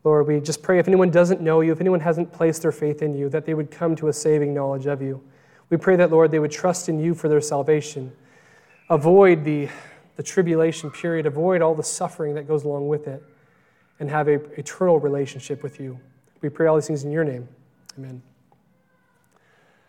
Lord, 0.03 0.27
we 0.27 0.39
just 0.39 0.61
pray 0.61 0.79
if 0.79 0.87
anyone 0.87 1.09
doesn't 1.09 1.41
know 1.41 1.61
you, 1.61 1.71
if 1.71 1.81
anyone 1.81 1.99
hasn't 1.99 2.31
placed 2.31 2.61
their 2.61 2.71
faith 2.71 3.01
in 3.01 3.13
you, 3.13 3.29
that 3.29 3.45
they 3.45 3.53
would 3.53 3.69
come 3.69 3.95
to 3.97 4.07
a 4.07 4.13
saving 4.13 4.53
knowledge 4.53 4.85
of 4.85 5.01
you. 5.01 5.21
We 5.69 5.77
pray 5.77 5.95
that, 5.97 6.09
Lord, 6.09 6.31
they 6.31 6.39
would 6.39 6.51
trust 6.51 6.87
in 6.87 6.99
you 6.99 7.13
for 7.13 7.27
their 7.27 7.41
salvation. 7.41 8.13
Avoid 8.89 9.43
the, 9.43 9.67
the 10.15 10.23
tribulation 10.23 10.89
period, 10.89 11.25
avoid 11.25 11.61
all 11.61 11.75
the 11.75 11.83
suffering 11.83 12.35
that 12.35 12.47
goes 12.47 12.63
along 12.63 12.87
with 12.87 13.07
it, 13.07 13.21
and 13.99 14.09
have 14.09 14.27
a 14.27 14.35
eternal 14.59 14.99
relationship 14.99 15.63
with 15.63 15.79
you. 15.79 15.99
We 16.41 16.49
pray 16.49 16.67
all 16.67 16.75
these 16.75 16.87
things 16.87 17.03
in 17.03 17.11
your 17.11 17.23
name. 17.23 17.47
Amen. 17.97 18.21